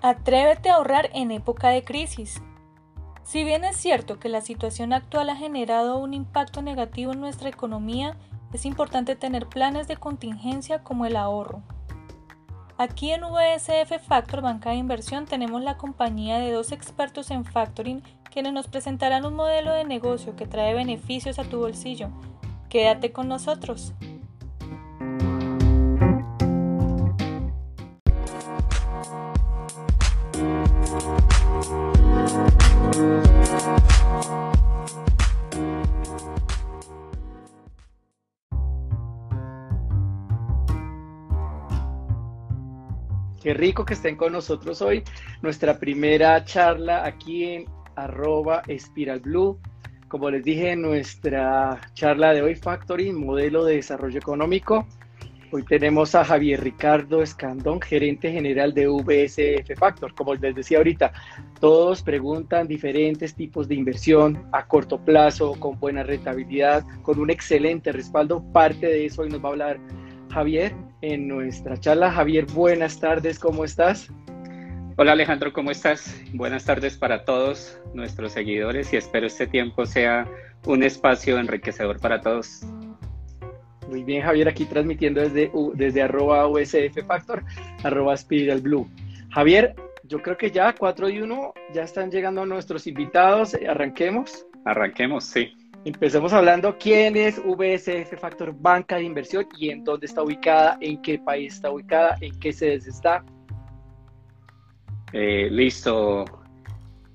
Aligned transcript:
Atrévete 0.00 0.70
a 0.70 0.76
ahorrar 0.76 1.10
en 1.12 1.32
época 1.32 1.70
de 1.70 1.82
crisis. 1.82 2.40
Si 3.24 3.42
bien 3.42 3.64
es 3.64 3.76
cierto 3.76 4.20
que 4.20 4.28
la 4.28 4.40
situación 4.40 4.92
actual 4.92 5.28
ha 5.28 5.34
generado 5.34 5.98
un 5.98 6.14
impacto 6.14 6.62
negativo 6.62 7.12
en 7.12 7.20
nuestra 7.20 7.48
economía, 7.48 8.16
es 8.52 8.64
importante 8.64 9.16
tener 9.16 9.48
planes 9.48 9.88
de 9.88 9.96
contingencia 9.96 10.84
como 10.84 11.04
el 11.04 11.16
ahorro. 11.16 11.62
Aquí 12.76 13.10
en 13.10 13.22
VSF 13.22 14.06
Factor 14.06 14.40
Banca 14.40 14.70
de 14.70 14.76
Inversión 14.76 15.26
tenemos 15.26 15.62
la 15.62 15.76
compañía 15.76 16.38
de 16.38 16.52
dos 16.52 16.70
expertos 16.70 17.32
en 17.32 17.44
factoring 17.44 18.04
quienes 18.30 18.52
nos 18.52 18.68
presentarán 18.68 19.26
un 19.26 19.34
modelo 19.34 19.72
de 19.72 19.84
negocio 19.84 20.36
que 20.36 20.46
trae 20.46 20.74
beneficios 20.74 21.40
a 21.40 21.44
tu 21.44 21.58
bolsillo. 21.58 22.10
Quédate 22.68 23.10
con 23.10 23.26
nosotros. 23.26 23.94
Qué 43.48 43.54
rico 43.54 43.86
que 43.86 43.94
estén 43.94 44.14
con 44.14 44.34
nosotros 44.34 44.82
hoy. 44.82 45.02
Nuestra 45.40 45.78
primera 45.78 46.44
charla 46.44 47.06
aquí 47.06 47.44
en 47.44 47.64
arroba 47.96 48.60
Espiral 48.66 49.20
Blue. 49.20 49.58
Como 50.08 50.28
les 50.28 50.44
dije, 50.44 50.76
nuestra 50.76 51.80
charla 51.94 52.34
de 52.34 52.42
hoy, 52.42 52.56
Factory, 52.56 53.10
modelo 53.10 53.64
de 53.64 53.76
desarrollo 53.76 54.18
económico. 54.18 54.86
Hoy 55.50 55.62
tenemos 55.62 56.14
a 56.14 56.26
Javier 56.26 56.62
Ricardo 56.62 57.22
Escandón, 57.22 57.80
gerente 57.80 58.30
general 58.30 58.74
de 58.74 58.86
VSF 58.86 59.78
Factor. 59.78 60.14
Como 60.14 60.34
les 60.34 60.54
decía 60.54 60.76
ahorita, 60.76 61.10
todos 61.58 62.02
preguntan 62.02 62.68
diferentes 62.68 63.34
tipos 63.34 63.66
de 63.66 63.76
inversión 63.76 64.46
a 64.52 64.66
corto 64.66 65.02
plazo, 65.02 65.58
con 65.58 65.80
buena 65.80 66.02
rentabilidad, 66.02 66.84
con 67.00 67.18
un 67.18 67.30
excelente 67.30 67.92
respaldo. 67.92 68.44
Parte 68.52 68.88
de 68.88 69.06
eso 69.06 69.22
hoy 69.22 69.30
nos 69.30 69.42
va 69.42 69.48
a 69.48 69.52
hablar 69.52 69.80
Javier 70.32 70.74
en 71.02 71.28
nuestra 71.28 71.78
charla. 71.78 72.10
Javier, 72.10 72.46
buenas 72.46 73.00
tardes, 73.00 73.38
¿cómo 73.38 73.64
estás? 73.64 74.10
Hola 74.96 75.12
Alejandro, 75.12 75.52
¿cómo 75.52 75.70
estás? 75.70 76.20
Buenas 76.34 76.64
tardes 76.64 76.96
para 76.96 77.24
todos 77.24 77.80
nuestros 77.94 78.32
seguidores 78.32 78.92
y 78.92 78.96
espero 78.96 79.26
este 79.26 79.46
tiempo 79.46 79.86
sea 79.86 80.28
un 80.66 80.82
espacio 80.82 81.38
enriquecedor 81.38 82.00
para 82.00 82.20
todos. 82.20 82.62
Muy 83.88 84.04
bien, 84.04 84.22
Javier, 84.22 84.48
aquí 84.48 84.64
transmitiendo 84.64 85.20
desde, 85.20 85.50
desde 85.74 86.02
arroba 86.02 86.46
USF 86.48 87.06
Factor, 87.06 87.44
arroba 87.82 88.16
Spiral 88.16 88.60
Blue. 88.60 88.88
Javier, 89.30 89.74
yo 90.04 90.20
creo 90.20 90.36
que 90.36 90.50
ya 90.50 90.74
4 90.74 91.08
y 91.10 91.20
1 91.22 91.54
ya 91.72 91.82
están 91.82 92.10
llegando 92.10 92.44
nuestros 92.44 92.86
invitados. 92.86 93.56
¿Arranquemos? 93.68 94.46
Arranquemos, 94.64 95.24
sí. 95.24 95.54
Empecemos 95.84 96.32
hablando 96.32 96.76
quién 96.78 97.16
es 97.16 97.40
VSF 97.42 98.18
Factor 98.20 98.52
Banca 98.58 98.96
de 98.96 99.04
Inversión 99.04 99.46
y 99.56 99.70
en 99.70 99.84
dónde 99.84 100.06
está 100.06 100.22
ubicada, 100.22 100.76
en 100.80 101.00
qué 101.02 101.18
país 101.18 101.54
está 101.54 101.70
ubicada, 101.70 102.16
en 102.20 102.38
qué 102.40 102.52
sedes 102.52 102.86
está. 102.86 103.24
Eh, 105.12 105.48
listo, 105.50 106.24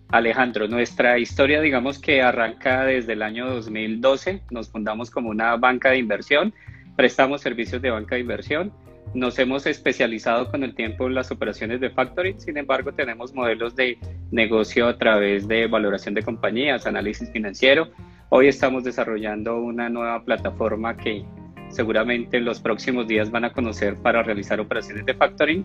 Alejandro. 0.10 0.68
Nuestra 0.68 1.20
historia, 1.20 1.60
digamos 1.60 2.00
que 2.00 2.22
arranca 2.22 2.86
desde 2.86 3.14
el 3.14 3.22
año 3.22 3.50
2012. 3.50 4.44
Nos 4.50 4.70
fundamos 4.70 5.12
como 5.12 5.30
una 5.30 5.56
banca 5.58 5.90
de 5.90 5.98
inversión, 5.98 6.54
prestamos 6.96 7.42
servicios 7.42 7.82
de 7.82 7.92
banca 7.92 8.16
de 8.16 8.22
inversión. 8.22 8.72
Nos 9.14 9.38
hemos 9.40 9.68
especializado 9.68 10.50
con 10.50 10.64
el 10.64 10.74
tiempo 10.74 11.06
en 11.06 11.16
las 11.16 11.30
operaciones 11.30 11.82
de 11.82 11.90
factoring, 11.90 12.40
sin 12.40 12.58
embargo 12.58 12.94
tenemos 12.94 13.34
modelos 13.34 13.76
de 13.76 14.00
negocio 14.32 14.88
a 14.88 14.98
través 14.98 15.48
de 15.48 15.68
valoración 15.68 16.16
de 16.16 16.24
compañías, 16.24 16.88
análisis 16.88 17.30
financiero 17.30 17.92
Hoy 18.36 18.48
estamos 18.48 18.84
desarrollando 18.84 19.60
una 19.60 19.90
nueva 19.90 20.24
plataforma 20.24 20.98
que 20.98 21.24
seguramente 21.70 22.38
en 22.38 22.46
los 22.46 22.60
próximos 22.60 23.08
días 23.08 23.30
van 23.30 23.46
a 23.46 23.54
conocer 23.54 23.96
para 23.98 24.24
realizar 24.24 24.60
operaciones 24.60 25.06
de 25.06 25.14
factoring 25.14 25.64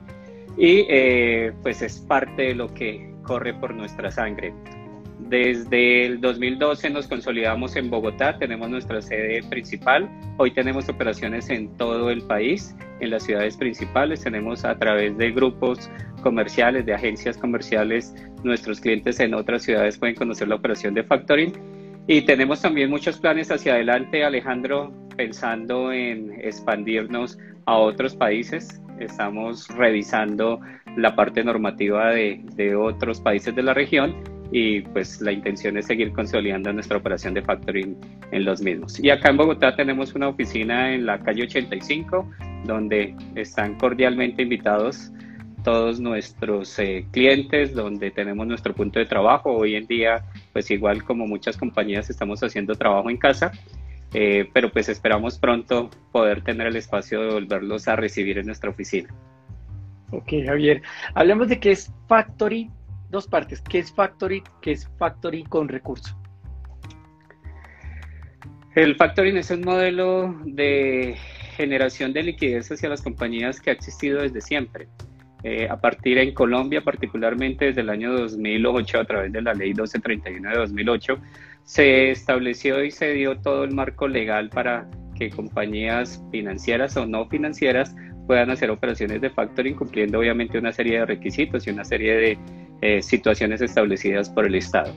y 0.59 0.85
eh, 0.91 1.55
pues 1.63 1.81
es 1.81 1.99
parte 2.01 2.43
de 2.43 2.55
lo 2.55 2.69
que 2.75 3.11
corre 3.23 3.55
por 3.55 3.75
nuestra 3.75 4.11
sangre. 4.11 4.53
Desde 5.19 6.05
el 6.05 6.21
2012 6.21 6.91
nos 6.91 7.07
consolidamos 7.07 7.75
en 7.75 7.89
Bogotá, 7.89 8.37
tenemos 8.37 8.69
nuestra 8.69 9.01
sede 9.01 9.43
principal. 9.45 10.07
Hoy 10.37 10.51
tenemos 10.51 10.91
operaciones 10.91 11.49
en 11.49 11.75
todo 11.79 12.11
el 12.11 12.21
país, 12.21 12.77
en 13.01 13.09
las 13.13 13.23
ciudades 13.23 13.57
principales. 13.57 14.23
Tenemos 14.25 14.67
a 14.67 14.77
través 14.77 15.17
de 15.17 15.31
grupos 15.31 15.91
comerciales, 16.23 16.85
de 16.85 16.93
agencias 16.93 17.39
comerciales, 17.39 18.15
nuestros 18.45 18.79
clientes 18.79 19.21
en 19.21 19.33
otras 19.33 19.63
ciudades 19.63 19.97
pueden 19.97 20.17
conocer 20.17 20.49
la 20.49 20.57
operación 20.57 20.93
de 20.93 21.03
factoring 21.03 21.78
y 22.09 22.23
tenemos 22.23 22.63
también 22.63 22.89
muchos 22.89 23.19
planes 23.19 23.51
hacia 23.51 23.75
adelante, 23.75 24.25
Alejandro, 24.25 24.91
pensando 25.15 25.93
en 25.93 26.33
expandirnos 26.41 27.39
a 27.67 27.77
otros 27.77 28.17
países. 28.17 28.81
Estamos 28.99 29.69
revisando 29.69 30.59
la 30.97 31.15
parte 31.15 31.45
normativa 31.45 32.11
de, 32.11 32.41
de 32.55 32.75
otros 32.75 33.21
países 33.21 33.55
de 33.55 33.63
la 33.63 33.75
región 33.75 34.17
y 34.51 34.81
pues 34.81 35.21
la 35.21 35.33
intención 35.33 35.77
es 35.77 35.85
seguir 35.85 36.15
consolidando 36.15 36.73
nuestra 36.73 36.97
operación 36.97 37.35
de 37.35 37.43
factoring 37.43 37.95
en 38.33 38.45
los 38.47 38.63
mismos. 38.63 38.99
Y 38.99 39.11
acá 39.11 39.29
en 39.29 39.37
Bogotá 39.37 39.77
tenemos 39.77 40.15
una 40.15 40.29
oficina 40.29 40.95
en 40.95 41.05
la 41.05 41.21
calle 41.21 41.43
85 41.43 42.27
donde 42.65 43.15
están 43.35 43.77
cordialmente 43.77 44.43
invitados 44.43 45.13
todos 45.63 46.01
nuestros 46.01 46.79
eh, 46.79 47.07
clientes, 47.11 47.75
donde 47.75 48.11
tenemos 48.11 48.47
nuestro 48.47 48.75
punto 48.75 48.99
de 48.99 49.07
trabajo. 49.07 49.53
Hoy 49.53 49.75
en 49.77 49.87
día, 49.87 50.25
pues 50.53 50.71
igual 50.71 51.05
como 51.05 51.27
muchas 51.27 51.57
compañías, 51.57 52.11
estamos 52.11 52.43
haciendo 52.43 52.75
trabajo 52.75 53.11
en 53.11 53.17
casa, 53.17 53.53
eh, 54.15 54.49
pero 54.53 54.71
pues 54.71 54.89
esperamos 54.89 55.39
pronto 55.39 55.91
poder 56.13 56.43
tener 56.43 56.69
el 56.69 56.77
espacio 56.77 57.21
de 57.21 57.33
volverlos 57.33 57.89
a 57.89 57.97
recibir 57.97 58.39
en 58.39 58.47
nuestra 58.47 58.71
oficina. 58.71 59.09
Ok, 60.11 60.33
Javier. 60.45 60.83
Hablemos 61.15 61.49
de 61.49 61.61
qué 61.61 61.73
es 61.73 61.93
Factory, 62.07 62.71
dos 63.11 63.27
partes. 63.27 63.61
¿Qué 63.61 63.79
es 63.79 63.93
Factory? 63.93 64.43
¿Qué 64.63 64.73
es 64.73 64.89
Factory 64.99 65.45
con 65.45 65.69
recurso? 65.69 66.17
El 68.75 68.95
factoring 68.95 69.37
es 69.37 69.51
un 69.51 69.63
modelo 69.63 70.37
de 70.45 71.17
generación 71.57 72.13
de 72.13 72.23
liquidez 72.23 72.71
hacia 72.71 72.89
las 72.89 73.03
compañías 73.03 73.61
que 73.61 73.71
ha 73.71 73.73
existido 73.73 74.23
desde 74.23 74.41
siempre. 74.41 74.87
Eh, 75.45 75.69
a 75.71 75.77
partir 75.77 76.19
en 76.19 76.35
Colombia, 76.35 76.81
particularmente 76.83 77.67
desde 77.67 77.83
el 77.83 77.91
año 77.91 78.13
2008, 78.13 79.01
a 79.01 79.05
través 79.05 79.33
de 79.33 79.43
la 79.43 79.55
ley 79.55 79.69
1231 79.69 80.51
de 80.51 80.57
2008, 80.57 81.19
se 81.65 82.11
estableció 82.11 82.83
y 82.85 82.91
se 82.91 83.13
dio 83.13 83.39
todo 83.39 83.65
el 83.65 83.73
marco 83.73 84.09
legal 84.09 84.49
para 84.49 84.89
que 85.17 85.31
compañías 85.31 86.23
financieras 86.31 86.97
o 86.97 87.07
no 87.07 87.29
financieras 87.29 87.95
puedan 88.27 88.51
hacer 88.51 88.71
operaciones 88.71 89.21
de 89.21 89.31
factoring 89.31 89.75
cumpliendo 89.75 90.19
obviamente 90.19 90.59
una 90.59 90.73
serie 90.73 91.01
de 91.01 91.07
requisitos 91.07 91.67
y 91.67 91.71
una 91.71 91.85
serie 91.85 92.15
de 92.15 92.39
eh, 92.83 93.03
situaciones 93.03 93.61
establecidas 93.61 94.29
por 94.31 94.47
el 94.47 94.55
Estado. 94.55 94.95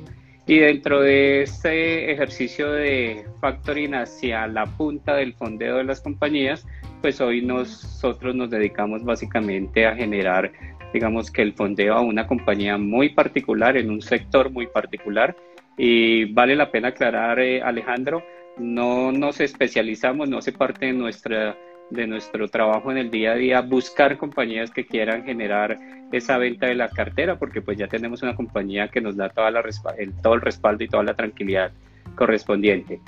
Y 0.48 0.58
dentro 0.58 1.02
de 1.02 1.44
este 1.44 2.12
ejercicio 2.12 2.72
de 2.72 3.26
factoring 3.40 3.94
hacia 3.96 4.48
la 4.48 4.66
punta 4.66 5.16
del 5.16 5.34
fondeo 5.34 5.78
de 5.78 5.84
las 5.84 6.02
compañías, 6.02 6.66
pues 7.02 7.22
hoy 7.22 7.42
nosotros 7.42 8.36
nos 8.36 8.50
dedicamos 8.50 9.04
básicamente 9.04 9.86
a 9.86 9.96
generar, 9.96 10.52
digamos 10.94 11.32
que 11.32 11.42
el 11.42 11.54
fondeo 11.54 11.94
a 11.94 12.02
una 12.02 12.28
compañía 12.28 12.78
muy 12.78 13.10
particular, 13.10 13.78
en 13.78 13.92
un 13.92 14.02
sector 14.02 14.52
muy 14.52 14.68
particular. 14.68 15.36
Y 15.78 16.26
vale 16.34 16.56
la 16.56 16.72
pena 16.72 16.90
aclarar, 16.90 17.40
eh, 17.40 17.62
Alejandro, 17.62 18.24
no 18.58 19.12
nos 19.12 19.40
especializamos, 19.40 20.28
no 20.28 20.40
hace 20.40 20.52
parte 20.52 20.88
de, 20.88 20.94
nuestra, 20.94 21.58
de 21.92 22.08
nuestro 22.08 22.48
trabajo 22.48 22.92
en 22.92 22.98
el 22.98 23.12
día 23.12 23.34
a 23.34 23.36
día 23.36 23.62
buscar 23.62 24.18
compañías 24.18 24.72
que 24.72 24.86
quieran 24.86 25.24
generar 25.24 25.78
esa 26.12 26.38
venta 26.38 26.66
de 26.68 26.76
la 26.76 26.90
cartera, 26.90 27.38
porque 27.38 27.62
pues 27.62 27.78
ya 27.78 27.88
tenemos 27.88 28.22
una 28.24 28.36
compañía 28.36 28.88
que 28.88 29.02
nos 29.02 29.16
da 29.16 29.30
toda 29.30 29.52
la, 29.52 29.64
el, 29.98 30.14
todo 30.22 30.34
el 30.34 30.42
respaldo 30.42 30.84
y 30.84 30.88
toda 30.88 31.04
la 31.04 31.14
tranquilidad 31.14 31.72
correspondiente. 32.16 33.00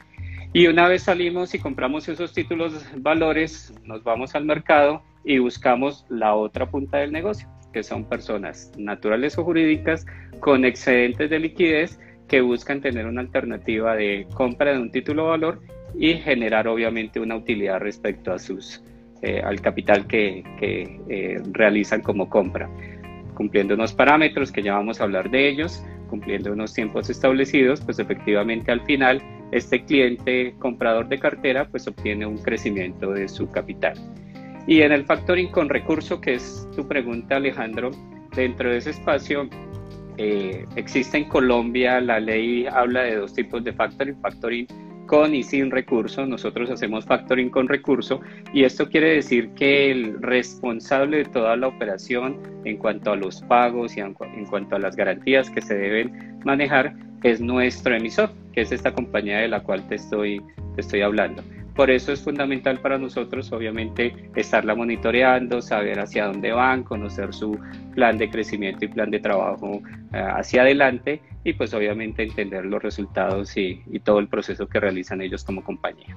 Y 0.54 0.68
una 0.68 0.88
vez 0.88 1.04
salimos 1.04 1.54
y 1.56 1.60
compramos 1.60 2.08
esos 2.08 2.34
títulos 2.34 2.86
valores, 2.98 3.74
nos 3.86 4.04
vamos 4.04 4.36
al 4.36 4.46
mercado 4.46 5.02
y 5.24 5.40
buscamos 5.40 6.06
la 6.10 6.36
otra 6.36 6.70
punta 6.70 7.00
del 7.00 7.12
negocio, 7.12 7.48
que 7.74 7.84
son 7.84 8.06
personas 8.06 8.72
naturales 8.78 9.38
o 9.38 9.44
jurídicas 9.44 10.06
con 10.40 10.64
excedentes 10.64 11.30
de 11.30 11.40
liquidez 11.40 12.00
que 12.28 12.42
buscan 12.42 12.82
tener 12.82 13.08
una 13.08 13.22
alternativa 13.22 13.96
de 13.96 14.28
compra 14.34 14.74
de 14.74 14.80
un 14.80 14.92
título 14.92 15.28
valor 15.28 15.60
y 15.98 16.14
generar 16.16 16.68
obviamente 16.68 17.20
una 17.20 17.36
utilidad 17.36 17.80
respecto 17.80 18.34
a 18.34 18.40
sus, 18.40 18.84
eh, 19.22 19.42
al 19.44 19.62
capital 19.62 20.08
que, 20.08 20.44
que 20.60 21.00
eh, 21.10 21.42
realizan 21.52 22.02
como 22.02 22.30
compra, 22.30 22.70
cumpliendo 23.34 23.74
unos 23.76 23.94
parámetros 23.94 24.52
que 24.52 24.64
ya 24.64 24.74
vamos 24.74 25.00
a 25.00 25.04
hablar 25.04 25.30
de 25.30 25.50
ellos, 25.50 25.84
cumpliendo 26.10 26.52
unos 26.52 26.74
tiempos 26.74 27.10
establecidos, 27.10 27.82
pues 27.82 28.00
efectivamente 28.00 28.72
al 28.72 28.82
final 28.82 29.22
este 29.52 29.84
cliente 29.84 30.56
comprador 30.60 31.08
de 31.08 31.20
cartera 31.20 31.68
pues 31.70 31.88
obtiene 31.88 32.26
un 32.26 32.38
crecimiento 32.38 33.12
de 33.12 33.28
su 33.28 33.50
capital. 33.50 33.94
Y 34.66 34.82
en 34.82 34.92
el 34.92 35.06
factoring 35.06 35.52
con 35.52 35.70
recurso, 35.70 36.22
que 36.22 36.36
es 36.36 36.68
tu 36.76 36.88
pregunta 36.88 37.36
Alejandro, 37.36 37.92
dentro 38.36 38.70
de 38.70 38.78
ese 38.78 38.92
espacio 38.92 39.50
eh, 40.18 40.66
existe 40.76 41.18
en 41.18 41.26
Colombia, 41.26 42.00
la 42.00 42.20
ley 42.20 42.66
habla 42.68 43.02
de 43.04 43.16
dos 43.16 43.34
tipos 43.34 43.64
de 43.64 43.74
factoring, 43.74 44.16
factoring 44.22 44.68
con 45.06 45.36
y 45.36 45.44
sin 45.44 45.72
recurso, 45.72 46.26
nosotros 46.26 46.70
hacemos 46.70 47.06
factoring 47.06 47.50
con 47.50 47.68
recurso 47.68 48.22
y 48.54 48.64
esto 48.64 48.90
quiere 48.90 49.16
decir 49.16 49.50
que 49.56 49.92
el 49.92 50.22
responsable 50.22 51.18
de 51.18 51.26
toda 51.26 51.56
la 51.56 51.68
operación 51.68 52.38
en 52.66 52.78
cuanto 52.78 53.12
a 53.12 53.16
los 53.16 53.42
pagos 53.42 53.98
y 53.98 54.00
en, 54.00 54.14
cuanto 54.14 54.76
a 54.76 54.80
las 54.80 54.96
garantías 54.96 55.50
que 55.50 55.62
se 55.62 55.76
deben 55.76 56.40
manejar 56.46 56.96
es 57.24 57.42
nuestro 57.42 57.96
emisor, 57.96 58.32
que 58.54 58.62
es 58.62 58.72
esta 58.72 58.94
compañía 58.94 59.40
de 59.40 59.48
la 59.48 59.62
cual 59.62 59.88
te 59.88 59.96
estoy, 59.96 60.42
te 60.76 60.82
estoy 60.82 61.02
hablando. 61.02 61.42
Por 61.76 61.90
eso 61.90 62.12
es 62.12 62.22
fundamental 62.22 62.80
para 62.80 63.00
nosotros, 63.00 63.52
obviamente, 63.52 64.14
estarla 64.36 64.76
monitoreando, 64.76 65.60
saber 65.62 66.00
hacia 66.00 66.28
dónde 66.28 66.52
van, 66.52 66.84
conocer 66.84 67.34
su 67.34 67.60
plan 67.96 68.18
de 68.18 68.30
crecimiento 68.30 68.86
y 68.86 68.90
plan 68.90 69.10
de 69.10 69.20
trabajo 69.20 69.82
eh, 70.14 70.18
hacia 70.18 70.62
adelante 70.62 71.22
y 71.44 71.54
pues 71.54 71.74
obviamente 71.74 72.22
entender 72.24 72.66
los 72.66 72.82
resultados 72.82 73.58
y, 73.58 73.82
todo 74.04 74.20
el 74.20 74.28
proceso 74.28 74.68
que 74.68 74.80
realizan 74.80 75.22
ellos 75.22 75.44
como 75.44 75.64
compañía. 75.64 76.16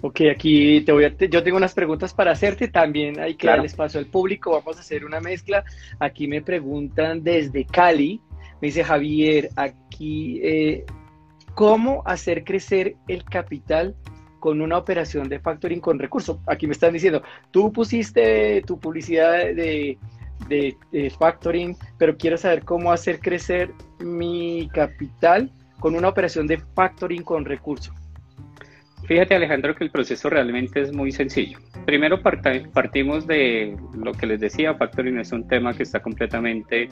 Ok, 0.00 0.22
aquí 0.32 0.80
te 0.80 0.90
voy 0.90 1.04
a, 1.04 1.16
yo 1.16 1.42
tengo 1.44 1.56
unas 1.56 1.74
preguntas 1.74 2.12
para 2.12 2.32
hacerte, 2.32 2.66
también 2.66 3.20
hay 3.20 3.36
que 3.36 3.46
darle 3.46 3.66
espacio 3.66 4.00
al 4.00 4.06
público, 4.06 4.50
vamos 4.50 4.76
a 4.76 4.80
hacer 4.80 5.04
una 5.04 5.20
mezcla. 5.20 5.64
Aquí 6.00 6.26
me 6.26 6.42
preguntan 6.42 7.22
desde 7.22 7.64
Cali, 7.64 8.20
me 8.60 8.68
dice 8.68 8.82
Javier, 8.82 9.50
aquí, 9.54 10.40
eh, 10.42 10.84
¿cómo 11.54 12.02
hacer 12.04 12.42
crecer 12.42 12.96
el 13.06 13.22
capital 13.22 13.94
con 14.42 14.60
una 14.60 14.76
operación 14.76 15.28
de 15.28 15.38
factoring 15.38 15.78
con 15.78 16.00
recursos. 16.00 16.36
Aquí 16.48 16.66
me 16.66 16.72
están 16.72 16.92
diciendo, 16.92 17.22
tú 17.52 17.72
pusiste 17.72 18.60
tu 18.62 18.76
publicidad 18.76 19.54
de, 19.54 19.96
factoring, 21.16 21.76
pero 21.96 22.16
quiero 22.16 22.36
saber 22.36 22.64
cómo 22.64 22.90
hacer 22.90 23.20
crecer 23.20 23.70
mi 24.00 24.68
capital 24.74 25.48
con 25.78 25.94
una 25.94 26.08
operación 26.08 26.48
de 26.48 26.58
factoring 26.74 27.22
con 27.22 27.44
recursos. 27.44 27.94
Fíjate 29.04 29.36
Alejandro 29.36 29.76
que 29.76 29.84
el 29.84 29.92
proceso 29.92 30.28
realmente 30.28 30.80
es 30.80 30.92
muy 30.92 31.12
sencillo. 31.12 31.58
Primero 31.86 32.20
partimos 32.20 33.28
de 33.28 33.76
lo 33.94 34.12
que 34.12 34.26
les 34.26 34.40
decía, 34.40 34.74
factoring 34.74 35.20
es 35.20 35.30
un 35.30 35.46
tema 35.46 35.72
que 35.72 35.84
está 35.84 36.00
completamente 36.00 36.88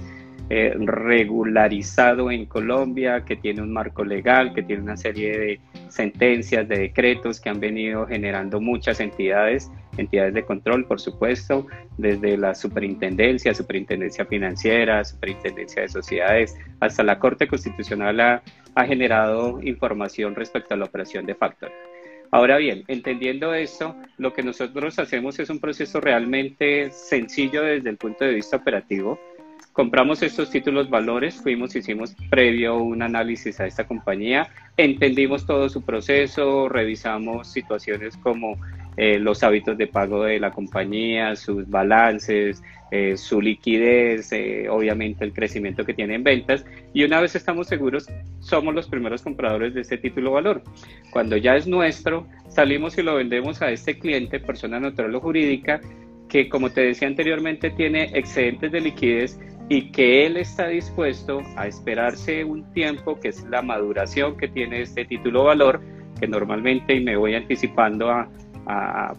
eh, 0.50 0.74
regularizado 0.78 2.30
en 2.30 2.46
Colombia, 2.46 3.24
que 3.24 3.34
tiene 3.34 3.60
un 3.60 3.72
marco 3.72 4.04
legal, 4.04 4.54
que 4.54 4.62
tiene 4.62 4.82
una 4.82 4.96
serie 4.96 5.36
de 5.36 5.60
sentencias, 5.90 6.68
de 6.68 6.78
decretos 6.78 7.40
que 7.40 7.48
han 7.48 7.60
venido 7.60 8.06
generando 8.06 8.60
muchas 8.60 9.00
entidades, 9.00 9.70
entidades 9.96 10.34
de 10.34 10.44
control, 10.44 10.86
por 10.86 11.00
supuesto, 11.00 11.66
desde 11.98 12.36
la 12.36 12.54
superintendencia, 12.54 13.54
superintendencia 13.54 14.24
financiera, 14.24 15.04
superintendencia 15.04 15.82
de 15.82 15.88
sociedades, 15.88 16.56
hasta 16.80 17.02
la 17.02 17.18
Corte 17.18 17.48
Constitucional 17.48 18.20
ha, 18.20 18.42
ha 18.74 18.84
generado 18.86 19.60
información 19.62 20.34
respecto 20.34 20.74
a 20.74 20.76
la 20.76 20.86
operación 20.86 21.26
de 21.26 21.34
factor. 21.34 21.70
Ahora 22.32 22.58
bien, 22.58 22.84
entendiendo 22.86 23.54
esto, 23.54 23.96
lo 24.16 24.32
que 24.32 24.44
nosotros 24.44 24.98
hacemos 25.00 25.40
es 25.40 25.50
un 25.50 25.58
proceso 25.58 26.00
realmente 26.00 26.90
sencillo 26.92 27.62
desde 27.62 27.90
el 27.90 27.96
punto 27.96 28.24
de 28.24 28.34
vista 28.34 28.56
operativo 28.56 29.18
compramos 29.72 30.22
estos 30.22 30.50
títulos 30.50 30.90
valores, 30.90 31.36
fuimos, 31.36 31.74
hicimos 31.76 32.14
previo 32.28 32.78
un 32.78 33.02
análisis 33.02 33.60
a 33.60 33.66
esta 33.66 33.84
compañía, 33.84 34.48
entendimos 34.76 35.46
todo 35.46 35.68
su 35.68 35.82
proceso, 35.82 36.68
revisamos 36.68 37.48
situaciones 37.48 38.16
como 38.16 38.56
eh, 38.96 39.18
los 39.18 39.42
hábitos 39.42 39.78
de 39.78 39.86
pago 39.86 40.24
de 40.24 40.40
la 40.40 40.50
compañía, 40.50 41.36
sus 41.36 41.68
balances, 41.68 42.62
eh, 42.90 43.16
su 43.16 43.40
liquidez, 43.40 44.32
eh, 44.32 44.68
obviamente 44.68 45.24
el 45.24 45.32
crecimiento 45.32 45.84
que 45.84 45.94
tiene 45.94 46.16
en 46.16 46.24
ventas 46.24 46.64
y 46.92 47.04
una 47.04 47.20
vez 47.20 47.36
estamos 47.36 47.68
seguros, 47.68 48.08
somos 48.40 48.74
los 48.74 48.88
primeros 48.88 49.22
compradores 49.22 49.74
de 49.74 49.82
este 49.82 49.96
título 49.96 50.32
valor. 50.32 50.62
Cuando 51.10 51.36
ya 51.36 51.54
es 51.54 51.68
nuestro, 51.68 52.26
salimos 52.48 52.98
y 52.98 53.02
lo 53.02 53.14
vendemos 53.14 53.62
a 53.62 53.70
este 53.70 53.96
cliente, 53.96 54.40
persona 54.40 54.80
natural 54.80 55.14
o 55.14 55.20
jurídica, 55.20 55.80
que 56.30 56.48
como 56.48 56.70
te 56.70 56.80
decía 56.82 57.08
anteriormente 57.08 57.70
tiene 57.70 58.04
excedentes 58.14 58.72
de 58.72 58.80
liquidez 58.80 59.38
y 59.68 59.92
que 59.92 60.26
él 60.26 60.36
está 60.36 60.68
dispuesto 60.68 61.42
a 61.56 61.66
esperarse 61.66 62.44
un 62.44 62.64
tiempo, 62.72 63.20
que 63.20 63.28
es 63.28 63.44
la 63.44 63.62
maduración 63.62 64.36
que 64.36 64.48
tiene 64.48 64.82
este 64.82 65.04
título 65.04 65.44
valor, 65.44 65.80
que 66.18 66.26
normalmente, 66.26 66.94
y 66.94 67.00
me 67.00 67.16
voy 67.16 67.34
anticipando 67.34 68.10
a, 68.10 68.28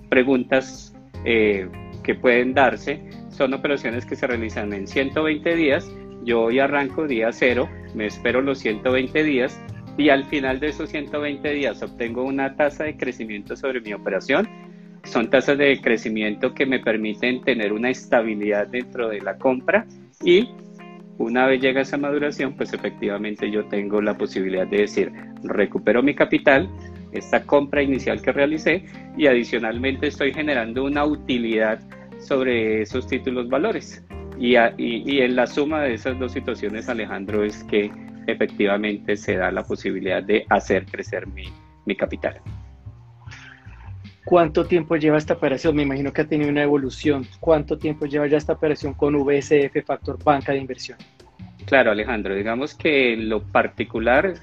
preguntas 0.10 0.96
eh, 1.26 1.68
que 2.04 2.16
pueden 2.16 2.54
darse, 2.54 3.02
son 3.30 3.54
operaciones 3.54 4.06
que 4.06 4.16
se 4.16 4.28
realizan 4.28 4.72
en 4.72 4.88
120 4.88 5.56
días. 5.56 5.92
Yo 6.24 6.44
hoy 6.44 6.60
arranco 6.60 7.08
día 7.08 7.32
cero, 7.34 7.68
me 7.94 8.06
espero 8.06 8.42
los 8.42 8.60
120 8.60 9.24
días 9.24 9.60
y 9.98 10.10
al 10.10 10.24
final 10.26 10.60
de 10.60 10.68
esos 10.68 10.90
120 10.90 11.50
días 11.52 11.82
obtengo 11.82 12.24
una 12.24 12.56
tasa 12.56 12.86
de 12.86 12.96
crecimiento 12.96 13.58
sobre 13.58 13.82
mi 13.82 13.94
operación. 13.94 14.48
Son 15.04 15.30
tasas 15.30 15.58
de 15.58 15.80
crecimiento 15.82 16.54
que 16.54 16.66
me 16.66 16.80
permiten 16.80 17.42
tener 17.42 17.74
una 17.74 17.90
estabilidad 17.90 18.68
dentro 18.68 19.10
de 19.10 19.22
la 19.22 19.38
compra 19.38 19.86
y 20.24 20.48
una 21.18 21.46
vez 21.46 21.62
llega 21.62 21.82
esa 21.82 21.98
maduración, 21.98 22.56
pues 22.56 22.74
efectivamente 22.74 23.52
yo 23.52 23.66
tengo 23.66 24.02
la 24.02 24.18
posibilidad 24.18 24.66
de 24.66 24.78
decir, 24.78 25.12
recupero 25.44 26.02
mi 26.02 26.16
capital, 26.16 26.70
esta 27.12 27.44
compra 27.44 27.84
inicial 27.84 28.22
que 28.22 28.32
realicé 28.32 28.86
y 29.18 29.28
adicionalmente 29.28 30.08
estoy 30.08 30.34
generando 30.34 30.84
una 30.84 31.06
utilidad 31.06 31.80
sobre 32.20 32.82
esos 32.82 33.08
títulos 33.08 33.50
valores. 33.50 34.04
Y, 34.40 34.56
en 34.56 35.36
la 35.36 35.46
suma 35.46 35.84
de 35.84 35.94
esas 35.94 36.18
dos 36.18 36.32
situaciones, 36.32 36.90
Alejandro, 36.90 37.44
es 37.44 37.64
que 37.66 37.92
efectivamente 38.26 39.16
se 39.16 39.36
da 39.36 39.52
la 39.52 39.64
posibilidad 39.64 40.24
de 40.24 40.46
hacer 40.50 40.86
crecer 40.88 41.28
mi 41.28 41.96
capital. 41.96 42.42
¿Cuánto 44.24 44.66
tiempo 44.66 44.96
lleva 44.96 45.18
esta 45.18 45.34
operación? 45.34 45.76
Me 45.76 45.84
imagino 45.84 46.14
que 46.14 46.22
ha 46.22 46.28
tenido 46.28 46.50
una 46.50 46.64
evolución. 46.64 47.26
¿Cuánto 47.40 47.78
tiempo 47.78 48.06
lleva 48.06 48.28
ya 48.28 48.38
esta 48.38 48.54
operación 48.54 48.94
con 48.94 49.16
VSF 49.16 49.84
Factor 49.86 50.24
Banca 50.24 50.52
de 50.52 50.60
Inversión? 50.60 50.98
Claro, 51.66 51.92
Alejandro, 51.92 52.36
digamos 52.36 52.76
que 52.76 53.16
lo 53.18 53.42
particular, 53.42 54.36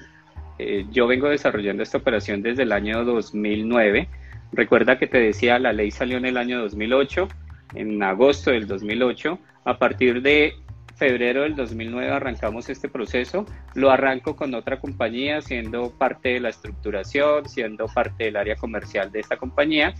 eh, 0.57 0.85
yo 0.91 1.07
vengo 1.07 1.29
desarrollando 1.29 1.83
esta 1.83 1.97
operación 1.97 2.41
desde 2.41 2.63
el 2.63 2.71
año 2.71 3.05
2009. 3.05 4.09
Recuerda 4.51 4.97
que 4.97 5.07
te 5.07 5.19
decía, 5.19 5.59
la 5.59 5.71
ley 5.71 5.91
salió 5.91 6.17
en 6.17 6.25
el 6.25 6.37
año 6.37 6.59
2008, 6.59 7.27
en 7.75 8.03
agosto 8.03 8.51
del 8.51 8.67
2008. 8.67 9.39
A 9.63 9.77
partir 9.77 10.21
de 10.21 10.55
febrero 10.99 11.43
del 11.43 11.55
2009 11.55 12.11
arrancamos 12.11 12.69
este 12.69 12.89
proceso. 12.89 13.45
Lo 13.73 13.89
arranco 13.89 14.35
con 14.35 14.53
otra 14.53 14.79
compañía, 14.79 15.41
siendo 15.41 15.91
parte 15.91 16.29
de 16.29 16.39
la 16.41 16.49
estructuración, 16.49 17.47
siendo 17.47 17.87
parte 17.87 18.25
del 18.25 18.35
área 18.35 18.55
comercial 18.55 19.11
de 19.11 19.21
esta 19.21 19.37
compañía. 19.37 19.95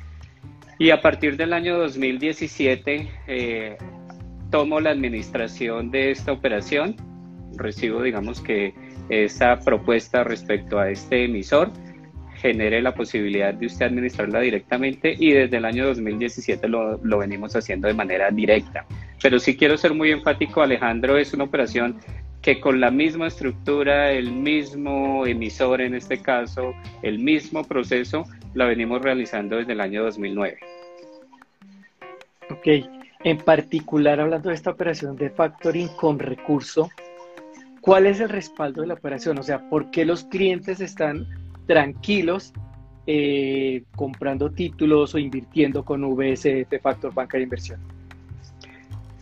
Y 0.78 0.92
a 0.92 1.02
partir 1.02 1.38
del 1.38 1.54
año 1.54 1.78
2017 1.80 3.10
eh, 3.28 3.78
tomo 4.52 4.80
la 4.80 4.92
administración 4.92 5.90
de 5.90 6.12
esta 6.12 6.34
operación. 6.34 6.96
Recibo, 7.56 8.04
digamos 8.04 8.42
que, 8.42 8.74
esa 9.10 9.60
propuesta 9.60 10.24
respecto 10.24 10.78
a 10.78 10.92
este 10.92 11.26
emisor 11.26 11.72
genere 12.36 12.80
la 12.80 12.94
posibilidad 12.94 13.56
de 13.56 13.66
usted 13.66 13.88
administrarla 13.88 14.40
directamente 14.40 15.16
y 15.18 15.32
desde 15.32 15.58
el 15.58 15.66
año 15.66 15.88
2017 15.88 16.68
lo, 16.68 17.00
lo 17.04 17.18
venimos 17.18 17.56
haciendo 17.56 17.88
de 17.88 17.96
manera 17.96 18.30
directa. 18.30 18.86
Pero 19.22 19.40
sí 19.40 19.58
quiero 19.58 19.78
ser 19.78 19.94
muy 19.94 20.12
enfático, 20.12 20.62
Alejandro, 20.62 21.18
es 21.18 21.34
una 21.34 21.44
operación 21.44 22.00
que 22.42 22.62
con 22.62 22.80
la 22.80 22.90
misma 22.90 23.28
estructura, 23.28 24.12
el 24.12 24.32
mismo 24.32 25.26
emisor 25.26 25.82
en 25.82 25.94
este 25.94 26.22
caso, 26.22 26.74
el 27.02 27.20
mismo 27.20 27.64
proceso, 27.66 28.24
la 28.54 28.66
venimos 28.66 29.02
realizando 29.02 29.58
desde 29.58 29.74
el 29.74 29.82
año 29.82 30.04
2009. 30.04 30.58
Ok, 32.50 32.68
en 33.24 33.38
particular 33.38 34.22
hablando 34.22 34.50
de 34.50 34.56
esta 34.56 34.72
operación 34.72 35.18
de 35.18 35.30
factoring 35.30 35.90
con 35.90 36.18
recurso, 36.18 36.90
¿cuál 37.82 38.06
es 38.06 38.22
el 38.22 38.30
respaldo 38.30 38.82
de 38.82 38.88
la 38.88 38.94
operación? 38.94 39.38
O 39.38 39.44
sea, 39.44 39.70
¿por 39.70 39.92
qué 39.92 40.06
los 40.06 40.24
clientes 40.24 40.80
están 40.80 41.28
tranquilos 41.68 42.54
eh, 43.06 43.84
comprando 43.96 44.50
títulos 44.50 45.14
o 45.14 45.18
invirtiendo 45.20 45.84
con 45.84 46.04
VSF 46.04 46.82
Factor 46.82 47.14
Banca 47.14 47.38
de 47.38 47.44
Inversión? 47.44 47.99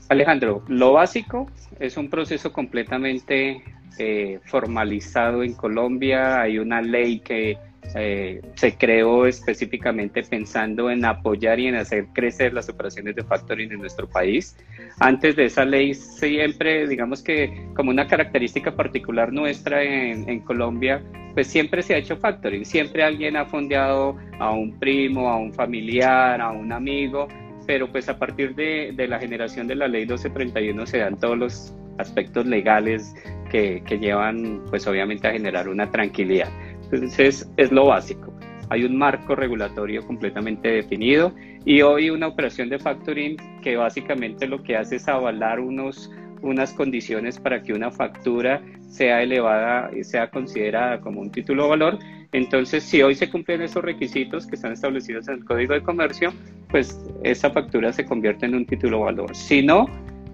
Alejandro, 0.09 0.63
lo 0.67 0.93
básico 0.93 1.49
es 1.79 1.97
un 1.97 2.09
proceso 2.09 2.53
completamente 2.53 3.61
eh, 3.99 4.39
formalizado 4.45 5.43
en 5.43 5.53
Colombia. 5.53 6.41
Hay 6.41 6.59
una 6.59 6.81
ley 6.81 7.19
que 7.19 7.57
eh, 7.95 8.41
se 8.55 8.77
creó 8.77 9.25
específicamente 9.25 10.23
pensando 10.23 10.89
en 10.89 11.03
apoyar 11.03 11.59
y 11.59 11.67
en 11.67 11.75
hacer 11.75 12.07
crecer 12.13 12.53
las 12.53 12.69
operaciones 12.69 13.15
de 13.15 13.23
factoring 13.23 13.71
en 13.71 13.79
nuestro 13.79 14.07
país. 14.07 14.55
Antes 14.99 15.35
de 15.35 15.45
esa 15.45 15.65
ley, 15.65 15.93
siempre, 15.93 16.87
digamos 16.87 17.21
que 17.21 17.67
como 17.75 17.91
una 17.91 18.07
característica 18.07 18.75
particular 18.75 19.33
nuestra 19.33 19.83
en, 19.83 20.29
en 20.29 20.39
Colombia, 20.39 21.03
pues 21.33 21.47
siempre 21.47 21.83
se 21.83 21.95
ha 21.95 21.97
hecho 21.97 22.15
factoring. 22.15 22.65
Siempre 22.65 23.03
alguien 23.03 23.35
ha 23.35 23.45
fondeado 23.45 24.17
a 24.39 24.51
un 24.51 24.79
primo, 24.79 25.29
a 25.29 25.37
un 25.37 25.53
familiar, 25.53 26.39
a 26.39 26.51
un 26.51 26.71
amigo 26.71 27.27
pero 27.67 27.91
pues 27.91 28.09
a 28.09 28.17
partir 28.17 28.55
de, 28.55 28.93
la 29.07 29.19
generación 29.19 29.67
de 29.67 29.75
la 29.75 29.87
ley 29.87 30.01
1231 30.01 30.85
se 30.87 30.99
dan 30.99 31.19
todos 31.19 31.37
los 31.37 31.75
aspectos 31.99 32.45
legales 32.45 33.13
que, 33.51 33.83
que 33.85 33.99
llevan 33.99 34.63
pues 34.69 34.87
obviamente 34.87 35.27
a 35.27 35.33
generar 35.33 35.67
una 35.67 35.91
tranquilidad. 35.91 36.49
Entonces 36.91 37.47
es 37.57 37.71
lo 37.71 37.87
básico. 37.87 38.33
Hay 38.69 38.83
un 38.83 38.97
marco 38.97 39.35
regulatorio 39.35 40.05
completamente 40.05 40.69
definido 40.69 41.33
y 41.65 41.81
hoy 41.81 42.09
una 42.09 42.27
operación 42.27 42.69
de 42.69 42.79
factoring 42.79 43.37
que 43.61 43.75
básicamente 43.75 44.47
lo 44.47 44.63
que 44.63 44.77
hace 44.77 44.95
es 44.95 45.07
avalar 45.07 45.59
unos, 45.59 46.11
unas 46.41 46.73
condiciones 46.73 47.39
para 47.39 47.61
que 47.61 47.73
una 47.73 47.91
factura 47.91 48.61
sea 48.89 49.21
elevada 49.21 49.91
y 49.95 50.03
sea 50.03 50.29
considerada 50.29 51.01
como 51.01 51.21
un 51.21 51.31
título 51.31 51.63
de 51.63 51.69
valor. 51.69 51.99
Entonces, 52.31 52.83
si 52.83 53.01
hoy 53.01 53.15
se 53.15 53.29
cumplen 53.29 53.61
esos 53.61 53.83
requisitos 53.83 54.45
que 54.45 54.55
están 54.55 54.73
establecidos 54.73 55.27
en 55.27 55.35
el 55.35 55.45
Código 55.45 55.73
de 55.73 55.81
Comercio, 55.81 56.33
pues 56.69 56.99
esa 57.23 57.49
factura 57.49 57.93
se 57.93 58.05
convierte 58.05 58.45
en 58.45 58.55
un 58.55 58.65
título 58.65 59.01
valor. 59.01 59.35
Si 59.35 59.61
no, 59.61 59.87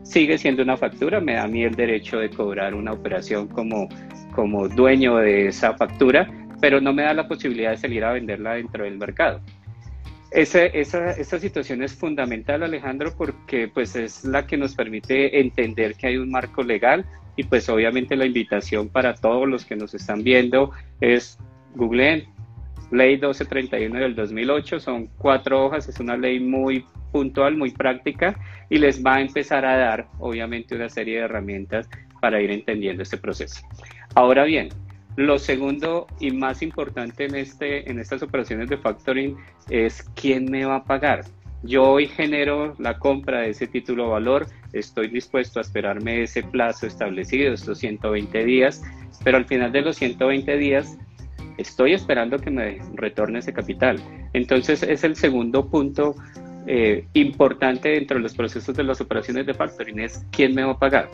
sigue 0.03 0.37
siendo 0.37 0.63
una 0.63 0.75
factura, 0.75 1.19
me 1.19 1.33
da 1.33 1.43
a 1.43 1.47
mí 1.47 1.63
el 1.63 1.75
derecho 1.75 2.19
de 2.19 2.29
cobrar 2.29 2.73
una 2.73 2.93
operación 2.93 3.47
como, 3.47 3.87
como 4.33 4.67
dueño 4.67 5.17
de 5.17 5.47
esa 5.47 5.75
factura, 5.75 6.27
pero 6.59 6.81
no 6.81 6.93
me 6.93 7.03
da 7.03 7.13
la 7.13 7.27
posibilidad 7.27 7.71
de 7.71 7.77
salir 7.77 8.03
a 8.03 8.13
venderla 8.13 8.55
dentro 8.55 8.83
del 8.83 8.97
mercado. 8.97 9.41
Esa, 10.31 10.65
esa, 10.65 11.11
esa, 11.11 11.37
situación 11.37 11.83
es 11.83 11.93
fundamental, 11.93 12.63
Alejandro, 12.63 13.13
porque 13.15 13.67
pues 13.67 13.95
es 13.95 14.25
la 14.25 14.47
que 14.47 14.57
nos 14.57 14.73
permite 14.73 15.39
entender 15.39 15.93
que 15.93 16.07
hay 16.07 16.17
un 16.17 16.31
marco 16.31 16.63
legal 16.63 17.05
y 17.35 17.43
pues 17.43 17.69
obviamente 17.69 18.15
la 18.15 18.25
invitación 18.25 18.89
para 18.89 19.13
todos 19.13 19.47
los 19.47 19.63
que 19.63 19.75
nos 19.75 19.93
están 19.93 20.23
viendo 20.23 20.71
es 21.01 21.37
googleen 21.75 22.33
Ley 22.93 23.13
1231 23.13 23.99
del 23.99 24.15
2008, 24.15 24.79
son 24.79 25.07
cuatro 25.17 25.65
hojas, 25.65 25.89
es 25.89 25.99
una 25.99 26.15
ley 26.15 26.39
muy 26.39 26.85
puntual, 27.11 27.57
muy 27.57 27.71
práctica 27.71 28.39
y 28.69 28.77
les 28.77 29.03
va 29.03 29.15
a 29.15 29.21
empezar 29.21 29.65
a 29.65 29.77
dar 29.77 30.07
obviamente 30.19 30.75
una 30.75 30.89
serie 30.89 31.17
de 31.17 31.25
herramientas 31.25 31.89
para 32.21 32.39
ir 32.39 32.51
entendiendo 32.51 33.01
este 33.01 33.17
proceso. 33.17 33.65
Ahora 34.13 34.43
bien, 34.43 34.69
lo 35.15 35.39
segundo 35.39 36.07
y 36.19 36.31
más 36.31 36.61
importante 36.61 37.25
en, 37.25 37.35
este, 37.35 37.89
en 37.89 37.99
estas 37.99 38.21
operaciones 38.21 38.69
de 38.69 38.77
factoring 38.77 39.37
es 39.69 40.03
quién 40.15 40.45
me 40.45 40.65
va 40.65 40.77
a 40.77 40.83
pagar. 40.83 41.25
Yo 41.63 41.83
hoy 41.83 42.07
genero 42.07 42.75
la 42.77 42.99
compra 42.99 43.41
de 43.41 43.51
ese 43.51 43.67
título 43.67 44.09
valor, 44.09 44.47
estoy 44.73 45.07
dispuesto 45.07 45.59
a 45.59 45.61
esperarme 45.61 46.23
ese 46.23 46.43
plazo 46.43 46.85
establecido, 46.85 47.53
estos 47.53 47.79
120 47.79 48.43
días, 48.43 48.83
pero 49.23 49.37
al 49.37 49.45
final 49.45 49.71
de 49.71 49.81
los 49.81 49.95
120 49.95 50.57
días 50.57 50.97
estoy 51.57 51.93
esperando 51.93 52.37
que 52.37 52.49
me 52.49 52.79
retorne 52.95 53.39
ese 53.39 53.53
capital. 53.53 53.99
Entonces 54.33 54.83
es 54.83 55.03
el 55.03 55.15
segundo 55.15 55.69
punto 55.69 56.15
eh, 56.65 57.05
importante 57.13 57.89
dentro 57.89 58.17
de 58.17 58.23
los 58.23 58.33
procesos 58.33 58.75
de 58.75 58.83
las 58.83 59.01
operaciones 59.01 59.45
de 59.45 59.53
factoring, 59.53 59.99
es 59.99 60.25
quién 60.31 60.55
me 60.55 60.63
va 60.63 60.71
a 60.71 60.79
pagar. 60.79 61.09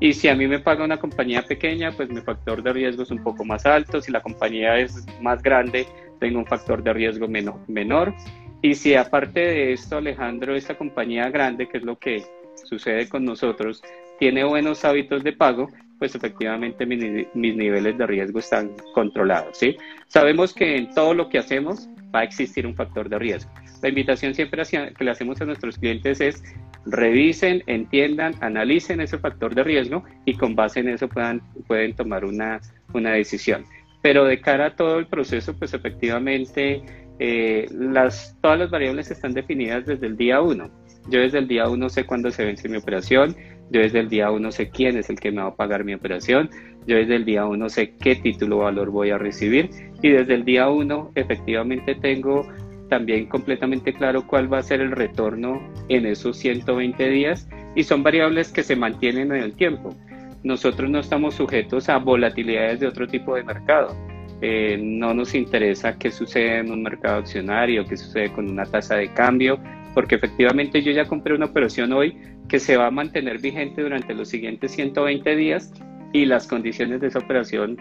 Y 0.00 0.14
si 0.14 0.28
a 0.28 0.34
mí 0.34 0.46
me 0.48 0.58
paga 0.58 0.84
una 0.84 0.98
compañía 0.98 1.42
pequeña, 1.42 1.92
pues 1.92 2.08
mi 2.08 2.20
factor 2.20 2.62
de 2.62 2.72
riesgo 2.72 3.02
es 3.02 3.10
un 3.10 3.22
poco 3.22 3.44
más 3.44 3.66
alto. 3.66 4.00
Si 4.00 4.10
la 4.10 4.20
compañía 4.20 4.78
es 4.78 5.06
más 5.20 5.42
grande, 5.42 5.86
tengo 6.18 6.40
un 6.40 6.46
factor 6.46 6.82
de 6.82 6.92
riesgo 6.92 7.28
menor. 7.28 7.60
menor. 7.68 8.14
Y 8.62 8.74
si 8.74 8.94
aparte 8.94 9.40
de 9.40 9.72
esto, 9.72 9.98
Alejandro, 9.98 10.54
esa 10.54 10.76
compañía 10.76 11.30
grande, 11.30 11.68
que 11.68 11.78
es 11.78 11.84
lo 11.84 11.98
que 11.98 12.24
sucede 12.64 13.08
con 13.08 13.24
nosotros, 13.24 13.82
tiene 14.18 14.44
buenos 14.44 14.84
hábitos 14.84 15.24
de 15.24 15.32
pago, 15.32 15.68
pues 16.02 16.16
efectivamente 16.16 16.84
mis, 16.84 17.32
niveles 17.32 17.96
de 17.96 18.06
riesgo 18.08 18.40
están 18.40 18.72
controlados, 18.92 19.56
¿sí? 19.56 19.76
Sabemos 20.08 20.52
que 20.52 20.76
en 20.76 20.92
todo 20.92 21.14
lo 21.14 21.28
que 21.28 21.38
hacemos 21.38 21.88
va 22.12 22.22
a 22.22 22.24
existir 22.24 22.66
un 22.66 22.74
factor 22.74 23.08
de 23.08 23.20
riesgo. 23.20 23.52
La 23.82 23.88
invitación 23.88 24.34
siempre 24.34 24.64
que 24.64 25.04
le 25.04 25.10
hacemos 25.12 25.40
a 25.40 25.44
nuestros 25.44 25.78
clientes 25.78 26.20
es 26.20 26.42
revisen, 26.86 27.62
entiendan, 27.68 28.34
analicen 28.40 29.00
ese 29.00 29.16
factor 29.16 29.54
de 29.54 29.62
riesgo 29.62 30.02
y 30.24 30.34
con 30.34 30.56
base 30.56 30.80
en 30.80 30.88
eso 30.88 31.08
puedan, 31.08 31.40
pueden 31.68 31.94
tomar 31.94 32.24
una, 32.24 32.60
una 32.92 33.12
decisión. 33.12 33.64
Pero 34.02 34.24
de 34.24 34.40
cara 34.40 34.66
a 34.66 34.74
todo 34.74 34.98
el 34.98 35.06
proceso, 35.06 35.56
pues 35.56 35.72
efectivamente 35.72 36.82
eh, 37.20 37.68
las, 37.70 38.36
todas 38.40 38.58
las 38.58 38.72
variables 38.72 39.08
están 39.12 39.34
definidas 39.34 39.86
desde 39.86 40.08
el 40.08 40.16
día 40.16 40.40
1. 40.40 40.68
Yo 41.10 41.20
desde 41.20 41.38
el 41.38 41.46
día 41.46 41.68
1 41.68 41.88
sé 41.90 42.04
cuándo 42.06 42.32
se 42.32 42.44
vence 42.44 42.68
mi 42.68 42.78
operación, 42.78 43.36
yo 43.70 43.80
desde 43.80 44.00
el 44.00 44.08
día 44.08 44.30
1 44.30 44.52
sé 44.52 44.68
quién 44.70 44.96
es 44.96 45.10
el 45.10 45.18
que 45.18 45.30
me 45.30 45.42
va 45.42 45.48
a 45.48 45.54
pagar 45.54 45.84
mi 45.84 45.94
operación, 45.94 46.50
yo 46.86 46.96
desde 46.96 47.16
el 47.16 47.24
día 47.24 47.46
1 47.46 47.68
sé 47.68 47.94
qué 47.96 48.16
título 48.16 48.58
o 48.58 48.60
valor 48.62 48.90
voy 48.90 49.10
a 49.10 49.18
recibir 49.18 49.70
y 50.02 50.10
desde 50.10 50.34
el 50.34 50.44
día 50.44 50.68
1 50.68 51.12
efectivamente 51.14 51.94
tengo 51.94 52.46
también 52.88 53.26
completamente 53.26 53.94
claro 53.94 54.26
cuál 54.26 54.52
va 54.52 54.58
a 54.58 54.62
ser 54.62 54.82
el 54.82 54.90
retorno 54.90 55.62
en 55.88 56.04
esos 56.04 56.36
120 56.36 57.08
días 57.08 57.48
y 57.74 57.84
son 57.84 58.02
variables 58.02 58.52
que 58.52 58.62
se 58.62 58.76
mantienen 58.76 59.32
en 59.32 59.42
el 59.42 59.54
tiempo. 59.54 59.94
Nosotros 60.42 60.90
no 60.90 60.98
estamos 60.98 61.34
sujetos 61.34 61.88
a 61.88 61.96
volatilidades 61.98 62.80
de 62.80 62.88
otro 62.88 63.06
tipo 63.06 63.34
de 63.34 63.44
mercado. 63.44 63.96
Eh, 64.42 64.78
no 64.78 65.14
nos 65.14 65.34
interesa 65.34 65.96
qué 65.96 66.10
sucede 66.10 66.58
en 66.58 66.70
un 66.70 66.82
mercado 66.82 67.20
accionario, 67.20 67.86
qué 67.86 67.96
sucede 67.96 68.30
con 68.32 68.50
una 68.50 68.64
tasa 68.66 68.96
de 68.96 69.08
cambio, 69.14 69.58
porque 69.94 70.16
efectivamente 70.16 70.82
yo 70.82 70.92
ya 70.92 71.06
compré 71.06 71.34
una 71.34 71.46
operación 71.46 71.92
hoy 71.92 72.18
que 72.48 72.58
se 72.58 72.76
va 72.76 72.86
a 72.86 72.90
mantener 72.90 73.40
vigente 73.40 73.82
durante 73.82 74.14
los 74.14 74.28
siguientes 74.28 74.72
120 74.72 75.36
días 75.36 75.72
y 76.12 76.26
las 76.26 76.46
condiciones 76.46 77.00
de 77.00 77.08
esa 77.08 77.18
operación, 77.18 77.76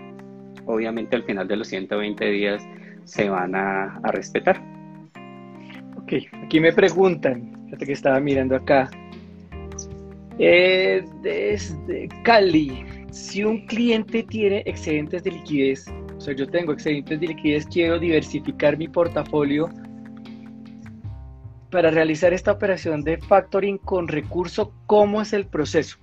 obviamente 0.66 1.16
al 1.16 1.24
final 1.24 1.48
de 1.48 1.58
los 1.58 1.68
120 1.68 2.26
días, 2.30 2.64
se 3.04 3.30
van 3.30 3.56
a, 3.56 4.00
respetar. 4.12 4.62
Ok, 5.98 6.14
aquí 6.44 6.60
me 6.60 6.72
preguntan, 6.72 7.52
fíjate 7.66 7.86
que 7.86 7.92
estaba 7.94 8.20
mirando 8.20 8.56
acá, 8.56 8.90
eh, 10.40 11.04
desde 11.22 12.08
Cali, 12.24 12.86
si 13.12 13.44
un 13.44 13.66
cliente 13.68 14.24
tiene 14.24 14.64
excedentes 14.66 15.24
de 15.24 15.32
liquidez, 15.32 15.86
o 16.16 16.22
sea, 16.22 16.34
yo 16.34 16.48
tengo 16.48 16.72
excedentes 16.72 17.20
de 17.20 17.28
liquidez, 17.28 17.66
quiero 17.66 18.00
diversificar 18.00 18.78
mi 18.78 18.88
portafolio 18.88 19.70
para 21.72 21.90
realizar 21.90 22.34
esta 22.34 22.52
operación 22.52 23.02
de 23.04 23.18
factoring 23.18 23.78
con 23.78 24.08
recurso, 24.08 24.74
¿cómo 24.86 25.22
es 25.22 25.34
el 25.34 25.48
proceso? 25.48 25.98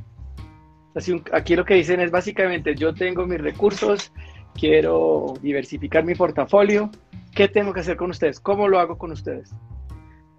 Aquí 1.32 1.54
lo 1.54 1.64
que 1.64 1.74
dicen 1.74 2.00
es 2.00 2.10
básicamente, 2.10 2.74
yo 2.74 2.92
tengo 2.92 3.26
mis 3.26 3.40
recursos, 3.40 4.12
quiero 4.54 5.34
diversificar 5.42 6.04
mi 6.04 6.14
portafolio, 6.14 6.90
¿qué 7.34 7.46
tengo 7.46 7.72
que 7.72 7.80
hacer 7.80 7.96
con 7.96 8.10
ustedes? 8.10 8.40
¿Cómo 8.40 8.66
lo 8.66 8.80
hago 8.80 8.98
con 8.98 9.12
ustedes? 9.12 9.54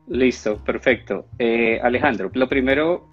Listo, 0.08 0.58
perfecto. 0.66 1.28
Eh, 1.38 1.80
Alejandro, 1.82 2.30
lo 2.34 2.50
primero 2.50 3.08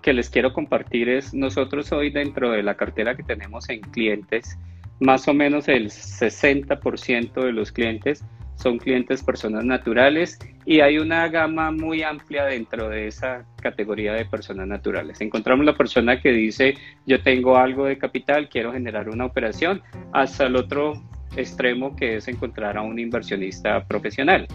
que 0.00 0.12
les 0.14 0.30
quiero 0.30 0.52
compartir 0.52 1.08
es, 1.08 1.34
nosotros 1.34 1.92
hoy 1.92 2.10
dentro 2.10 2.52
de 2.52 2.62
la 2.62 2.76
cartera 2.76 3.16
que 3.16 3.24
tenemos 3.24 3.68
en 3.68 3.80
clientes, 3.80 4.56
más 5.00 5.26
o 5.28 5.34
menos 5.34 5.68
el 5.68 5.90
60% 5.90 7.44
de 7.44 7.52
los 7.52 7.72
clientes 7.72 8.24
son 8.56 8.78
clientes 8.78 9.22
personas 9.22 9.64
naturales 9.64 10.38
y 10.64 10.80
hay 10.80 10.98
una 10.98 11.28
gama 11.28 11.70
muy 11.70 12.02
amplia 12.02 12.44
dentro 12.44 12.88
de 12.88 13.06
esa 13.06 13.44
categoría 13.62 14.12
de 14.14 14.24
personas 14.24 14.66
naturales. 14.66 15.20
Encontramos 15.20 15.64
la 15.64 15.76
persona 15.76 16.20
que 16.20 16.32
dice 16.32 16.74
yo 17.06 17.22
tengo 17.22 17.56
algo 17.56 17.86
de 17.86 17.98
capital, 17.98 18.48
quiero 18.48 18.72
generar 18.72 19.08
una 19.08 19.26
operación, 19.26 19.82
hasta 20.12 20.46
el 20.46 20.56
otro 20.56 20.94
extremo 21.36 21.94
que 21.94 22.16
es 22.16 22.28
encontrar 22.28 22.76
a 22.76 22.82
un 22.82 22.98
inversionista 22.98 23.84
profesional. 23.86 24.46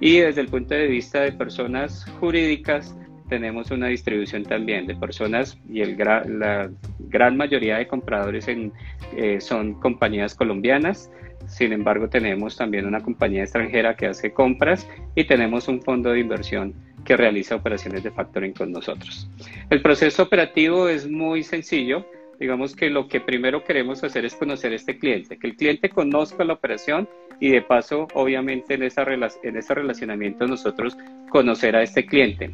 Y 0.00 0.18
desde 0.18 0.40
el 0.40 0.48
punto 0.48 0.74
de 0.74 0.86
vista 0.86 1.20
de 1.20 1.32
personas 1.32 2.04
jurídicas, 2.20 2.96
tenemos 3.28 3.70
una 3.70 3.86
distribución 3.86 4.44
también 4.44 4.86
de 4.86 4.94
personas 4.96 5.58
y 5.68 5.80
el 5.80 5.96
la 5.96 6.70
gran 6.98 7.36
mayoría 7.36 7.78
de 7.78 7.86
compradores 7.86 8.46
eh, 8.48 9.40
son 9.40 9.74
compañías 9.74 10.34
colombianas. 10.34 11.10
Sin 11.46 11.72
embargo, 11.72 12.08
tenemos 12.08 12.56
también 12.56 12.86
una 12.86 13.00
compañía 13.00 13.42
extranjera 13.42 13.96
que 13.96 14.06
hace 14.06 14.32
compras 14.32 14.88
y 15.14 15.24
tenemos 15.24 15.68
un 15.68 15.82
fondo 15.82 16.10
de 16.10 16.20
inversión 16.20 16.74
que 17.04 17.16
realiza 17.16 17.54
operaciones 17.54 18.02
de 18.02 18.10
factoring 18.10 18.52
con 18.52 18.72
nosotros. 18.72 19.28
El 19.70 19.82
proceso 19.82 20.22
operativo 20.22 20.88
es 20.88 21.08
muy 21.08 21.42
sencillo. 21.42 22.06
Digamos 22.40 22.74
que 22.74 22.90
lo 22.90 23.06
que 23.06 23.20
primero 23.20 23.62
queremos 23.62 24.02
hacer 24.02 24.24
es 24.24 24.34
conocer 24.34 24.72
a 24.72 24.76
este 24.76 24.98
cliente, 24.98 25.38
que 25.38 25.46
el 25.46 25.56
cliente 25.56 25.88
conozca 25.88 26.44
la 26.44 26.54
operación 26.54 27.08
y 27.40 27.50
de 27.50 27.62
paso, 27.62 28.08
obviamente, 28.14 28.74
en, 28.74 28.82
esa 28.82 29.04
en 29.04 29.56
ese 29.56 29.74
relacionamiento 29.74 30.46
nosotros 30.46 30.96
conocer 31.30 31.76
a 31.76 31.82
este 31.82 32.06
cliente. 32.06 32.50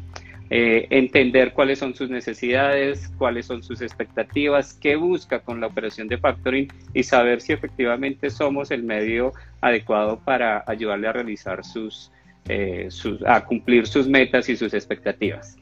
Eh, 0.53 0.87
entender 0.89 1.53
cuáles 1.53 1.79
son 1.79 1.95
sus 1.95 2.09
necesidades, 2.09 3.09
cuáles 3.17 3.45
son 3.45 3.63
sus 3.63 3.81
expectativas, 3.81 4.73
qué 4.73 4.97
busca 4.97 5.39
con 5.39 5.61
la 5.61 5.67
operación 5.67 6.09
de 6.09 6.17
factoring 6.17 6.67
y 6.93 7.03
saber 7.03 7.39
si 7.39 7.53
efectivamente 7.53 8.29
somos 8.29 8.69
el 8.69 8.83
medio 8.83 9.31
adecuado 9.61 10.19
para 10.19 10.65
ayudarle 10.67 11.07
a 11.07 11.13
realizar 11.13 11.63
sus, 11.63 12.11
eh, 12.49 12.87
sus 12.89 13.23
a 13.25 13.45
cumplir 13.45 13.87
sus 13.87 14.09
metas 14.09 14.49
y 14.49 14.57
sus 14.57 14.73
expectativas. 14.73 15.57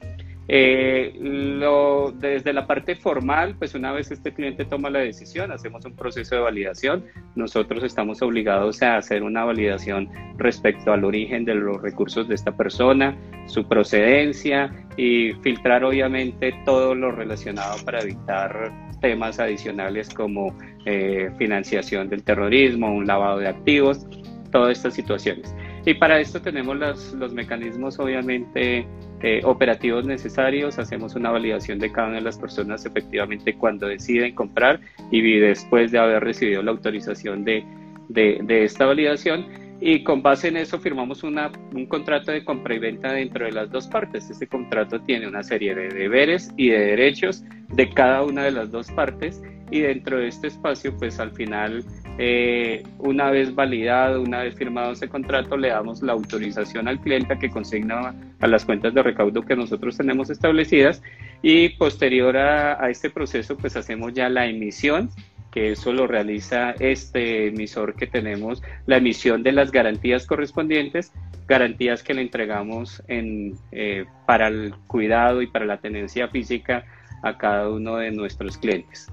Eh, 0.52 1.14
lo, 1.22 2.12
desde 2.12 2.54
la 2.54 2.66
parte 2.66 2.96
formal, 2.96 3.56
pues 3.60 3.76
una 3.76 3.92
vez 3.92 4.10
este 4.10 4.34
cliente 4.34 4.66
toma 4.66 4.90
la 4.90 4.98
decisión, 4.98 5.52
hacemos 5.52 5.86
un 5.86 5.96
proceso 5.96 6.34
de 6.34 6.42
validación. 6.42 7.06
Nosotros 7.36 7.84
estamos 7.84 8.24
obligados 8.24 8.82
a 8.82 8.98
hacer 8.98 9.22
una 9.22 9.46
validación 9.46 10.10
respecto 10.38 10.92
al 10.92 11.04
origen 11.04 11.46
de 11.46 11.54
los 11.54 11.80
recursos 11.80 12.28
de 12.28 12.34
esta 12.34 12.58
persona, 12.58 13.16
su 13.46 13.68
procedencia 13.68 14.72
y 14.98 15.34
filtrar 15.44 15.84
obviamente 15.84 16.52
todo 16.66 16.96
lo 16.96 17.12
relacionado 17.12 17.76
para 17.86 18.02
evitar 18.02 18.72
temas 19.02 19.40
adicionales 19.40 20.10
como 20.10 20.58
eh, 20.86 21.30
financiación 21.38 22.10
del 22.10 22.24
terrorismo, 22.24 22.92
un 22.92 23.06
lavado 23.06 23.38
de 23.38 23.50
activos, 23.50 24.08
todas 24.52 24.78
estas 24.78 24.96
situaciones. 24.96 25.54
Y 25.86 25.94
para 25.94 26.20
esto 26.20 26.42
tenemos 26.42 26.76
los, 26.76 27.14
los 27.14 27.34
mecanismos 27.34 28.00
obviamente 28.00 28.88
eh, 29.22 29.42
operativos 29.44 30.06
necesarios, 30.06 30.80
hacemos 30.80 31.16
una 31.16 31.30
validación 31.30 31.78
de 31.80 31.92
cada 31.92 32.08
una 32.08 32.18
de 32.18 32.24
las 32.24 32.38
personas 32.38 32.86
efectivamente 32.86 33.56
cuando 33.56 33.88
deciden 33.88 34.34
comprar 34.34 34.80
y 35.12 35.40
después 35.40 35.92
de 35.92 36.00
haber 36.00 36.24
recibido 36.24 36.64
la 36.64 36.72
autorización 36.72 37.44
de, 37.44 37.66
de, 38.08 38.64
esta 38.64 38.86
validación 38.86 39.46
y 39.82 40.04
con 40.04 40.22
base 40.22 40.50
en 40.50 40.58
eso 40.58 40.80
firmamos 40.80 41.24
una, 41.24 41.52
un 41.74 41.86
contrato 41.86 42.32
de 42.32 42.44
compra 42.44 42.76
y 42.76 42.80
venta 42.80 43.14
dentro 43.14 43.46
de 43.46 43.52
las 43.52 43.72
dos 43.72 43.88
partes. 43.88 44.30
Este 44.30 44.48
contrato 44.48 45.00
tiene 45.02 45.28
una 45.28 45.44
serie 45.44 45.74
de 45.74 45.90
deberes 45.90 46.52
y 46.58 46.70
de 46.70 46.80
derechos 46.80 47.44
de 47.70 47.90
cada 47.90 48.24
una 48.24 48.44
de 48.44 48.52
las 48.52 48.72
dos 48.72 48.92
partes 48.92 49.42
y 49.72 49.80
dentro 49.82 50.18
de 50.18 50.28
este 50.28 50.48
espacio 50.48 50.96
pues 50.98 51.20
al 51.20 51.32
final 51.32 51.84
eh, 52.22 52.84
una 52.98 53.32
vez 53.32 53.56
validado, 53.56 54.22
una 54.22 54.44
vez 54.44 54.54
firmado 54.56 54.92
ese 54.92 55.08
contrato, 55.08 55.56
le 55.56 55.70
damos 55.70 56.02
la 56.02 56.12
autorización 56.12 56.90
al 56.90 57.00
cliente 57.00 57.34
a 57.34 57.40
que 57.40 57.50
consigna 57.50 58.14
a 58.42 58.48
las 58.48 58.66
cuentas 58.66 58.94
de 58.94 59.02
recaudo 59.02 59.42
que 59.44 59.56
nosotros 59.56 59.96
tenemos 59.96 60.30
establecidas 60.30 61.02
y 61.42 61.70
posterior 61.70 62.36
a, 62.36 62.90
este 62.90 63.10
proceso, 63.10 63.56
pues 63.56 63.78
hacemos 63.78 64.14
ya 64.14 64.28
la 64.28 64.48
emisión 64.48 65.10
que 65.52 65.72
eso 65.72 65.94
lo 65.94 66.08
realiza 66.08 66.72
este 66.80 67.48
emisor 67.48 67.96
que 67.96 68.08
tenemos, 68.08 68.62
la 68.86 68.98
emisión 68.98 69.44
de 69.44 69.52
las 69.52 69.72
garantías 69.72 70.26
correspondientes, 70.26 71.12
garantías 71.48 72.04
que 72.04 72.14
le 72.14 72.22
entregamos 72.22 73.02
en, 73.08 73.56
eh, 73.72 74.06
para 74.26 74.48
el 74.48 74.76
cuidado 74.88 75.42
y 75.42 75.48
para 75.48 75.66
la 75.66 75.78
tenencia 75.78 76.28
física 76.28 76.86
a 77.24 77.38
cada 77.38 77.70
uno 77.70 77.98
de 77.98 78.12
nuestros 78.12 78.58
clientes. 78.58 79.08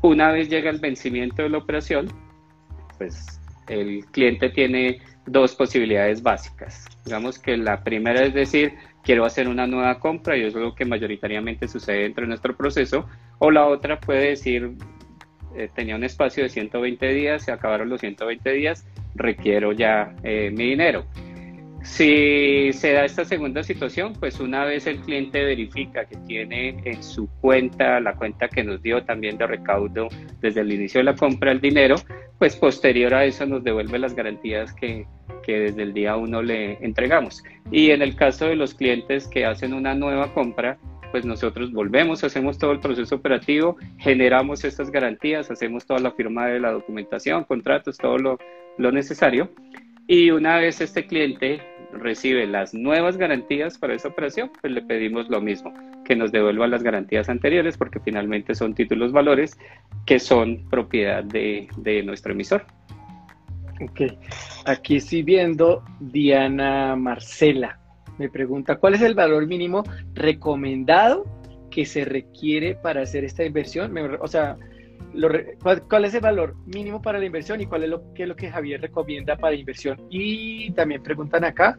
Una 0.00 0.32
vez 0.32 0.48
llega 0.48 0.70
el 0.70 0.80
vencimiento 0.80 1.42
de 1.42 1.50
la 1.50 1.58
operación, 1.58 2.08
pues 2.98 3.40
el 3.68 4.04
cliente 4.06 4.48
tiene 4.48 5.00
dos 5.26 5.54
posibilidades 5.54 6.22
básicas. 6.22 6.86
Digamos 7.04 7.38
que 7.38 7.56
la 7.56 7.84
primera 7.84 8.24
es 8.24 8.34
decir, 8.34 8.74
quiero 9.02 9.24
hacer 9.24 9.48
una 9.48 9.66
nueva 9.66 9.98
compra 9.98 10.36
y 10.36 10.42
eso 10.42 10.58
es 10.58 10.64
lo 10.64 10.74
que 10.74 10.84
mayoritariamente 10.84 11.68
sucede 11.68 12.02
dentro 12.02 12.22
de 12.22 12.28
nuestro 12.28 12.56
proceso. 12.56 13.06
O 13.38 13.50
la 13.50 13.66
otra 13.66 14.00
puede 14.00 14.30
decir, 14.30 14.72
eh, 15.56 15.68
tenía 15.74 15.96
un 15.96 16.04
espacio 16.04 16.42
de 16.42 16.48
120 16.48 17.08
días, 17.08 17.44
se 17.44 17.52
acabaron 17.52 17.88
los 17.88 18.00
120 18.00 18.52
días, 18.52 18.86
requiero 19.14 19.72
ya 19.72 20.14
eh, 20.22 20.50
mi 20.52 20.70
dinero. 20.70 21.04
Si 21.82 22.72
se 22.72 22.92
da 22.92 23.04
esta 23.04 23.24
segunda 23.24 23.64
situación, 23.64 24.12
pues 24.12 24.38
una 24.38 24.64
vez 24.64 24.86
el 24.86 25.00
cliente 25.00 25.44
verifica 25.44 26.04
que 26.04 26.16
tiene 26.28 26.76
en 26.84 27.02
su 27.02 27.28
cuenta, 27.40 27.98
la 27.98 28.14
cuenta 28.14 28.48
que 28.48 28.62
nos 28.62 28.80
dio 28.82 29.02
también 29.02 29.36
de 29.36 29.48
recaudo 29.48 30.08
desde 30.40 30.60
el 30.60 30.72
inicio 30.72 31.00
de 31.00 31.04
la 31.04 31.16
compra 31.16 31.50
el 31.50 31.60
dinero, 31.60 31.96
pues 32.38 32.54
posterior 32.54 33.12
a 33.14 33.24
eso 33.24 33.46
nos 33.46 33.64
devuelve 33.64 33.98
las 33.98 34.14
garantías 34.14 34.72
que, 34.74 35.06
que 35.42 35.58
desde 35.58 35.82
el 35.82 35.92
día 35.92 36.16
uno 36.16 36.40
le 36.40 36.74
entregamos. 36.84 37.42
Y 37.72 37.90
en 37.90 38.00
el 38.00 38.14
caso 38.14 38.46
de 38.46 38.54
los 38.54 38.74
clientes 38.74 39.26
que 39.26 39.44
hacen 39.44 39.74
una 39.74 39.94
nueva 39.94 40.32
compra, 40.32 40.78
pues 41.12 41.24
nosotros 41.24 41.70
volvemos, 41.70 42.24
hacemos 42.24 42.58
todo 42.58 42.72
el 42.72 42.80
proceso 42.80 43.14
operativo, 43.14 43.76
generamos 43.98 44.64
estas 44.64 44.90
garantías, 44.90 45.50
hacemos 45.50 45.86
toda 45.86 46.00
la 46.00 46.10
firma 46.10 46.46
de 46.46 46.58
la 46.58 46.72
documentación, 46.72 47.44
contratos, 47.44 47.98
todo 47.98 48.18
lo, 48.18 48.38
lo 48.78 48.90
necesario. 48.90 49.50
Y 50.08 50.30
una 50.30 50.56
vez 50.56 50.80
este 50.80 51.06
cliente 51.06 51.60
recibe 51.92 52.46
las 52.46 52.74
nuevas 52.74 53.16
garantías 53.16 53.78
para 53.78 53.94
esa 53.94 54.08
operación, 54.08 54.50
pues 54.60 54.72
le 54.72 54.82
pedimos 54.82 55.28
lo 55.28 55.40
mismo, 55.40 55.72
que 56.04 56.16
nos 56.16 56.32
devuelva 56.32 56.66
las 56.66 56.82
garantías 56.82 57.28
anteriores 57.28 57.76
porque 57.76 58.00
finalmente 58.00 58.54
son 58.54 58.74
títulos 58.74 59.12
valores 59.12 59.58
que 60.06 60.18
son 60.18 60.68
propiedad 60.70 61.22
de, 61.22 61.68
de 61.76 62.02
nuestro 62.02 62.32
emisor. 62.32 62.64
Ok, 63.80 64.12
aquí 64.64 64.96
estoy 64.96 65.22
viendo 65.22 65.84
Diana 66.00 66.96
Marcela. 66.96 67.81
Me 68.18 68.28
pregunta, 68.28 68.76
¿cuál 68.76 68.94
es 68.94 69.02
el 69.02 69.14
valor 69.14 69.46
mínimo 69.46 69.84
recomendado 70.14 71.24
que 71.70 71.84
se 71.86 72.04
requiere 72.04 72.74
para 72.74 73.02
hacer 73.02 73.24
esta 73.24 73.44
inversión? 73.44 73.94
o 74.20 74.26
sea, 74.26 74.56
¿cuál, 75.88 76.04
es 76.04 76.14
el 76.14 76.20
valor 76.20 76.54
mínimo 76.66 77.00
para 77.00 77.18
la 77.18 77.24
inversión 77.24 77.60
y 77.60 77.66
cuál 77.66 77.84
es 77.84 77.90
lo, 77.90 78.12
qué 78.14 78.22
es 78.24 78.28
lo 78.28 78.36
que 78.36 78.50
Javier 78.50 78.80
recomienda 78.80 79.36
para 79.36 79.54
inversión? 79.54 79.98
Y 80.10 80.70
también 80.72 81.02
preguntan 81.02 81.44
acá, 81.44 81.78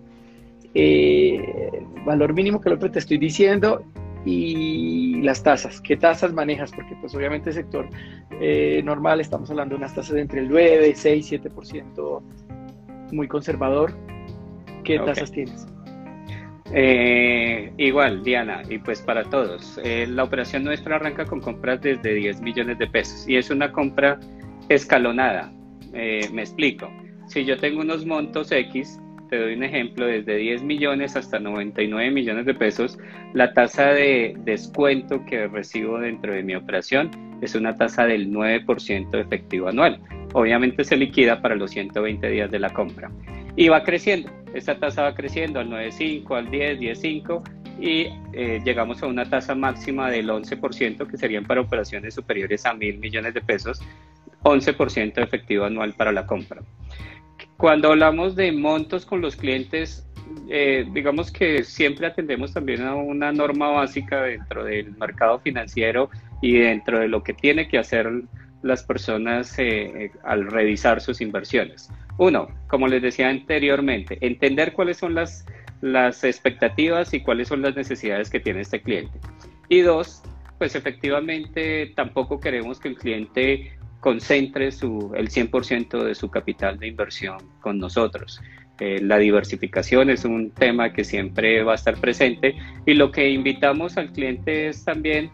eh, 0.73 1.81
valor 2.05 2.33
mínimo 2.33 2.59
que 2.59 2.69
lo 2.69 2.79
que 2.79 2.89
te 2.89 2.99
estoy 2.99 3.17
diciendo 3.17 3.83
y 4.25 5.21
las 5.21 5.43
tasas, 5.43 5.81
¿qué 5.81 5.97
tasas 5.97 6.33
manejas? 6.33 6.71
Porque 6.71 6.95
pues 6.99 7.13
obviamente 7.13 7.49
el 7.49 7.55
sector 7.55 7.87
eh, 8.39 8.81
normal 8.83 9.19
estamos 9.19 9.49
hablando 9.49 9.75
de 9.75 9.79
unas 9.79 9.93
tasas 9.93 10.13
de 10.15 10.21
entre 10.21 10.39
el 10.39 10.49
9, 10.49 10.93
6, 10.95 11.31
7%, 11.31 12.21
muy 13.11 13.27
conservador. 13.27 13.93
¿Qué 14.83 14.99
tasas 14.99 15.31
tienes? 15.31 15.67
Eh, 16.75 17.71
igual, 17.77 18.23
Diana, 18.23 18.63
y 18.67 18.79
pues 18.79 19.01
para 19.01 19.23
todos, 19.23 19.79
eh, 19.83 20.07
la 20.09 20.23
operación 20.23 20.63
nuestra 20.63 20.95
arranca 20.95 21.23
con 21.25 21.39
compras 21.39 21.81
desde 21.81 22.15
10 22.15 22.41
millones 22.41 22.79
de 22.79 22.87
pesos 22.87 23.27
y 23.27 23.37
es 23.37 23.51
una 23.51 23.71
compra 23.71 24.19
escalonada. 24.69 25.53
Eh, 25.93 26.27
me 26.33 26.41
explico. 26.41 26.91
Si 27.27 27.45
yo 27.45 27.57
tengo 27.57 27.81
unos 27.81 28.07
montos 28.07 28.51
X, 28.51 28.99
te 29.29 29.37
doy 29.37 29.53
un 29.53 29.63
ejemplo, 29.63 30.07
desde 30.07 30.35
10 30.37 30.63
millones 30.63 31.15
hasta 31.15 31.39
99 31.39 32.09
millones 32.09 32.45
de 32.47 32.55
pesos, 32.55 32.97
la 33.33 33.53
tasa 33.53 33.93
de 33.93 34.35
descuento 34.39 35.23
que 35.25 35.47
recibo 35.47 35.99
dentro 35.99 36.33
de 36.33 36.41
mi 36.41 36.55
operación 36.55 37.11
es 37.41 37.53
una 37.53 37.75
tasa 37.75 38.05
del 38.05 38.31
9% 38.31 39.19
efectivo 39.19 39.67
anual. 39.67 39.99
Obviamente 40.33 40.83
se 40.83 40.97
liquida 40.97 41.39
para 41.39 41.55
los 41.55 41.69
120 41.69 42.27
días 42.29 42.49
de 42.49 42.59
la 42.59 42.71
compra 42.71 43.11
y 43.55 43.69
va 43.69 43.83
creciendo. 43.83 44.42
Esta 44.53 44.77
tasa 44.77 45.03
va 45.03 45.15
creciendo 45.15 45.59
al 45.59 45.69
9.5, 45.69 46.37
al 46.37 46.51
10, 46.51 46.79
10.5 46.79 47.41
y 47.79 48.07
eh, 48.33 48.61
llegamos 48.63 49.01
a 49.01 49.07
una 49.07 49.29
tasa 49.29 49.55
máxima 49.55 50.09
del 50.09 50.29
11% 50.29 51.07
que 51.07 51.17
serían 51.17 51.43
para 51.43 51.61
operaciones 51.61 52.13
superiores 52.13 52.65
a 52.65 52.73
mil 52.73 52.99
millones 52.99 53.33
de 53.33 53.41
pesos, 53.41 53.81
11% 54.43 55.17
efectivo 55.21 55.65
anual 55.65 55.93
para 55.93 56.11
la 56.11 56.25
compra. 56.25 56.61
Cuando 57.57 57.89
hablamos 57.89 58.35
de 58.35 58.51
montos 58.51 59.05
con 59.05 59.21
los 59.21 59.35
clientes, 59.35 60.05
eh, 60.49 60.85
digamos 60.91 61.31
que 61.31 61.63
siempre 61.63 62.07
atendemos 62.07 62.53
también 62.53 62.83
a 62.83 62.95
una 62.95 63.31
norma 63.31 63.69
básica 63.69 64.23
dentro 64.23 64.63
del 64.63 64.95
mercado 64.97 65.39
financiero 65.39 66.09
y 66.41 66.57
dentro 66.57 66.99
de 66.99 67.07
lo 67.07 67.23
que 67.23 67.33
tiene 67.33 67.67
que 67.67 67.77
hacer 67.77 68.09
las 68.61 68.83
personas 68.83 69.57
eh, 69.57 70.11
al 70.23 70.47
revisar 70.49 71.01
sus 71.01 71.21
inversiones. 71.21 71.89
Uno, 72.17 72.47
como 72.67 72.87
les 72.87 73.01
decía 73.01 73.29
anteriormente, 73.29 74.17
entender 74.21 74.73
cuáles 74.73 74.97
son 74.97 75.15
las, 75.15 75.45
las 75.81 76.23
expectativas 76.23 77.13
y 77.13 77.21
cuáles 77.21 77.47
son 77.47 77.61
las 77.61 77.75
necesidades 77.75 78.29
que 78.29 78.39
tiene 78.39 78.61
este 78.61 78.81
cliente. 78.81 79.19
Y 79.69 79.81
dos, 79.81 80.21
pues 80.57 80.75
efectivamente 80.75 81.91
tampoco 81.95 82.39
queremos 82.39 82.79
que 82.79 82.89
el 82.89 82.97
cliente 82.97 83.71
concentre 83.99 84.71
su, 84.71 85.13
el 85.15 85.29
100% 85.29 86.03
de 86.03 86.13
su 86.13 86.29
capital 86.29 86.77
de 86.77 86.87
inversión 86.87 87.37
con 87.61 87.79
nosotros. 87.79 88.41
Eh, 88.79 88.99
la 89.01 89.17
diversificación 89.17 90.09
es 90.09 90.25
un 90.25 90.51
tema 90.51 90.91
que 90.91 91.03
siempre 91.03 91.63
va 91.63 91.73
a 91.73 91.75
estar 91.75 91.95
presente 91.97 92.55
y 92.85 92.95
lo 92.95 93.11
que 93.11 93.29
invitamos 93.29 93.97
al 93.97 94.11
cliente 94.11 94.67
es 94.67 94.83
también 94.83 95.31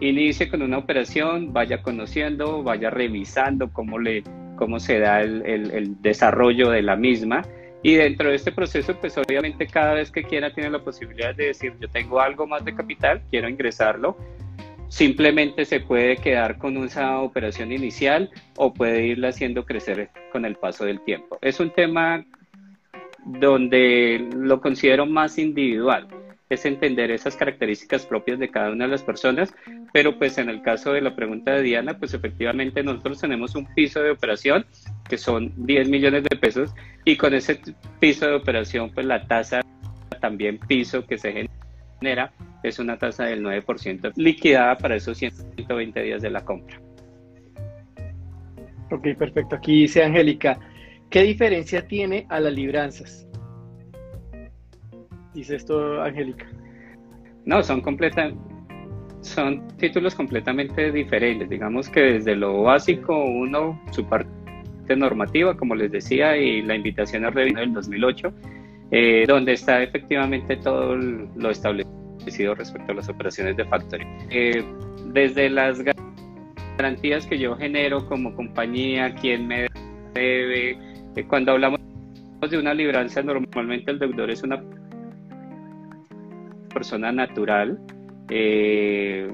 inicie 0.00 0.48
con 0.48 0.62
una 0.62 0.78
operación, 0.78 1.52
vaya 1.52 1.82
conociendo, 1.82 2.62
vaya 2.62 2.90
revisando 2.90 3.72
cómo 3.72 3.98
le 3.98 4.22
cómo 4.58 4.80
se 4.80 4.98
da 4.98 5.22
el, 5.22 6.02
desarrollo 6.02 6.70
de 6.70 6.82
la 6.82 6.96
misma. 6.96 7.42
Y 7.82 7.94
dentro 7.94 8.28
de 8.28 8.34
este 8.34 8.50
proceso, 8.50 8.96
pues 9.00 9.16
obviamente 9.16 9.66
cada 9.66 9.94
vez 9.94 10.10
que 10.10 10.24
quiera 10.24 10.52
tiene 10.52 10.70
la 10.70 10.80
posibilidad 10.80 11.34
de 11.34 11.46
decir, 11.46 11.74
yo 11.80 11.88
tengo 11.88 12.20
algo 12.20 12.46
más 12.46 12.64
de 12.64 12.74
capital, 12.74 13.22
quiero 13.30 13.48
ingresarlo. 13.48 14.16
Simplemente 14.88 15.64
se 15.64 15.80
puede 15.80 16.16
quedar 16.16 16.58
con 16.58 16.76
esa 16.78 17.20
operación 17.20 17.72
inicial 17.72 18.30
o 18.56 18.74
puede 18.74 19.06
irla 19.06 19.28
haciendo 19.28 19.64
crecer 19.64 20.10
con 20.32 20.44
el 20.44 20.56
paso 20.56 20.84
del 20.84 21.00
tiempo. 21.02 21.38
Es 21.40 21.60
un 21.60 21.70
tema 21.70 22.24
donde 23.24 24.28
lo 24.34 24.60
considero 24.60 25.06
más 25.06 25.38
individual 25.38 26.08
es 26.48 26.64
entender 26.64 27.10
esas 27.10 27.36
características 27.36 28.06
propias 28.06 28.38
de 28.38 28.50
cada 28.50 28.70
una 28.70 28.84
de 28.86 28.90
las 28.90 29.02
personas, 29.02 29.54
pero 29.92 30.18
pues 30.18 30.38
en 30.38 30.48
el 30.48 30.62
caso 30.62 30.92
de 30.92 31.02
la 31.02 31.14
pregunta 31.14 31.52
de 31.52 31.62
Diana, 31.62 31.98
pues 31.98 32.14
efectivamente 32.14 32.82
nosotros 32.82 33.20
tenemos 33.20 33.54
un 33.54 33.66
piso 33.74 34.02
de 34.02 34.10
operación 34.10 34.64
que 35.08 35.18
son 35.18 35.52
10 35.56 35.88
millones 35.88 36.24
de 36.24 36.36
pesos 36.36 36.74
y 37.04 37.16
con 37.16 37.34
ese 37.34 37.60
piso 38.00 38.26
de 38.26 38.34
operación 38.34 38.90
pues 38.90 39.06
la 39.06 39.26
tasa 39.26 39.60
también 40.20 40.58
piso 40.58 41.06
que 41.06 41.18
se 41.18 41.48
genera 42.00 42.32
es 42.62 42.78
una 42.78 42.98
tasa 42.98 43.24
del 43.24 43.42
9% 43.44 44.12
liquidada 44.16 44.76
para 44.78 44.96
esos 44.96 45.18
120 45.18 46.02
días 46.02 46.22
de 46.22 46.30
la 46.30 46.44
compra. 46.44 46.80
Ok, 48.90 49.08
perfecto. 49.18 49.56
Aquí 49.56 49.82
dice 49.82 50.02
Angélica, 50.02 50.58
¿qué 51.10 51.22
diferencia 51.22 51.86
tiene 51.86 52.26
a 52.30 52.40
las 52.40 52.52
libranzas? 52.52 53.27
Dice 55.38 55.54
esto 55.54 56.02
Angélica. 56.02 56.46
No, 57.44 57.62
son 57.62 57.80
completamente 57.80 58.36
son 59.20 59.68
títulos 59.76 60.16
completamente 60.16 60.90
diferentes. 60.90 61.48
Digamos 61.48 61.88
que 61.88 62.00
desde 62.00 62.34
lo 62.34 62.62
básico, 62.62 63.24
uno, 63.24 63.80
su 63.92 64.04
parte 64.04 64.28
normativa, 64.96 65.56
como 65.56 65.76
les 65.76 65.92
decía, 65.92 66.36
y 66.36 66.62
la 66.62 66.74
invitación 66.74 67.24
a 67.24 67.30
revisar 67.30 67.60
del 67.60 67.72
2008, 67.72 68.32
eh, 68.90 69.24
donde 69.28 69.52
está 69.52 69.82
efectivamente 69.82 70.56
todo 70.56 70.96
lo 70.96 71.50
establecido 71.50 72.54
respecto 72.56 72.92
a 72.92 72.94
las 72.96 73.08
operaciones 73.08 73.56
de 73.56 73.64
factoring. 73.64 74.08
Eh, 74.30 74.64
desde 75.12 75.50
las 75.50 75.80
garantías 76.78 77.26
que 77.26 77.38
yo 77.38 77.56
genero 77.56 78.08
como 78.08 78.34
compañía, 78.34 79.14
quién 79.14 79.46
me 79.46 79.68
debe, 80.14 80.78
eh, 81.14 81.24
cuando 81.28 81.52
hablamos 81.52 81.80
de 82.48 82.58
una 82.58 82.74
libranza, 82.74 83.22
normalmente 83.22 83.90
el 83.90 83.98
deudor 83.98 84.30
es 84.30 84.42
una 84.42 84.60
persona 86.68 87.12
natural 87.12 87.78
eh, 88.30 89.30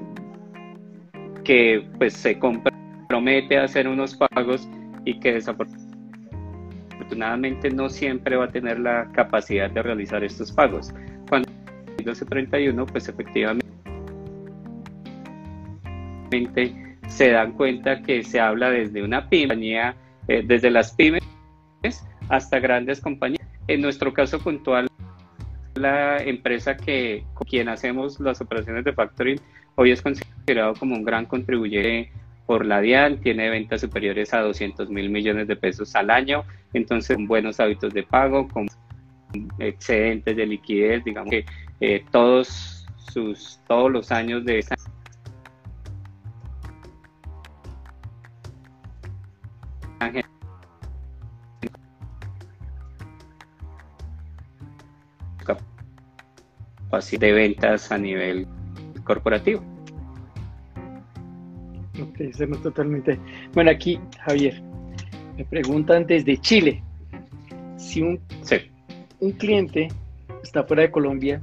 que 1.43 1.85
pues 1.97 2.13
se 2.13 2.39
compromete 2.39 3.57
a 3.57 3.65
hacer 3.65 3.87
unos 3.87 4.15
pagos 4.15 4.69
y 5.05 5.19
que 5.19 5.33
desafortunadamente 5.33 7.69
no 7.69 7.89
siempre 7.89 8.35
va 8.35 8.45
a 8.45 8.49
tener 8.49 8.79
la 8.79 9.11
capacidad 9.11 9.69
de 9.69 9.83
realizar 9.83 10.23
estos 10.23 10.51
pagos. 10.51 10.91
Cuando 11.29 11.47
el 11.49 11.55
1231 11.97 12.85
pues 12.87 13.07
efectivamente 13.07 13.63
se 17.07 17.29
dan 17.29 17.51
cuenta 17.53 18.01
que 18.01 18.23
se 18.23 18.39
habla 18.39 18.71
desde 18.71 19.03
una 19.03 19.29
pyme, 19.29 19.93
eh, 20.27 20.43
desde 20.45 20.71
las 20.71 20.93
pymes 20.93 21.23
hasta 22.29 22.59
grandes 22.59 22.99
compañías. 22.99 23.47
En 23.67 23.81
nuestro 23.81 24.13
caso 24.13 24.39
puntual, 24.39 24.87
empresa 26.19 26.77
que 26.77 27.23
con 27.33 27.47
quien 27.47 27.69
hacemos 27.69 28.19
las 28.19 28.41
operaciones 28.41 28.83
de 28.83 28.93
factoring 28.93 29.39
hoy 29.75 29.91
es 29.91 30.01
considerado 30.01 30.73
como 30.75 30.95
un 30.95 31.03
gran 31.03 31.25
contribuyente 31.25 32.11
por 32.45 32.65
la 32.65 32.79
DIAN, 32.79 33.21
tiene 33.21 33.49
ventas 33.49 33.81
superiores 33.81 34.33
a 34.33 34.41
200 34.41 34.89
mil 34.89 35.09
millones 35.09 35.47
de 35.47 35.55
pesos 35.55 35.95
al 35.95 36.11
año, 36.11 36.43
entonces 36.73 37.15
con 37.15 37.27
buenos 37.27 37.59
hábitos 37.59 37.93
de 37.93 38.03
pago, 38.03 38.47
con 38.47 38.67
excedentes 39.59 40.35
de 40.35 40.45
liquidez, 40.45 41.03
digamos 41.03 41.31
que 41.31 41.45
eh, 41.81 42.03
todos 42.11 42.85
sus 43.11 43.59
todos 43.67 43.91
los 43.91 44.11
años 44.11 44.45
de 44.45 44.59
esa 56.99 57.17
de 57.17 57.31
ventas 57.31 57.91
a 57.91 57.97
nivel 57.97 58.47
corporativo. 59.03 59.63
Ok, 62.01 62.19
estamos 62.19 62.61
totalmente. 62.61 63.17
Bueno, 63.53 63.71
aquí, 63.71 63.99
Javier, 64.21 64.61
me 65.37 65.45
preguntan 65.45 66.05
desde 66.05 66.37
Chile. 66.37 66.83
Si 67.77 68.01
un, 68.01 68.19
un 69.19 69.31
cliente 69.31 69.87
está 70.43 70.63
fuera 70.63 70.83
de 70.83 70.91
Colombia, 70.91 71.41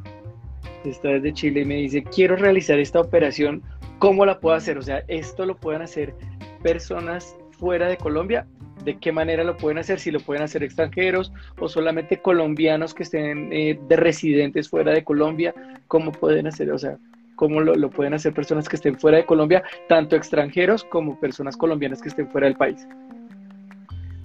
está 0.85 1.09
desde 1.09 1.33
Chile 1.33 1.63
y 1.63 1.65
me 1.65 1.77
dice, 1.77 2.03
quiero 2.03 2.37
realizar 2.37 2.79
esta 2.79 3.01
operación, 3.01 3.63
¿cómo 3.99 4.27
la 4.27 4.41
puedo 4.41 4.57
hacer? 4.57 4.77
O 4.79 4.83
sea, 4.83 5.05
¿esto 5.09 5.47
lo 5.47 5.57
pueden 5.57 5.83
hacer 5.83 6.15
personas 6.63 7.37
fuera 7.53 7.89
de 7.89 7.97
Colombia 7.97 8.47
de 8.85 8.99
qué 8.99 9.13
manera 9.13 9.45
lo 9.45 9.57
pueden 9.57 9.79
hacer, 9.79 10.01
si 10.01 10.11
lo 10.11 10.21
pueden 10.21 10.43
hacer 10.43 10.63
extranjeros 10.63 11.33
o 11.59 11.69
solamente 11.69 12.19
colombianos 12.19 12.95
que 12.95 13.03
estén 13.03 13.53
eh, 13.53 13.79
de 13.89 13.97
residentes 13.97 14.69
fuera 14.69 14.93
de 14.93 15.05
Colombia, 15.05 15.55
cómo 15.89 16.13
pueden 16.13 16.47
hacer, 16.47 16.71
o 16.73 16.79
sea, 16.79 16.99
cómo 17.37 17.61
lo, 17.61 17.91
pueden 17.91 18.15
hacer 18.15 18.33
personas 18.33 18.69
que 18.69 18.77
estén 18.77 18.99
fuera 18.99 19.19
de 19.19 19.27
Colombia, 19.27 19.63
tanto 19.89 20.17
extranjeros 20.17 20.85
como 20.85 21.19
personas 21.19 21.57
colombianas 21.57 22.01
que 22.01 22.09
estén 22.09 22.29
fuera 22.29 22.47
del 22.47 22.57
país. 22.57 22.87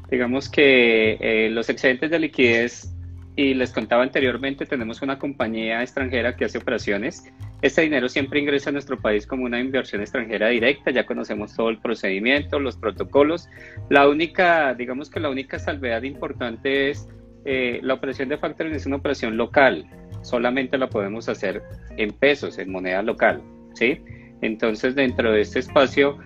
Digamos 0.10 0.50
que 0.50 1.18
eh, 1.20 1.50
los 1.50 1.70
excedentes 1.70 2.10
de 2.10 2.20
liquidez 2.20 2.94
y 3.38 3.54
les 3.54 3.72
contaba 3.72 4.02
anteriormente, 4.02 4.66
tenemos 4.66 5.04
una 5.04 5.20
compañía 5.20 5.84
extranjera 5.84 6.36
que 6.36 6.46
hace 6.46 6.58
operaciones. 6.58 7.32
Este 7.62 7.84
dinero 7.84 8.10
siempre 8.10 8.40
ingresa 8.40 8.72
a 8.72 8.74
nuestro 8.74 9.00
país 9.00 9.28
como 9.28 9.46
una 9.46 9.60
inversión 9.60 10.02
extranjera 10.02 10.50
directa, 10.50 10.90
ya 10.90 11.06
conocemos 11.06 11.56
todo 11.56 11.70
el 11.70 11.78
procedimiento, 11.78 12.60
los 12.60 12.78
protocolos. 12.78 13.48
La 13.90 14.10
única, 14.10 14.74
digamos 14.74 15.12
que 15.12 15.20
la 15.20 15.30
única 15.30 15.60
salvedad 15.60 16.02
importante 16.02 16.90
es 16.90 17.08
eh, 17.46 17.80
la 17.84 17.94
operación 17.94 18.28
de 18.28 18.40
factoring 18.40 18.74
es 18.74 18.88
una 18.88 18.96
operación 18.96 19.38
local, 19.38 19.86
solamente 20.24 20.76
la 20.80 20.90
podemos 20.90 21.30
hacer 21.30 21.62
en 21.96 22.14
pesos, 22.14 22.58
en 22.58 22.72
moneda 22.72 23.04
local, 23.04 23.44
¿sí? 23.76 24.02
Entonces, 24.42 24.96
dentro 24.96 25.32
de 25.32 25.42
este 25.42 25.60
espacio, 25.60 26.18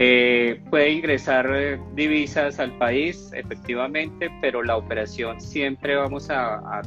eh, 0.00 0.60
puede 0.70 0.90
ingresar 0.90 1.50
eh, 1.52 1.76
divisas 1.96 2.60
al 2.60 2.78
país, 2.78 3.32
efectivamente, 3.34 4.30
pero 4.40 4.62
la 4.62 4.76
operación 4.76 5.40
siempre 5.40 5.96
vamos 5.96 6.28
a, 6.30 6.82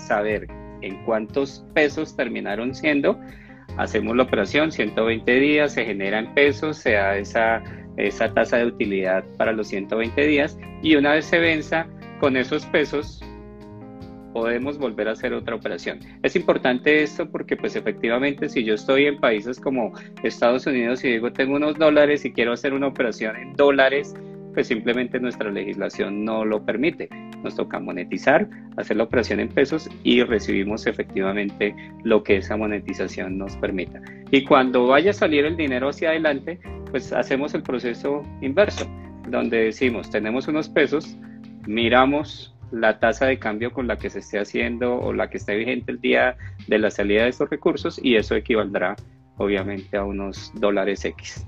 saber 0.00 0.48
en 0.82 1.00
cuántos 1.04 1.64
pesos 1.74 2.16
terminaron 2.16 2.74
siendo. 2.74 3.20
Hacemos 3.76 4.16
la 4.16 4.24
operación, 4.24 4.72
120 4.72 5.32
días, 5.38 5.74
se 5.74 5.84
genera 5.84 6.18
en 6.18 6.34
pesos, 6.34 6.78
se 6.78 6.94
da 6.94 7.16
esa, 7.16 7.62
esa 7.98 8.34
tasa 8.34 8.56
de 8.56 8.66
utilidad 8.66 9.22
para 9.36 9.52
los 9.52 9.68
120 9.68 10.26
días 10.26 10.58
y 10.82 10.96
una 10.96 11.12
vez 11.12 11.24
se 11.26 11.38
venza 11.38 11.86
con 12.18 12.36
esos 12.36 12.66
pesos, 12.66 13.22
podemos 14.36 14.76
volver 14.76 15.08
a 15.08 15.12
hacer 15.12 15.32
otra 15.32 15.54
operación. 15.54 15.98
Es 16.22 16.36
importante 16.36 17.02
esto 17.02 17.26
porque 17.30 17.56
pues 17.56 17.74
efectivamente 17.74 18.50
si 18.50 18.64
yo 18.64 18.74
estoy 18.74 19.06
en 19.06 19.18
países 19.18 19.58
como 19.58 19.94
Estados 20.22 20.66
Unidos 20.66 21.02
y 21.04 21.12
digo 21.12 21.32
tengo 21.32 21.56
unos 21.56 21.78
dólares 21.78 22.22
y 22.26 22.32
quiero 22.34 22.52
hacer 22.52 22.74
una 22.74 22.88
operación 22.88 23.34
en 23.34 23.54
dólares, 23.54 24.14
pues 24.52 24.66
simplemente 24.66 25.18
nuestra 25.20 25.50
legislación 25.50 26.22
no 26.22 26.44
lo 26.44 26.62
permite. 26.66 27.08
Nos 27.42 27.56
toca 27.56 27.78
monetizar, 27.78 28.46
hacer 28.76 28.98
la 28.98 29.04
operación 29.04 29.40
en 29.40 29.48
pesos 29.48 29.88
y 30.04 30.22
recibimos 30.22 30.86
efectivamente 30.86 31.74
lo 32.04 32.22
que 32.22 32.36
esa 32.36 32.58
monetización 32.58 33.38
nos 33.38 33.56
permita. 33.56 34.02
Y 34.30 34.44
cuando 34.44 34.86
vaya 34.86 35.12
a 35.12 35.14
salir 35.14 35.46
el 35.46 35.56
dinero 35.56 35.88
hacia 35.88 36.10
adelante, 36.10 36.60
pues 36.90 37.10
hacemos 37.10 37.54
el 37.54 37.62
proceso 37.62 38.22
inverso, 38.42 38.86
donde 39.30 39.64
decimos, 39.64 40.10
tenemos 40.10 40.46
unos 40.46 40.68
pesos, 40.68 41.16
miramos 41.66 42.52
la 42.72 42.98
tasa 42.98 43.26
de 43.26 43.38
cambio 43.38 43.72
con 43.72 43.86
la 43.86 43.96
que 43.96 44.10
se 44.10 44.20
esté 44.20 44.38
haciendo 44.38 44.98
o 44.98 45.12
la 45.12 45.30
que 45.30 45.38
esté 45.38 45.56
vigente 45.56 45.92
el 45.92 46.00
día 46.00 46.36
de 46.66 46.78
la 46.78 46.90
salida 46.90 47.22
de 47.22 47.30
estos 47.30 47.50
recursos 47.50 48.00
y 48.02 48.16
eso 48.16 48.34
equivaldrá 48.34 48.96
obviamente 49.38 49.96
a 49.96 50.04
unos 50.04 50.50
dólares 50.54 51.04
X, 51.04 51.46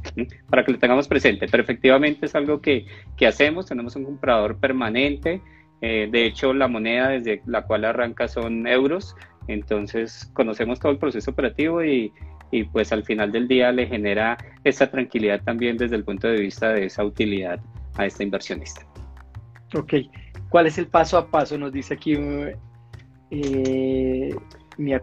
para 0.50 0.64
que 0.64 0.72
lo 0.72 0.78
tengamos 0.78 1.08
presente. 1.08 1.46
Pero 1.50 1.62
efectivamente 1.62 2.26
es 2.26 2.34
algo 2.34 2.60
que, 2.60 2.86
que 3.16 3.26
hacemos, 3.26 3.66
tenemos 3.66 3.96
un 3.96 4.04
comprador 4.04 4.58
permanente, 4.58 5.40
eh, 5.80 6.08
de 6.10 6.26
hecho 6.26 6.52
la 6.52 6.68
moneda 6.68 7.08
desde 7.08 7.40
la 7.46 7.62
cual 7.62 7.84
arranca 7.84 8.28
son 8.28 8.66
euros, 8.66 9.16
entonces 9.46 10.30
conocemos 10.34 10.80
todo 10.80 10.92
el 10.92 10.98
proceso 10.98 11.30
operativo 11.30 11.82
y, 11.82 12.12
y 12.50 12.64
pues 12.64 12.92
al 12.92 13.04
final 13.04 13.32
del 13.32 13.48
día 13.48 13.72
le 13.72 13.86
genera 13.86 14.36
esa 14.64 14.90
tranquilidad 14.90 15.42
también 15.42 15.76
desde 15.76 15.96
el 15.96 16.04
punto 16.04 16.28
de 16.28 16.40
vista 16.40 16.70
de 16.72 16.86
esa 16.86 17.04
utilidad 17.04 17.60
a 17.96 18.06
este 18.06 18.24
inversionista. 18.24 18.82
Ok, 19.74 19.94
¿Cuál 20.48 20.66
es 20.66 20.78
el 20.78 20.86
paso 20.86 21.18
a 21.18 21.30
paso? 21.30 21.58
Nos 21.58 21.72
dice 21.72 21.94
aquí 21.94 22.16
eh, 23.30 24.34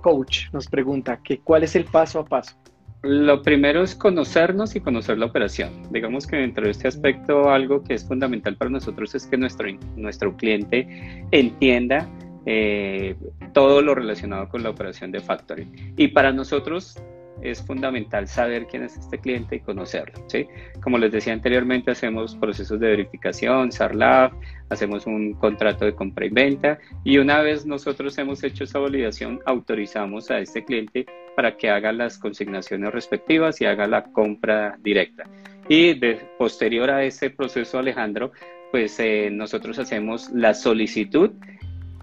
Coach, 0.02 0.52
nos 0.52 0.68
pregunta 0.68 1.20
que 1.24 1.40
cuál 1.40 1.64
es 1.64 1.76
el 1.76 1.86
paso 1.86 2.20
a 2.20 2.26
paso. 2.26 2.56
Lo 3.04 3.44
primero 3.44 3.84
es 3.84 3.94
conocernos 3.94 4.76
y 4.76 4.80
conocer 4.80 5.20
la 5.20 5.28
operación. 5.28 5.84
Digamos 5.92 6.26
que 6.26 6.38
dentro 6.38 6.66
de 6.66 6.72
este 6.72 6.88
aspecto 6.88 7.52
algo 7.52 7.84
que 7.84 7.94
es 7.94 8.08
fundamental 8.08 8.58
para 8.58 8.72
nosotros 8.72 9.14
es 9.14 9.28
que 9.28 9.38
nuestro, 9.38 9.68
nuestro 9.96 10.36
cliente 10.36 11.24
entienda 11.30 12.10
eh, 12.48 13.16
todo 13.54 13.84
lo 13.84 13.94
relacionado 13.94 14.50
con 14.50 14.64
la 14.64 14.72
operación 14.72 15.12
de 15.12 15.20
factoring. 15.20 15.94
Y 15.98 16.08
para 16.10 16.32
nosotros 16.32 17.00
es 17.42 17.62
fundamental 17.62 18.28
saber 18.28 18.68
quién 18.68 18.84
es 18.84 18.98
este 18.98 19.20
cliente 19.20 19.58
y 19.58 19.60
conocerlo. 19.60 20.24
¿sí? 20.28 20.48
Como 20.82 20.98
les 20.98 21.12
decía 21.12 21.34
anteriormente, 21.34 21.92
hacemos 21.92 22.36
procesos 22.36 22.80
de 22.80 22.90
verificación, 22.90 23.72
SARLAB, 23.72 24.32
hacemos 24.70 25.06
un 25.06 25.34
contrato 25.34 25.86
de 25.86 25.94
compra 25.94 26.26
y 26.26 26.30
venta 26.30 26.80
y 27.04 27.18
una 27.18 27.42
vez 27.42 27.66
nosotros 27.66 28.18
hemos 28.18 28.44
hecho 28.44 28.64
esa 28.64 28.80
validación, 28.80 29.40
autorizamos 29.46 30.32
a 30.32 30.40
este 30.40 30.64
cliente 30.64 31.06
para 31.36 31.58
que 31.58 31.70
haga 31.70 31.92
las 31.92 32.18
consignaciones 32.18 32.94
respectivas 32.94 33.60
y 33.62 33.66
haga 33.66 33.88
la 33.88 34.04
compra 34.04 34.78
directa. 34.82 35.24
Y 35.68 35.96
posterior 36.38 36.92
a 36.92 37.04
ese 37.04 37.32
proceso, 37.32 37.80
Alejandro, 37.80 38.32
pues 38.72 39.00
eh, 39.00 39.30
nosotros 39.32 39.80
hacemos 39.80 40.30
la 40.32 40.54
solicitud 40.54 41.32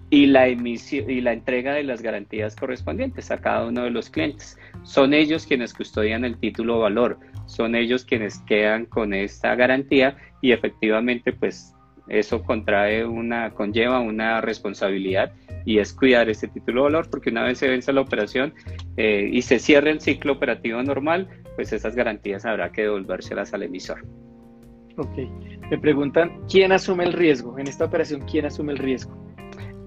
y 0.09 0.27
la, 0.27 0.47
emisión, 0.47 1.09
y 1.09 1.21
la 1.21 1.33
entrega 1.33 1.73
de 1.73 1.83
las 1.83 2.01
garantías 2.01 2.55
correspondientes 2.55 3.31
a 3.31 3.39
cada 3.39 3.65
uno 3.65 3.83
de 3.83 3.89
los 3.89 4.09
clientes. 4.09 4.57
Son 4.83 5.13
ellos 5.13 5.45
quienes 5.45 5.73
custodian 5.73 6.25
el 6.25 6.37
título 6.37 6.79
valor, 6.79 7.19
son 7.45 7.75
ellos 7.75 8.05
quienes 8.05 8.39
quedan 8.41 8.85
con 8.85 9.13
esta 9.13 9.55
garantía 9.55 10.17
y 10.41 10.51
efectivamente 10.51 11.33
pues 11.33 11.73
eso 12.07 12.43
una, 13.09 13.51
conlleva 13.51 13.99
una 14.01 14.41
responsabilidad 14.41 15.31
y 15.65 15.79
es 15.79 15.93
cuidar 15.93 16.29
ese 16.29 16.47
título 16.47 16.83
valor 16.83 17.09
porque 17.09 17.29
una 17.29 17.43
vez 17.43 17.57
se 17.57 17.69
vence 17.69 17.93
la 17.93 18.01
operación 18.01 18.53
eh, 18.97 19.29
y 19.31 19.41
se 19.41 19.59
cierra 19.59 19.89
el 19.89 20.01
ciclo 20.01 20.33
operativo 20.33 20.83
normal, 20.83 21.29
pues 21.55 21.71
esas 21.71 21.95
garantías 21.95 22.45
habrá 22.45 22.71
que 22.71 22.83
devolvérselas 22.83 23.53
al 23.53 23.63
emisor. 23.63 24.05
Ok, 24.97 25.17
me 25.71 25.77
preguntan, 25.79 26.41
¿quién 26.49 26.71
asume 26.71 27.05
el 27.05 27.13
riesgo? 27.13 27.57
En 27.57 27.67
esta 27.67 27.85
operación, 27.85 28.21
¿quién 28.29 28.45
asume 28.45 28.73
el 28.73 28.77
riesgo? 28.77 29.32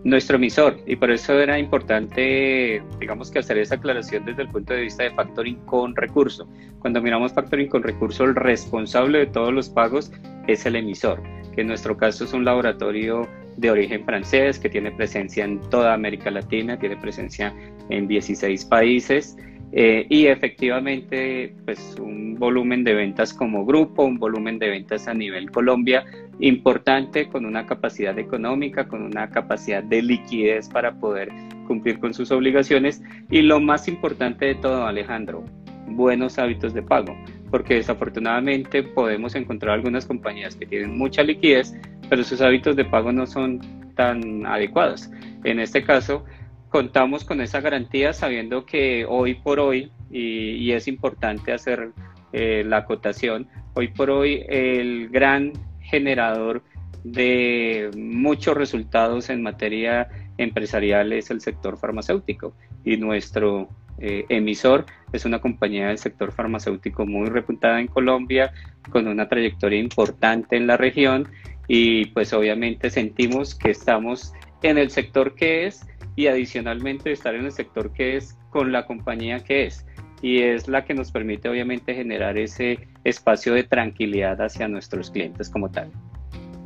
Nuestro 0.07 0.37
emisor, 0.37 0.79
y 0.87 0.95
por 0.95 1.11
eso 1.11 1.33
era 1.41 1.59
importante, 1.59 2.81
digamos 3.01 3.29
que 3.29 3.41
hacer 3.41 3.59
esa 3.59 3.75
aclaración 3.75 4.25
desde 4.25 4.43
el 4.43 4.49
punto 4.49 4.73
de 4.73 4.83
vista 4.83 5.03
de 5.03 5.11
factoring 5.11 5.57
con 5.65 5.97
recurso. 5.97 6.49
Cuando 6.79 7.03
miramos 7.03 7.33
factoring 7.33 7.67
con 7.67 7.83
recurso, 7.83 8.23
el 8.23 8.37
responsable 8.37 9.19
de 9.19 9.27
todos 9.27 9.53
los 9.53 9.69
pagos 9.69 10.13
es 10.47 10.65
el 10.65 10.77
emisor, 10.77 11.21
que 11.57 11.63
en 11.63 11.67
nuestro 11.67 11.97
caso 11.97 12.23
es 12.23 12.33
un 12.33 12.45
laboratorio 12.45 13.29
de 13.57 13.69
origen 13.69 14.05
francés 14.05 14.61
que 14.61 14.69
tiene 14.69 14.93
presencia 14.93 15.45
en 15.45 15.61
toda 15.71 15.93
América 15.93 16.31
Latina, 16.31 16.79
tiene 16.79 16.97
presencia 16.99 17.53
en 17.91 18.07
16 18.07 18.65
países 18.67 19.37
eh, 19.73 20.07
y 20.09 20.27
efectivamente, 20.27 21.53
pues 21.65 21.97
un 22.01 22.37
volumen 22.39 22.85
de 22.85 22.95
ventas 22.95 23.35
como 23.35 23.67
grupo, 23.67 24.05
un 24.05 24.19
volumen 24.19 24.59
de 24.59 24.69
ventas 24.69 25.09
a 25.09 25.15
nivel 25.15 25.51
Colombia 25.51 26.05
importante, 26.41 27.29
con 27.29 27.47
una 27.47 27.67
capacidad 27.67 28.19
económica, 28.19 28.89
con 28.89 29.03
una 29.03 29.31
capacidad 29.31 29.83
de 29.83 30.03
liquidez 30.03 30.69
para 30.69 30.93
poder 30.95 31.31
cumplir 31.67 31.99
con 31.99 32.15
sus 32.15 32.31
obligaciones. 32.31 33.03
Y 33.31 33.43
lo 33.43 33.61
más 33.61 33.89
importante 33.89 34.47
de 34.47 34.55
todo, 34.57 34.87
Alejandro, 34.87 35.45
buenos 35.89 36.39
hábitos 36.39 36.75
de 36.75 36.83
pago, 36.83 37.17
porque 37.51 37.75
desafortunadamente 37.75 38.83
podemos 38.83 39.35
encontrar 39.35 39.75
algunas 39.75 40.05
compañías 40.07 40.57
que 40.57 40.67
tienen 40.67 40.97
mucha 40.97 41.23
liquidez, 41.23 41.75
pero 42.09 42.23
sus 42.23 42.41
hábitos 42.41 42.77
de 42.77 42.85
pago 42.85 43.13
no 43.13 43.27
son 43.27 43.61
tan 43.95 44.47
adecuados. 44.47 45.11
En 45.45 45.61
este 45.61 45.83
caso, 45.85 46.25
contamos 46.69 47.25
con 47.25 47.41
esa 47.41 47.61
garantía 47.61 48.13
sabiendo 48.13 48.67
que 48.67 49.07
hoy 49.09 49.35
por 49.35 49.61
hoy, 49.61 49.91
y, 50.11 50.71
es 50.73 50.89
importante 50.89 51.53
hacer 51.53 51.91
eh, 52.33 52.65
la 52.67 52.79
acotación, 52.79 53.49
hoy 53.75 53.89
por 53.89 54.11
hoy 54.11 54.45
el 54.49 55.09
gran 55.09 55.53
generador 55.87 56.63
de 57.05 57.91
muchos 57.97 58.57
resultados 58.57 59.31
en 59.31 59.43
materia 59.43 60.09
empresarial 60.39 61.13
es 61.13 61.31
el 61.31 61.41
sector 61.41 61.79
farmacéutico. 61.79 62.55
Y 62.85 62.97
nuestro 62.97 63.69
eh, 63.99 64.27
emisor 64.29 64.87
es 65.13 65.25
una 65.25 65.41
compañía 65.41 65.89
del 65.89 65.99
sector 65.99 66.33
farmacéutico 66.33 67.07
muy 67.07 67.29
reputada 67.29 67.81
en 67.81 67.87
Colombia, 67.87 68.53
con 68.91 69.07
una 69.07 69.29
trayectoria 69.29 69.79
importante 69.79 70.57
en 70.57 70.67
la 70.67 70.77
región. 70.77 71.29
Y 71.69 72.07
pues 72.07 72.33
obviamente 72.33 72.91
sentimos 72.91 73.55
que 73.55 73.71
estamos 73.71 74.33
en 74.63 74.79
el 74.79 74.91
sector 74.91 75.35
que 75.35 75.67
es 75.67 75.87
y 76.17 76.27
adicionalmente 76.27 77.13
estar 77.13 77.35
en 77.35 77.45
el 77.45 77.53
sector 77.53 77.93
que 77.93 78.17
es 78.17 78.37
con 78.51 78.73
la 78.73 78.87
compañía 78.87 79.45
que 79.45 79.67
es 79.67 79.86
y 80.23 80.41
es 80.41 80.69
la 80.69 80.85
que 80.85 80.95
nos 80.95 81.11
permite 81.13 81.49
obviamente 81.49 81.95
generar 81.95 82.39
ese 82.39 82.89
espacio 83.05 83.55
de 83.55 83.65
tranquilidad 83.65 84.41
hacia 84.41 84.69
nuestros 84.69 85.11
clientes 85.11 85.51
como 85.51 85.71
tal. 85.71 85.91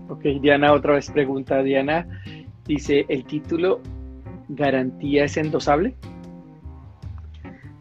Ok, 0.08 0.22
Diana, 0.40 0.72
otra 0.72 0.94
vez 0.94 1.10
pregunta, 1.10 1.62
Diana, 1.62 2.06
dice, 2.66 3.06
¿el 3.08 3.24
título 3.24 3.80
garantía 4.48 5.24
es 5.24 5.36
endosable? 5.36 5.94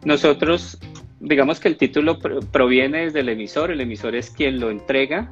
Nosotros, 0.04 0.78
digamos 1.18 1.60
que 1.60 1.68
el 1.68 1.76
título 1.76 2.18
proviene 2.18 3.02
desde 3.04 3.20
el 3.20 3.28
emisor, 3.28 3.70
el 3.70 3.80
emisor 3.80 4.14
es 4.14 4.30
quien 4.30 4.60
lo 4.60 4.70
entrega 4.70 5.30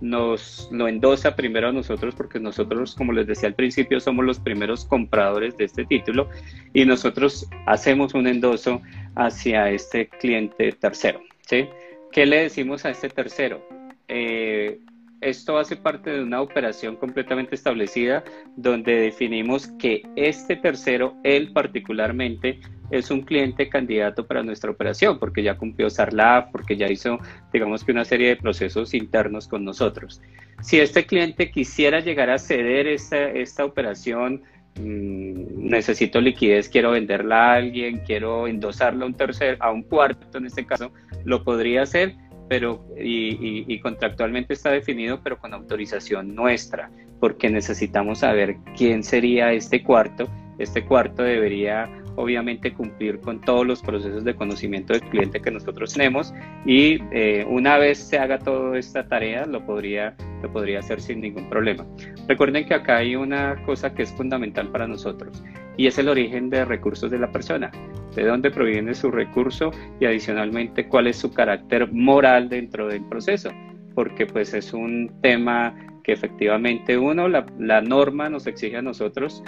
nos 0.00 0.68
lo 0.72 0.88
endosa 0.88 1.36
primero 1.36 1.68
a 1.68 1.72
nosotros 1.72 2.14
porque 2.14 2.40
nosotros, 2.40 2.94
como 2.94 3.12
les 3.12 3.26
decía 3.26 3.48
al 3.48 3.54
principio, 3.54 4.00
somos 4.00 4.24
los 4.24 4.38
primeros 4.38 4.84
compradores 4.84 5.56
de 5.56 5.64
este 5.64 5.84
título 5.84 6.28
y 6.72 6.84
nosotros 6.84 7.48
hacemos 7.66 8.14
un 8.14 8.26
endoso 8.26 8.80
hacia 9.14 9.70
este 9.70 10.08
cliente 10.08 10.72
tercero. 10.72 11.20
¿sí? 11.46 11.68
¿Qué 12.12 12.26
le 12.26 12.42
decimos 12.42 12.84
a 12.84 12.90
este 12.90 13.08
tercero? 13.08 13.62
Eh, 14.08 14.80
esto 15.20 15.58
hace 15.58 15.76
parte 15.76 16.10
de 16.10 16.22
una 16.22 16.40
operación 16.40 16.96
completamente 16.96 17.54
establecida 17.54 18.24
donde 18.56 18.94
definimos 18.94 19.68
que 19.78 20.02
este 20.16 20.56
tercero, 20.56 21.14
él 21.24 21.52
particularmente, 21.52 22.58
es 22.90 23.10
un 23.10 23.22
cliente 23.22 23.68
candidato 23.68 24.26
para 24.26 24.42
nuestra 24.42 24.70
operación, 24.70 25.18
porque 25.18 25.42
ya 25.42 25.56
cumplió 25.56 25.88
SARLAF, 25.88 26.50
porque 26.50 26.76
ya 26.76 26.90
hizo, 26.90 27.18
digamos 27.52 27.84
que 27.84 27.92
una 27.92 28.04
serie 28.04 28.30
de 28.30 28.36
procesos 28.36 28.94
internos 28.94 29.48
con 29.48 29.64
nosotros. 29.64 30.20
Si 30.62 30.78
este 30.78 31.06
cliente 31.06 31.50
quisiera 31.50 32.00
llegar 32.00 32.30
a 32.30 32.38
ceder 32.38 32.86
esta, 32.86 33.30
esta 33.30 33.64
operación, 33.64 34.42
mm, 34.76 35.68
necesito 35.68 36.20
liquidez, 36.20 36.68
quiero 36.68 36.90
venderla 36.90 37.52
a 37.52 37.54
alguien, 37.54 38.02
quiero 38.04 38.46
endosarla 38.46 39.04
a 39.04 39.08
un 39.08 39.14
tercer, 39.14 39.56
a 39.60 39.70
un 39.70 39.82
cuarto 39.82 40.38
en 40.38 40.46
este 40.46 40.66
caso, 40.66 40.92
lo 41.24 41.44
podría 41.44 41.82
hacer, 41.82 42.14
pero 42.48 42.84
y, 42.98 43.64
y, 43.72 43.78
contractualmente 43.78 44.54
está 44.54 44.70
definido, 44.72 45.20
pero 45.22 45.38
con 45.38 45.54
autorización 45.54 46.34
nuestra, 46.34 46.90
porque 47.20 47.48
necesitamos 47.48 48.18
saber 48.18 48.56
quién 48.76 49.04
sería 49.04 49.52
este 49.52 49.84
cuarto. 49.84 50.28
Este 50.58 50.84
cuarto 50.84 51.22
debería 51.22 51.88
obviamente 52.20 52.72
cumplir 52.72 53.20
con 53.20 53.40
todos 53.40 53.66
los 53.66 53.82
procesos 53.82 54.24
de 54.24 54.34
conocimiento 54.34 54.92
del 54.92 55.02
cliente 55.02 55.40
que 55.40 55.50
nosotros 55.50 55.92
tenemos. 55.92 56.32
Y 56.64 56.98
eh, 57.12 57.44
una 57.48 57.78
vez 57.78 57.98
se 57.98 58.18
haga 58.18 58.38
toda 58.38 58.78
esta 58.78 59.06
tarea 59.08 59.46
lo 59.46 59.64
podría, 59.64 60.14
lo 60.42 60.52
podría 60.52 60.80
hacer 60.80 61.00
sin 61.00 61.20
ningún 61.20 61.48
problema. 61.48 61.86
Recuerden 62.28 62.66
que 62.66 62.74
acá 62.74 62.98
hay 62.98 63.16
una 63.16 63.62
cosa 63.64 63.94
que 63.94 64.02
es 64.02 64.12
fundamental 64.12 64.68
para 64.68 64.86
nosotros 64.86 65.42
y 65.76 65.86
es 65.86 65.98
el 65.98 66.08
origen 66.08 66.50
de 66.50 66.64
recursos 66.64 67.10
de 67.10 67.18
la 67.18 67.32
persona, 67.32 67.70
de 68.14 68.24
dónde 68.24 68.50
proviene 68.50 68.94
su 68.94 69.10
recurso 69.10 69.70
y 69.98 70.04
adicionalmente 70.04 70.88
cuál 70.88 71.06
es 71.06 71.16
su 71.16 71.32
carácter 71.32 71.90
moral 71.92 72.48
dentro 72.48 72.86
del 72.86 73.04
proceso, 73.04 73.50
porque 73.94 74.26
pues 74.26 74.52
es 74.54 74.72
un 74.72 75.10
tema 75.22 75.74
que 76.02 76.12
efectivamente 76.12 76.98
uno, 76.98 77.28
la, 77.28 77.46
la 77.58 77.80
norma 77.80 78.28
nos 78.28 78.46
exige 78.46 78.76
a 78.76 78.82
nosotros 78.82 79.42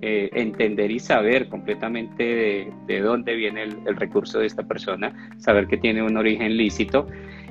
eh, 0.00 0.30
entender 0.32 0.90
y 0.90 1.00
saber 1.00 1.48
completamente 1.48 2.72
de, 2.86 3.00
dónde 3.00 3.34
viene 3.34 3.64
el, 3.64 3.96
recurso 3.96 4.38
de 4.38 4.46
esta 4.46 4.62
persona, 4.62 5.32
saber 5.38 5.66
que 5.66 5.76
tiene 5.76 6.02
un 6.02 6.16
origen 6.16 6.56
lícito. 6.56 7.06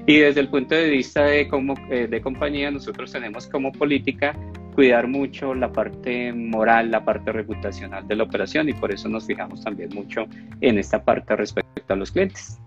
Y 0.05 0.19
desde 0.19 0.39
el 0.39 0.47
punto 0.47 0.73
de 0.73 0.89
vista 0.89 1.25
de, 1.25 1.47
como, 1.49 1.73
eh, 1.89 2.07
de 2.07 2.21
compañía, 2.21 2.71
nosotros 2.71 3.11
tenemos 3.11 3.47
como 3.47 3.71
política 3.73 4.33
cuidar 4.75 5.07
mucho 5.07 5.53
la 5.55 5.71
parte 5.71 6.31
moral, 6.31 6.91
la 6.91 7.03
parte 7.03 7.31
reputacional 7.31 8.07
de 8.07 8.15
la 8.15 8.23
operación 8.23 8.69
y 8.69 8.73
por 8.73 8.93
eso 8.93 9.09
nos 9.09 9.25
fijamos 9.25 9.63
también 9.63 9.89
mucho 9.93 10.27
en 10.61 10.77
esta 10.77 11.03
parte 11.03 11.35
respecto 11.35 11.93
a 11.93 11.97
los 11.97 12.11
clientes. 12.11 12.59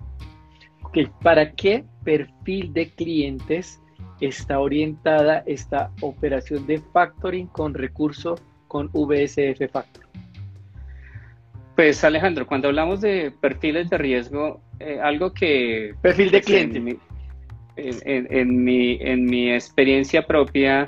Okay. 0.83 1.09
¿Para 1.23 1.53
qué 1.53 1.85
perfil 2.05 2.73
de 2.73 2.91
clientes 2.91 3.81
está 4.21 4.59
orientada 4.59 5.43
esta 5.47 5.93
operación 6.01 6.67
de 6.67 6.79
factoring 6.93 7.47
con 7.47 7.75
recurso 7.75 8.35
con 8.71 8.89
VSF 8.93 9.69
Factor? 9.71 10.05
Pues 11.75 12.05
Alejandro, 12.05 12.47
cuando 12.47 12.69
hablamos 12.69 13.01
de 13.01 13.33
perfiles 13.41 13.91
de 13.91 13.99
riesgo, 13.99 14.61
eh, 14.79 15.01
algo 15.03 15.33
que... 15.33 15.95
Perfil 16.01 16.31
de 16.31 16.41
cliente. 16.41 16.99
En, 17.77 18.65
mi, 18.65 18.99
en 19.01 19.25
mi 19.25 19.51
experiencia 19.51 20.27
propia 20.27 20.87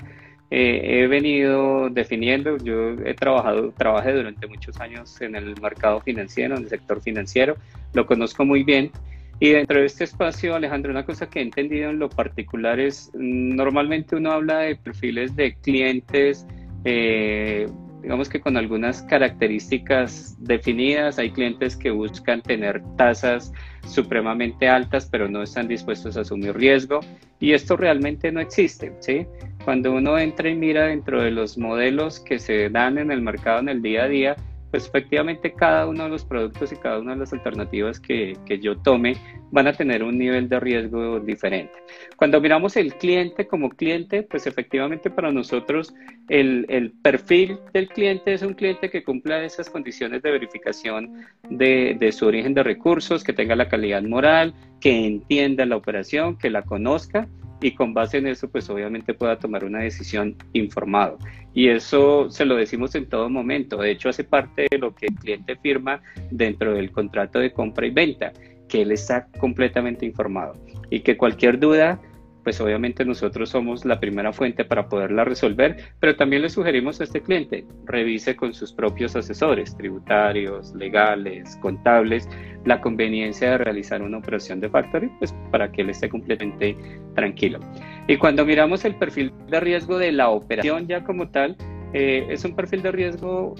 eh, 0.50 1.02
he 1.02 1.06
venido 1.06 1.88
definiendo, 1.88 2.58
yo 2.58 2.90
he 3.06 3.14
trabajado, 3.14 3.72
trabajé 3.72 4.12
durante 4.12 4.46
muchos 4.46 4.78
años 4.80 5.18
en 5.22 5.34
el 5.34 5.58
mercado 5.60 6.00
financiero, 6.00 6.56
en 6.56 6.64
el 6.64 6.68
sector 6.68 7.00
financiero, 7.00 7.56
lo 7.94 8.06
conozco 8.06 8.44
muy 8.44 8.62
bien. 8.62 8.92
Y 9.40 9.48
dentro 9.48 9.80
de 9.80 9.86
este 9.86 10.04
espacio, 10.04 10.54
Alejandro, 10.54 10.92
una 10.92 11.04
cosa 11.04 11.28
que 11.28 11.40
he 11.40 11.42
entendido 11.42 11.90
en 11.90 11.98
lo 11.98 12.08
particular 12.08 12.78
es, 12.78 13.10
normalmente 13.14 14.14
uno 14.14 14.30
habla 14.30 14.58
de 14.58 14.76
perfiles 14.76 15.34
de 15.34 15.54
clientes, 15.54 16.46
eh, 16.84 17.66
digamos 18.02 18.28
que 18.28 18.40
con 18.40 18.56
algunas 18.56 19.02
características 19.02 20.36
definidas. 20.40 21.18
Hay 21.18 21.30
clientes 21.30 21.76
que 21.76 21.90
buscan 21.90 22.42
tener 22.42 22.82
tasas 22.96 23.52
supremamente 23.86 24.68
altas, 24.68 25.08
pero 25.10 25.28
no 25.28 25.42
están 25.42 25.68
dispuestos 25.68 26.16
a 26.16 26.22
asumir 26.22 26.54
riesgo. 26.54 27.00
Y 27.40 27.52
esto 27.52 27.76
realmente 27.76 28.30
no 28.32 28.40
existe. 28.40 28.92
¿sí? 29.00 29.26
Cuando 29.64 29.92
uno 29.92 30.18
entra 30.18 30.48
y 30.50 30.54
mira 30.54 30.86
dentro 30.86 31.22
de 31.22 31.30
los 31.30 31.56
modelos 31.56 32.20
que 32.20 32.38
se 32.38 32.68
dan 32.68 32.98
en 32.98 33.10
el 33.10 33.22
mercado 33.22 33.60
en 33.60 33.68
el 33.68 33.82
día 33.82 34.04
a 34.04 34.08
día, 34.08 34.36
pues 34.72 34.86
efectivamente 34.88 35.52
cada 35.52 35.86
uno 35.86 36.04
de 36.04 36.08
los 36.08 36.24
productos 36.24 36.72
y 36.72 36.76
cada 36.76 36.98
una 36.98 37.12
de 37.12 37.18
las 37.18 37.32
alternativas 37.34 38.00
que, 38.00 38.38
que, 38.46 38.58
yo 38.58 38.78
tome 38.78 39.16
van 39.50 39.66
a 39.66 39.74
tener 39.74 40.02
un 40.02 40.16
nivel 40.16 40.48
de 40.48 40.58
riesgo 40.58 41.20
diferente. 41.20 41.74
Cuando 42.16 42.40
miramos 42.40 42.76
el 42.78 42.94
cliente 42.94 43.46
como 43.46 43.68
cliente, 43.68 44.22
pues 44.22 44.46
efectivamente 44.46 45.10
para 45.10 45.30
nosotros 45.30 45.94
el, 46.30 46.64
el 46.70 46.90
perfil 46.90 47.58
del 47.74 47.88
cliente 47.88 48.32
es 48.32 48.40
un 48.40 48.54
cliente 48.54 48.88
que 48.88 49.04
cumpla 49.04 49.44
esas 49.44 49.68
condiciones 49.68 50.22
de 50.22 50.30
verificación 50.30 51.26
de, 51.50 51.94
de 52.00 52.10
su 52.10 52.24
origen 52.24 52.54
de 52.54 52.62
recursos, 52.62 53.22
que 53.22 53.34
tenga 53.34 53.54
la 53.54 53.68
calidad 53.68 54.02
moral, 54.02 54.54
que 54.80 55.04
entienda 55.04 55.66
la 55.66 55.76
operación, 55.76 56.38
que 56.38 56.48
la 56.48 56.62
conozca 56.62 57.28
y 57.62 57.74
con 57.74 57.94
base 57.94 58.18
en 58.18 58.26
eso, 58.26 58.50
pues 58.50 58.68
obviamente 58.68 59.14
pueda 59.14 59.38
tomar 59.38 59.64
una 59.64 59.80
decisión 59.80 60.36
informado. 60.52 61.18
Y 61.54 61.68
eso 61.68 62.28
se 62.28 62.44
lo 62.44 62.56
decimos 62.56 62.94
en 62.94 63.08
todo 63.08 63.30
momento. 63.30 63.76
De 63.76 63.92
hecho, 63.92 64.08
hace 64.08 64.24
parte 64.24 64.66
de 64.70 64.78
lo 64.78 64.94
que 64.94 65.06
el 65.06 65.14
cliente 65.14 65.56
firma 65.56 66.02
dentro 66.30 66.74
del 66.74 66.90
contrato 66.90 67.38
de 67.38 67.52
compra 67.52 67.86
y 67.86 67.90
venta, 67.90 68.32
que 68.68 68.82
él 68.82 68.90
está 68.92 69.28
completamente 69.38 70.04
informado 70.04 70.54
y 70.90 71.00
que 71.00 71.16
cualquier 71.16 71.58
duda 71.58 72.00
pues 72.42 72.60
obviamente 72.60 73.04
nosotros 73.04 73.50
somos 73.50 73.84
la 73.84 74.00
primera 74.00 74.32
fuente 74.32 74.64
para 74.64 74.88
poderla 74.88 75.24
resolver, 75.24 75.76
pero 76.00 76.16
también 76.16 76.42
le 76.42 76.48
sugerimos 76.48 77.00
a 77.00 77.04
este 77.04 77.22
cliente, 77.22 77.64
revise 77.84 78.36
con 78.36 78.52
sus 78.54 78.72
propios 78.72 79.14
asesores 79.16 79.76
tributarios, 79.76 80.74
legales, 80.74 81.56
contables, 81.60 82.28
la 82.64 82.80
conveniencia 82.80 83.52
de 83.52 83.58
realizar 83.58 84.02
una 84.02 84.18
operación 84.18 84.60
de 84.60 84.68
factory, 84.68 85.10
pues 85.18 85.34
para 85.50 85.70
que 85.70 85.82
él 85.82 85.90
esté 85.90 86.08
completamente 86.08 86.76
tranquilo. 87.14 87.60
Y 88.08 88.16
cuando 88.16 88.44
miramos 88.44 88.84
el 88.84 88.96
perfil 88.96 89.32
de 89.48 89.60
riesgo 89.60 89.98
de 89.98 90.12
la 90.12 90.30
operación 90.30 90.86
ya 90.86 91.04
como 91.04 91.28
tal, 91.28 91.56
eh, 91.92 92.26
es 92.30 92.44
un 92.44 92.54
perfil 92.56 92.82
de 92.82 92.92
riesgo 92.92 93.54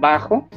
bajo, 0.00 0.48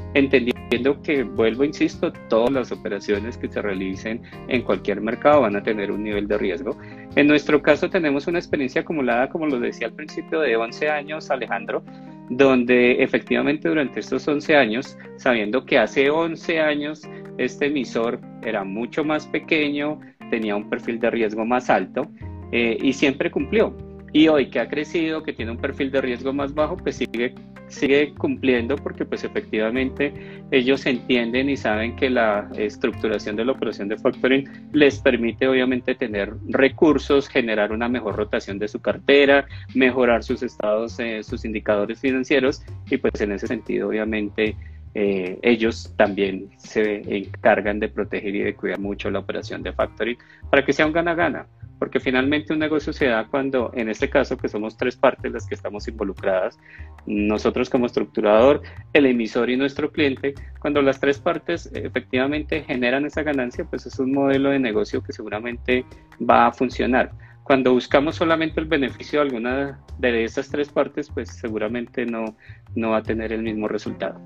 entendiendo 0.71 1.01
que, 1.01 1.23
vuelvo, 1.23 1.65
insisto, 1.65 2.13
todas 2.29 2.51
las 2.51 2.71
operaciones 2.71 3.37
que 3.37 3.49
se 3.49 3.61
realicen 3.61 4.21
en 4.47 4.61
cualquier 4.61 5.01
mercado 5.01 5.41
van 5.41 5.57
a 5.57 5.63
tener 5.63 5.91
un 5.91 6.03
nivel 6.03 6.27
de 6.27 6.37
riesgo. 6.37 6.77
En 7.15 7.27
nuestro 7.27 7.61
caso 7.61 7.89
tenemos 7.89 8.27
una 8.27 8.39
experiencia 8.39 8.81
acumulada, 8.81 9.29
como 9.29 9.47
lo 9.47 9.59
decía 9.59 9.87
al 9.87 9.93
principio, 9.93 10.39
de 10.39 10.55
11 10.55 10.89
años, 10.89 11.29
Alejandro, 11.29 11.83
donde 12.29 13.03
efectivamente 13.03 13.67
durante 13.67 13.99
estos 13.99 14.25
11 14.25 14.55
años, 14.55 14.97
sabiendo 15.17 15.65
que 15.65 15.77
hace 15.77 16.09
11 16.09 16.61
años 16.61 17.01
este 17.37 17.65
emisor 17.65 18.21
era 18.41 18.63
mucho 18.63 19.03
más 19.03 19.27
pequeño, 19.27 19.99
tenía 20.29 20.55
un 20.55 20.69
perfil 20.69 20.99
de 21.01 21.09
riesgo 21.09 21.45
más 21.45 21.69
alto 21.69 22.09
eh, 22.53 22.77
y 22.81 22.93
siempre 22.93 23.29
cumplió. 23.29 23.75
Y 24.13 24.29
hoy 24.29 24.49
que 24.49 24.59
ha 24.59 24.69
crecido, 24.69 25.23
que 25.23 25.33
tiene 25.33 25.51
un 25.51 25.57
perfil 25.57 25.91
de 25.91 26.01
riesgo 26.01 26.31
más 26.31 26.53
bajo, 26.53 26.77
pues 26.77 26.97
sigue, 26.97 27.33
sigue 27.71 28.13
cumpliendo 28.13 28.75
porque 28.75 29.05
pues 29.05 29.23
efectivamente 29.23 30.13
ellos 30.51 30.85
entienden 30.85 31.49
y 31.49 31.57
saben 31.57 31.95
que 31.95 32.09
la 32.09 32.49
estructuración 32.55 33.35
de 33.35 33.45
la 33.45 33.53
operación 33.53 33.87
de 33.87 33.97
factoring 33.97 34.47
les 34.73 34.99
permite 34.99 35.47
obviamente 35.47 35.95
tener 35.95 36.33
recursos, 36.49 37.27
generar 37.27 37.71
una 37.71 37.87
mejor 37.87 38.17
rotación 38.17 38.59
de 38.59 38.67
su 38.67 38.79
cartera, 38.79 39.47
mejorar 39.73 40.23
sus 40.23 40.43
estados, 40.43 40.99
eh, 40.99 41.23
sus 41.23 41.45
indicadores 41.45 41.99
financieros 41.99 42.61
y 42.89 42.97
pues 42.97 43.19
en 43.21 43.31
ese 43.31 43.47
sentido 43.47 43.87
obviamente 43.89 44.55
eh, 44.93 45.39
ellos 45.41 45.93
también 45.95 46.49
se 46.57 47.01
encargan 47.15 47.79
de 47.79 47.87
proteger 47.87 48.35
y 48.35 48.39
de 48.39 48.55
cuidar 48.55 48.79
mucho 48.79 49.09
la 49.09 49.19
operación 49.19 49.63
de 49.63 49.71
factoring 49.71 50.17
para 50.49 50.65
que 50.65 50.73
sea 50.73 50.85
un 50.85 50.91
gana-gana 50.91 51.47
porque 51.81 51.99
finalmente 51.99 52.53
un 52.53 52.59
negocio 52.59 52.93
se 52.93 53.07
da 53.07 53.25
cuando, 53.25 53.71
en 53.73 53.89
este 53.89 54.07
caso, 54.07 54.37
que 54.37 54.47
somos 54.47 54.77
tres 54.77 54.95
partes 54.95 55.31
las 55.31 55.47
que 55.47 55.55
estamos 55.55 55.87
involucradas, 55.87 56.59
nosotros 57.07 57.71
como 57.71 57.87
estructurador, 57.87 58.61
el 58.93 59.07
emisor 59.07 59.49
y 59.49 59.57
nuestro 59.57 59.91
cliente, 59.91 60.35
cuando 60.59 60.83
las 60.83 60.99
tres 60.99 61.17
partes 61.17 61.71
efectivamente 61.73 62.61
generan 62.65 63.05
esa 63.05 63.23
ganancia, 63.23 63.65
pues 63.65 63.87
es 63.87 63.97
un 63.97 64.11
modelo 64.11 64.51
de 64.51 64.59
negocio 64.59 65.01
que 65.01 65.11
seguramente 65.11 65.83
va 66.21 66.45
a 66.45 66.51
funcionar. 66.51 67.13
Cuando 67.41 67.73
buscamos 67.73 68.15
solamente 68.15 68.59
el 68.59 68.67
beneficio 68.67 69.19
de 69.19 69.25
alguna 69.25 69.79
de 69.97 70.23
esas 70.23 70.49
tres 70.49 70.69
partes, 70.69 71.09
pues 71.09 71.31
seguramente 71.31 72.05
no, 72.05 72.35
no 72.75 72.91
va 72.91 72.97
a 72.97 73.03
tener 73.03 73.33
el 73.33 73.41
mismo 73.41 73.67
resultado. 73.67 74.21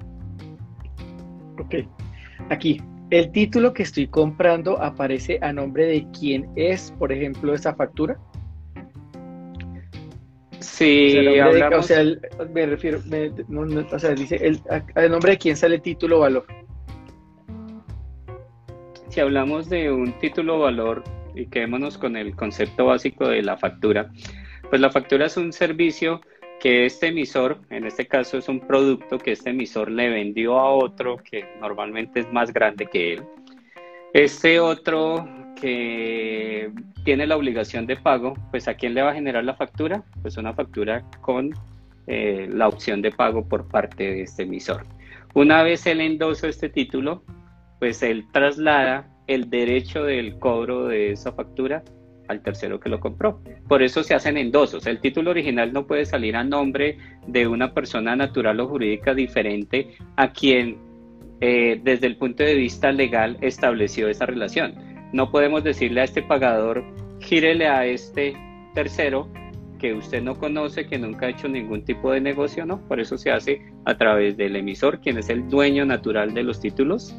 Ok, 1.57 1.75
aquí 2.49 2.81
¿El 3.11 3.31
título 3.31 3.73
que 3.73 3.83
estoy 3.83 4.07
comprando 4.07 4.81
aparece 4.81 5.37
a 5.41 5.53
nombre 5.53 5.85
de 5.85 6.07
quién 6.17 6.49
es, 6.55 6.91
por 6.97 7.11
ejemplo, 7.11 7.53
esa 7.53 7.75
factura? 7.75 8.17
Sí, 10.59 11.15
o 11.17 11.83
sea, 11.83 12.03
me 12.51 12.65
refiero, 12.65 12.99
o 12.99 13.99
sea, 13.99 14.13
dice, 14.13 14.37
el, 14.37 14.59
a, 14.95 15.07
nombre 15.07 15.33
de 15.33 15.37
quién 15.37 15.55
sale 15.55 15.79
título 15.79 16.19
valor. 16.19 16.45
Si 19.09 19.19
hablamos 19.19 19.69
de 19.69 19.91
un 19.91 20.11
título 20.19 20.59
valor 20.59 21.03
y 21.35 21.45
quedémonos 21.45 21.97
con 21.97 22.17
el 22.17 22.35
concepto 22.35 22.87
básico 22.87 23.27
de 23.29 23.43
la 23.43 23.55
factura, 23.55 24.11
pues 24.69 24.81
la 24.81 24.89
factura 24.89 25.27
es 25.27 25.37
un 25.37 25.53
servicio 25.53 26.21
que 26.65 26.87
este 26.87 27.09
emisor, 27.09 27.59
en 27.69 27.85
este 27.85 28.07
caso 28.07 28.39
es 28.39 28.49
un 28.49 28.59
producto 28.59 29.19
que 29.19 29.33
este 29.33 29.51
emisor 29.51 29.91
le 29.91 30.09
vendió 30.09 30.57
a 30.57 30.71
otro 30.71 31.17
que 31.17 31.45
normalmente 31.61 32.21
es 32.21 32.33
más 32.33 32.51
grande 32.51 32.87
que 32.87 33.13
él. 33.13 33.23
Este 34.15 34.59
otro 34.59 35.29
que 35.61 36.71
tiene 37.03 37.27
la 37.27 37.37
obligación 37.37 37.85
de 37.85 37.97
pago, 37.97 38.33
pues 38.49 38.67
a 38.67 38.73
quién 38.73 38.95
le 38.95 39.03
va 39.03 39.11
a 39.11 39.13
generar 39.13 39.43
la 39.43 39.53
factura? 39.53 40.03
Pues 40.23 40.37
una 40.37 40.55
factura 40.55 41.05
con 41.21 41.51
eh, 42.07 42.49
la 42.51 42.67
opción 42.67 42.99
de 43.03 43.11
pago 43.11 43.47
por 43.47 43.67
parte 43.67 44.03
de 44.03 44.21
este 44.23 44.41
emisor. 44.41 44.87
Una 45.35 45.61
vez 45.61 45.85
él 45.85 46.01
endosa 46.01 46.47
este 46.47 46.69
título, 46.69 47.23
pues 47.77 48.01
él 48.01 48.25
traslada 48.31 49.07
el 49.27 49.51
derecho 49.51 50.03
del 50.03 50.39
cobro 50.39 50.87
de 50.87 51.11
esa 51.11 51.31
factura 51.31 51.83
al 52.27 52.41
tercero 52.41 52.79
que 52.79 52.89
lo 52.89 52.99
compró. 52.99 53.41
Por 53.67 53.83
eso 53.83 54.03
se 54.03 54.15
hacen 54.15 54.37
endosos. 54.37 54.85
El 54.87 54.99
título 54.99 55.31
original 55.31 55.73
no 55.73 55.87
puede 55.87 56.05
salir 56.05 56.35
a 56.35 56.43
nombre 56.43 56.97
de 57.27 57.47
una 57.47 57.73
persona 57.73 58.15
natural 58.15 58.59
o 58.59 58.67
jurídica 58.67 59.13
diferente 59.13 59.95
a 60.15 60.31
quien 60.31 60.77
eh, 61.41 61.79
desde 61.83 62.07
el 62.07 62.17
punto 62.17 62.43
de 62.43 62.55
vista 62.55 62.91
legal 62.91 63.37
estableció 63.41 64.07
esa 64.07 64.25
relación. 64.25 64.73
No 65.11 65.31
podemos 65.31 65.63
decirle 65.63 66.01
a 66.01 66.05
este 66.05 66.21
pagador, 66.21 66.83
gírele 67.19 67.67
a 67.67 67.85
este 67.85 68.35
tercero 68.73 69.29
que 69.79 69.93
usted 69.93 70.23
no 70.23 70.35
conoce, 70.35 70.87
que 70.87 70.97
nunca 70.97 71.25
ha 71.25 71.29
hecho 71.29 71.47
ningún 71.47 71.83
tipo 71.83 72.11
de 72.11 72.21
negocio, 72.21 72.65
¿no? 72.65 72.79
Por 72.87 72.99
eso 72.99 73.17
se 73.17 73.31
hace 73.31 73.61
a 73.85 73.97
través 73.97 74.37
del 74.37 74.55
emisor, 74.55 74.99
quien 75.01 75.17
es 75.17 75.29
el 75.29 75.47
dueño 75.49 75.85
natural 75.85 76.33
de 76.33 76.43
los 76.43 76.59
títulos, 76.59 77.15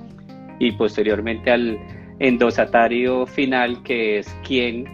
y 0.59 0.73
posteriormente 0.73 1.51
al 1.51 1.79
endosatario 2.19 3.27
final, 3.27 3.83
que 3.83 4.19
es 4.19 4.37
quien 4.47 4.87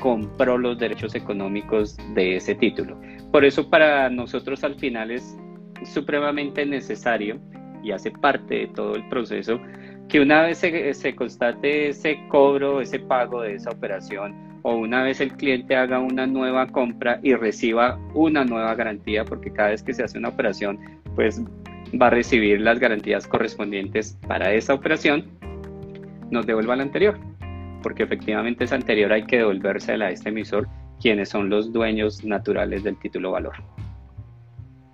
compró 0.00 0.58
los 0.58 0.78
derechos 0.78 1.14
económicos 1.14 1.96
de 2.14 2.36
ese 2.36 2.56
título. 2.56 3.00
Por 3.30 3.44
eso 3.44 3.70
para 3.70 4.10
nosotros 4.10 4.64
al 4.64 4.74
final 4.74 5.12
es 5.12 5.38
supremamente 5.84 6.66
necesario 6.66 7.38
y 7.84 7.92
hace 7.92 8.10
parte 8.10 8.54
de 8.54 8.66
todo 8.68 8.96
el 8.96 9.08
proceso 9.08 9.60
que 10.08 10.20
una 10.20 10.42
vez 10.42 10.58
se, 10.58 11.14
constate 11.14 11.90
ese 11.90 12.18
cobro, 12.28 12.80
ese 12.80 12.98
pago 12.98 13.42
de 13.42 13.54
esa 13.54 13.70
operación 13.70 14.34
o 14.62 14.74
una 14.74 15.04
vez 15.04 15.20
el 15.20 15.32
cliente 15.34 15.76
haga 15.76 16.00
una 16.00 16.26
nueva 16.26 16.66
compra 16.66 17.20
y 17.22 17.34
reciba 17.34 17.98
una 18.12 18.44
nueva 18.44 18.74
garantía, 18.74 19.24
porque 19.24 19.52
cada 19.52 19.70
vez 19.70 19.82
que 19.82 19.94
se 19.94 20.02
hace 20.02 20.18
una 20.18 20.28
operación, 20.28 20.78
pues 21.14 21.40
va 22.00 22.08
a 22.08 22.10
recibir 22.10 22.60
las 22.60 22.78
garantías 22.78 23.26
correspondientes 23.26 24.18
para 24.26 24.52
esa 24.52 24.74
operación, 24.74 25.24
nos 26.30 26.44
devuelva 26.44 26.76
la 26.76 26.82
anterior 26.82 27.29
porque 27.82 28.02
efectivamente 28.02 28.64
esa 28.64 28.76
anterior 28.76 29.12
hay 29.12 29.24
que 29.24 29.38
devolvérsela 29.38 30.06
a 30.06 30.10
este 30.10 30.28
emisor, 30.28 30.68
quienes 31.00 31.28
son 31.28 31.48
los 31.48 31.72
dueños 31.72 32.24
naturales 32.24 32.84
del 32.84 32.98
título 32.98 33.32
valor. 33.32 33.54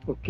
Ok, 0.06 0.28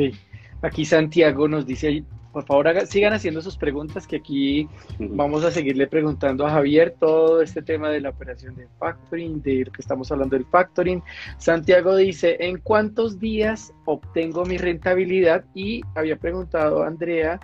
aquí 0.62 0.84
Santiago 0.84 1.48
nos 1.48 1.66
dice, 1.66 2.02
por 2.32 2.44
favor 2.44 2.86
sigan 2.86 3.14
haciendo 3.14 3.40
sus 3.40 3.56
preguntas, 3.56 4.06
que 4.06 4.16
aquí 4.16 4.68
vamos 4.98 5.44
a 5.44 5.50
seguirle 5.50 5.86
preguntando 5.86 6.46
a 6.46 6.50
Javier 6.50 6.94
todo 6.98 7.40
este 7.40 7.62
tema 7.62 7.88
de 7.90 8.00
la 8.00 8.10
operación 8.10 8.54
de 8.56 8.68
factoring, 8.78 9.40
de 9.42 9.64
lo 9.64 9.72
que 9.72 9.80
estamos 9.80 10.12
hablando 10.12 10.36
del 10.36 10.44
factoring. 10.46 11.02
Santiago 11.38 11.96
dice, 11.96 12.36
¿en 12.40 12.58
cuántos 12.58 13.18
días 13.18 13.72
obtengo 13.86 14.44
mi 14.44 14.58
rentabilidad? 14.58 15.44
Y 15.54 15.80
había 15.94 16.16
preguntado 16.16 16.82
a 16.82 16.88
Andrea 16.88 17.40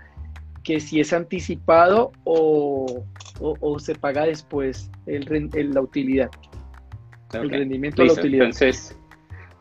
que 0.63 0.81
si 0.81 1.01
es 1.01 1.13
anticipado 1.13 2.13
o, 2.25 3.05
o, 3.43 3.79
se 3.79 3.95
paga 3.95 4.25
después 4.25 4.91
el, 5.07 5.51
la 5.73 5.81
utilidad. 5.81 6.31
El 7.33 7.51
rendimiento 7.51 8.03
de 8.03 8.09
la 8.09 8.15
utilidad. 8.15 8.45
Entonces, 8.45 8.97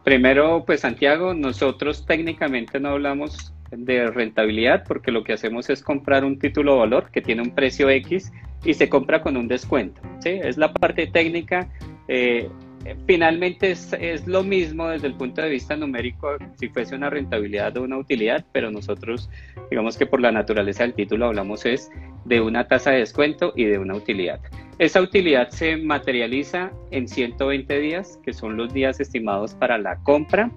primero, 0.04 0.64
pues 0.66 0.82
Santiago, 0.82 1.34
nosotros 1.34 2.06
técnicamente 2.06 2.80
no 2.80 2.90
hablamos 2.90 3.54
de 3.72 4.08
rentabilidad 4.08 4.84
porque 4.86 5.12
lo 5.12 5.24
que 5.24 5.34
hacemos 5.34 5.70
es 5.70 5.82
comprar 5.82 6.26
un 6.26 6.38
título 6.38 6.74
de 6.74 6.80
valor 6.80 7.10
que 7.12 7.22
tiene 7.22 7.42
un 7.42 7.52
precio 7.52 7.90
X 7.90 8.32
y 8.66 8.74
se 8.74 8.90
compra 8.90 9.22
con 9.22 9.38
un 9.38 9.48
descuento. 9.48 10.02
¿sí? 10.20 10.40
Es 10.44 10.58
la 10.58 10.74
parte 10.74 11.08
técnica. 11.08 11.70
Eh, 12.08 12.50
finalmente 13.06 13.72
es, 13.72 13.94
es, 13.94 14.28
lo 14.28 14.44
mismo 14.44 14.88
desde 14.88 15.08
el 15.08 15.16
punto 15.16 15.42
de 15.42 15.50
vista 15.50 15.76
numérico 15.76 16.38
si 16.60 16.70
fuese 16.70 16.96
una 16.96 17.10
rentabilidad 17.10 17.76
o 17.78 17.84
una 17.84 17.98
utilidad, 17.98 18.46
pero 18.52 18.72
nosotros, 18.72 19.30
digamos 19.70 19.98
que 19.98 20.06
por 20.06 20.22
la 20.22 20.32
naturaleza 20.32 20.84
del 20.84 20.94
título 20.94 21.28
hablamos 21.28 21.66
es 21.66 21.92
de 22.26 22.42
una 22.42 22.68
tasa 22.68 22.92
de 22.92 23.00
descuento 23.00 23.54
y 23.56 23.66
de 23.66 23.78
una 23.78 23.96
utilidad. 23.96 24.40
Esa 24.78 25.02
utilidad 25.02 25.50
se 25.50 25.78
materializa 25.78 26.72
en 26.90 27.08
120 27.08 27.80
días, 27.80 28.20
que 28.24 28.34
son 28.34 28.58
los 28.58 28.74
días 28.74 29.00
estimados 29.00 29.54
para 29.54 29.78
la 29.78 29.98
compra. 29.98 30.50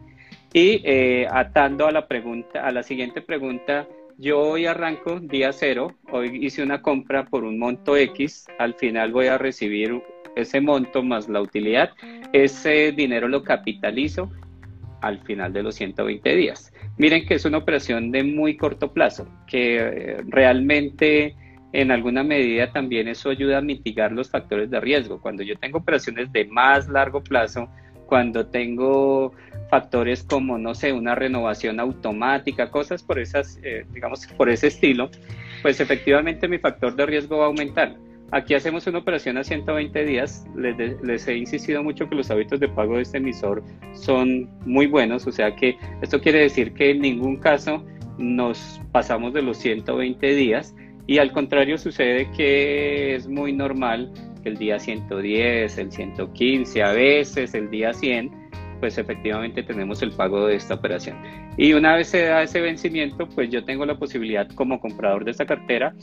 Y 0.52 0.80
eh, 0.84 1.26
atando 1.30 1.86
a 1.86 1.92
la 1.92 2.06
pregunta, 2.06 2.66
a 2.66 2.70
la 2.70 2.82
siguiente 2.82 3.20
pregunta, 3.20 3.86
yo 4.16 4.40
hoy 4.40 4.66
arranco 4.66 5.18
día 5.18 5.52
cero, 5.52 5.96
hoy 6.12 6.38
hice 6.46 6.62
una 6.62 6.80
compra 6.80 7.24
por 7.24 7.44
un 7.44 7.58
monto 7.58 7.96
X, 7.96 8.46
al 8.58 8.74
final 8.74 9.10
voy 9.10 9.26
a 9.26 9.38
recibir 9.38 10.00
ese 10.36 10.60
monto 10.60 11.02
más 11.02 11.28
la 11.28 11.40
utilidad, 11.40 11.90
ese 12.32 12.92
dinero 12.92 13.28
lo 13.28 13.42
capitalizo 13.42 14.30
al 15.00 15.20
final 15.20 15.52
de 15.52 15.62
los 15.62 15.74
120 15.74 16.34
días. 16.34 16.72
Miren 16.96 17.26
que 17.26 17.34
es 17.34 17.44
una 17.44 17.58
operación 17.58 18.10
de 18.10 18.24
muy 18.24 18.56
corto 18.56 18.92
plazo, 18.92 19.28
que 19.46 19.76
eh, 19.76 20.16
realmente 20.26 21.36
en 21.72 21.90
alguna 21.90 22.22
medida 22.22 22.72
también 22.72 23.08
eso 23.08 23.30
ayuda 23.30 23.58
a 23.58 23.60
mitigar 23.60 24.12
los 24.12 24.30
factores 24.30 24.70
de 24.70 24.80
riesgo. 24.80 25.20
Cuando 25.20 25.42
yo 25.42 25.56
tengo 25.56 25.78
operaciones 25.78 26.32
de 26.32 26.44
más 26.46 26.88
largo 26.88 27.22
plazo, 27.22 27.68
cuando 28.06 28.46
tengo 28.46 29.32
factores 29.70 30.22
como, 30.22 30.56
no 30.56 30.74
sé, 30.74 30.92
una 30.92 31.16
renovación 31.16 31.80
automática, 31.80 32.70
cosas 32.70 33.02
por 33.02 33.18
esas, 33.18 33.58
eh, 33.64 33.84
digamos, 33.92 34.26
por 34.36 34.48
ese 34.48 34.68
estilo, 34.68 35.10
pues 35.62 35.80
efectivamente 35.80 36.46
mi 36.46 36.58
factor 36.58 36.94
de 36.94 37.06
riesgo 37.06 37.38
va 37.38 37.44
a 37.44 37.48
aumentar. 37.48 37.96
Aquí 38.34 38.54
hacemos 38.54 38.84
una 38.88 38.98
operación 38.98 39.38
a 39.38 39.44
120 39.44 40.04
días. 40.04 40.44
Les, 40.56 40.76
les, 41.04 41.28
he 41.28 41.36
insistido 41.36 41.84
mucho 41.84 42.08
que 42.08 42.16
los 42.16 42.32
hábitos 42.32 42.58
de 42.58 42.66
pago 42.66 42.96
de 42.96 43.02
este 43.02 43.18
emisor 43.18 43.62
son 43.92 44.50
muy 44.66 44.88
buenos, 44.88 45.24
o 45.28 45.30
sea 45.30 45.54
que 45.54 45.78
esto 46.02 46.20
quiere 46.20 46.40
decir 46.40 46.74
que 46.74 46.90
en 46.90 46.98
ningún 46.98 47.36
caso 47.36 47.84
nos 48.18 48.80
pasamos 48.90 49.34
de 49.34 49.42
los 49.42 49.58
120 49.58 50.34
días 50.34 50.74
y 51.06 51.18
al 51.18 51.30
contrario 51.30 51.78
sucede 51.78 52.28
que 52.36 53.14
es 53.14 53.28
muy 53.28 53.52
normal 53.52 54.12
que 54.42 54.48
el 54.48 54.56
día 54.56 54.80
110, 54.80 55.78
el 55.78 55.92
115, 55.92 56.82
a 56.82 56.90
veces 56.90 57.54
el 57.54 57.70
día 57.70 57.92
100, 57.92 58.32
pues 58.80 58.98
efectivamente 58.98 59.62
tenemos 59.62 60.02
el 60.02 60.10
pago 60.10 60.44
de 60.48 60.56
esta 60.56 60.74
operación. 60.74 61.16
Y 61.56 61.72
una 61.72 61.94
vez 61.94 62.08
se 62.08 62.24
da 62.24 62.42
ese 62.42 62.60
vencimiento, 62.60 63.28
pues 63.28 63.48
yo 63.50 63.64
tengo 63.64 63.86
la 63.86 63.96
posibilidad 63.96 64.48
como 64.56 64.80
comprador 64.80 65.24
de 65.24 65.30
esta 65.30 65.46
cartera 65.46 65.94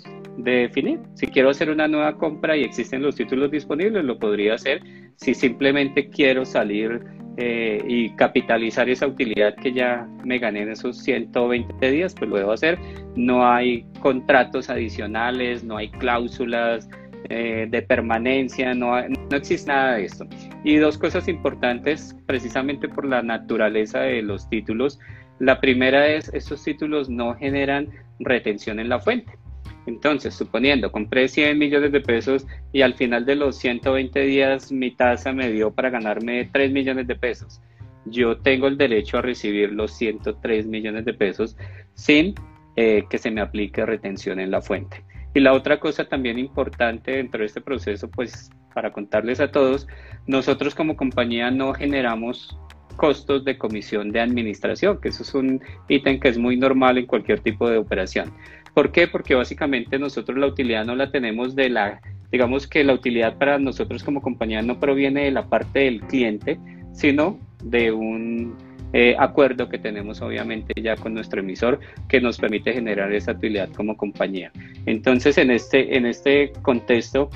de 0.43 0.51
definir 0.51 0.99
si 1.13 1.27
quiero 1.27 1.49
hacer 1.49 1.69
una 1.69 1.87
nueva 1.87 2.17
compra 2.17 2.57
y 2.57 2.63
existen 2.63 3.01
los 3.01 3.15
títulos 3.15 3.51
disponibles, 3.51 4.03
lo 4.03 4.17
podría 4.17 4.55
hacer. 4.55 4.81
Si 5.15 5.33
simplemente 5.33 6.09
quiero 6.09 6.45
salir 6.45 7.03
eh, 7.37 7.83
y 7.87 8.09
capitalizar 8.15 8.89
esa 8.89 9.07
utilidad 9.07 9.55
que 9.55 9.71
ya 9.71 10.07
me 10.23 10.39
gané 10.39 10.63
en 10.63 10.69
esos 10.71 10.97
120 10.97 11.91
días, 11.91 12.15
pues 12.17 12.29
lo 12.29 12.37
debo 12.37 12.51
hacer. 12.51 12.77
No 13.15 13.45
hay 13.45 13.85
contratos 13.99 14.69
adicionales, 14.69 15.63
no 15.63 15.77
hay 15.77 15.89
cláusulas 15.89 16.89
eh, 17.29 17.67
de 17.69 17.81
permanencia, 17.83 18.73
no, 18.73 18.99
no 19.07 19.37
existe 19.37 19.71
nada 19.71 19.95
de 19.95 20.05
esto. 20.05 20.25
Y 20.63 20.77
dos 20.77 20.97
cosas 20.97 21.27
importantes, 21.27 22.15
precisamente 22.25 22.89
por 22.89 23.05
la 23.05 23.21
naturaleza 23.21 23.99
de 23.99 24.21
los 24.21 24.49
títulos. 24.49 24.99
La 25.39 25.59
primera 25.59 26.07
es, 26.07 26.31
estos 26.33 26.63
títulos 26.63 27.09
no 27.09 27.35
generan 27.35 27.89
retención 28.19 28.79
en 28.79 28.89
la 28.89 28.99
fuente. 28.99 29.40
Entonces, 29.87 30.35
suponiendo, 30.35 30.91
compré 30.91 31.27
100 31.27 31.57
millones 31.57 31.91
de 31.91 32.01
pesos 32.01 32.45
y 32.71 32.81
al 32.81 32.93
final 32.93 33.25
de 33.25 33.35
los 33.35 33.57
120 33.57 34.19
días 34.21 34.71
mi 34.71 34.91
tasa 34.91 35.33
me 35.33 35.51
dio 35.51 35.71
para 35.71 35.89
ganarme 35.89 36.49
3 36.51 36.71
millones 36.71 37.07
de 37.07 37.15
pesos. 37.15 37.61
Yo 38.05 38.37
tengo 38.37 38.67
el 38.67 38.77
derecho 38.77 39.17
a 39.17 39.21
recibir 39.21 39.71
los 39.71 39.91
103 39.93 40.67
millones 40.67 41.05
de 41.05 41.13
pesos 41.13 41.57
sin 41.93 42.35
eh, 42.75 43.05
que 43.09 43.17
se 43.17 43.31
me 43.31 43.41
aplique 43.41 43.85
retención 43.85 44.39
en 44.39 44.51
la 44.51 44.61
fuente. 44.61 45.03
Y 45.33 45.39
la 45.39 45.53
otra 45.53 45.79
cosa 45.79 46.05
también 46.05 46.37
importante 46.37 47.11
dentro 47.11 47.39
de 47.39 47.45
este 47.45 47.61
proceso, 47.61 48.09
pues 48.09 48.49
para 48.73 48.91
contarles 48.91 49.39
a 49.39 49.51
todos, 49.51 49.87
nosotros 50.27 50.75
como 50.75 50.95
compañía 50.95 51.51
no 51.51 51.73
generamos 51.73 52.57
costos 52.91 53.43
de 53.45 53.57
comisión 53.57 54.11
de 54.11 54.19
administración, 54.19 54.99
que 55.01 55.09
eso 55.09 55.23
es 55.23 55.33
un 55.33 55.61
ítem 55.87 56.19
que 56.19 56.29
es 56.29 56.37
muy 56.37 56.57
normal 56.57 56.97
en 56.97 57.05
cualquier 57.05 57.39
tipo 57.39 57.69
de 57.69 57.77
operación. 57.77 58.31
¿Por 58.73 58.91
qué? 58.91 59.07
Porque 59.07 59.35
básicamente 59.35 59.99
nosotros 59.99 60.37
la 60.37 60.47
utilidad 60.47 60.85
no 60.85 60.95
la 60.95 61.11
tenemos 61.11 61.55
de 61.55 61.69
la, 61.69 62.01
digamos 62.31 62.67
que 62.67 62.83
la 62.83 62.93
utilidad 62.93 63.37
para 63.37 63.59
nosotros 63.59 64.03
como 64.03 64.21
compañía 64.21 64.61
no 64.61 64.79
proviene 64.79 65.25
de 65.25 65.31
la 65.31 65.47
parte 65.47 65.79
del 65.79 66.01
cliente, 66.01 66.59
sino 66.93 67.39
de 67.63 67.91
un 67.91 68.55
eh, 68.93 69.15
acuerdo 69.17 69.69
que 69.69 69.77
tenemos 69.77 70.21
obviamente 70.21 70.73
ya 70.81 70.97
con 70.97 71.13
nuestro 71.13 71.39
emisor 71.39 71.79
que 72.09 72.19
nos 72.19 72.37
permite 72.37 72.73
generar 72.73 73.13
esa 73.13 73.31
utilidad 73.31 73.69
como 73.69 73.95
compañía. 73.95 74.51
Entonces, 74.85 75.37
en 75.37 75.51
este, 75.51 75.95
en 75.95 76.05
este 76.05 76.51
contexto, 76.61 77.29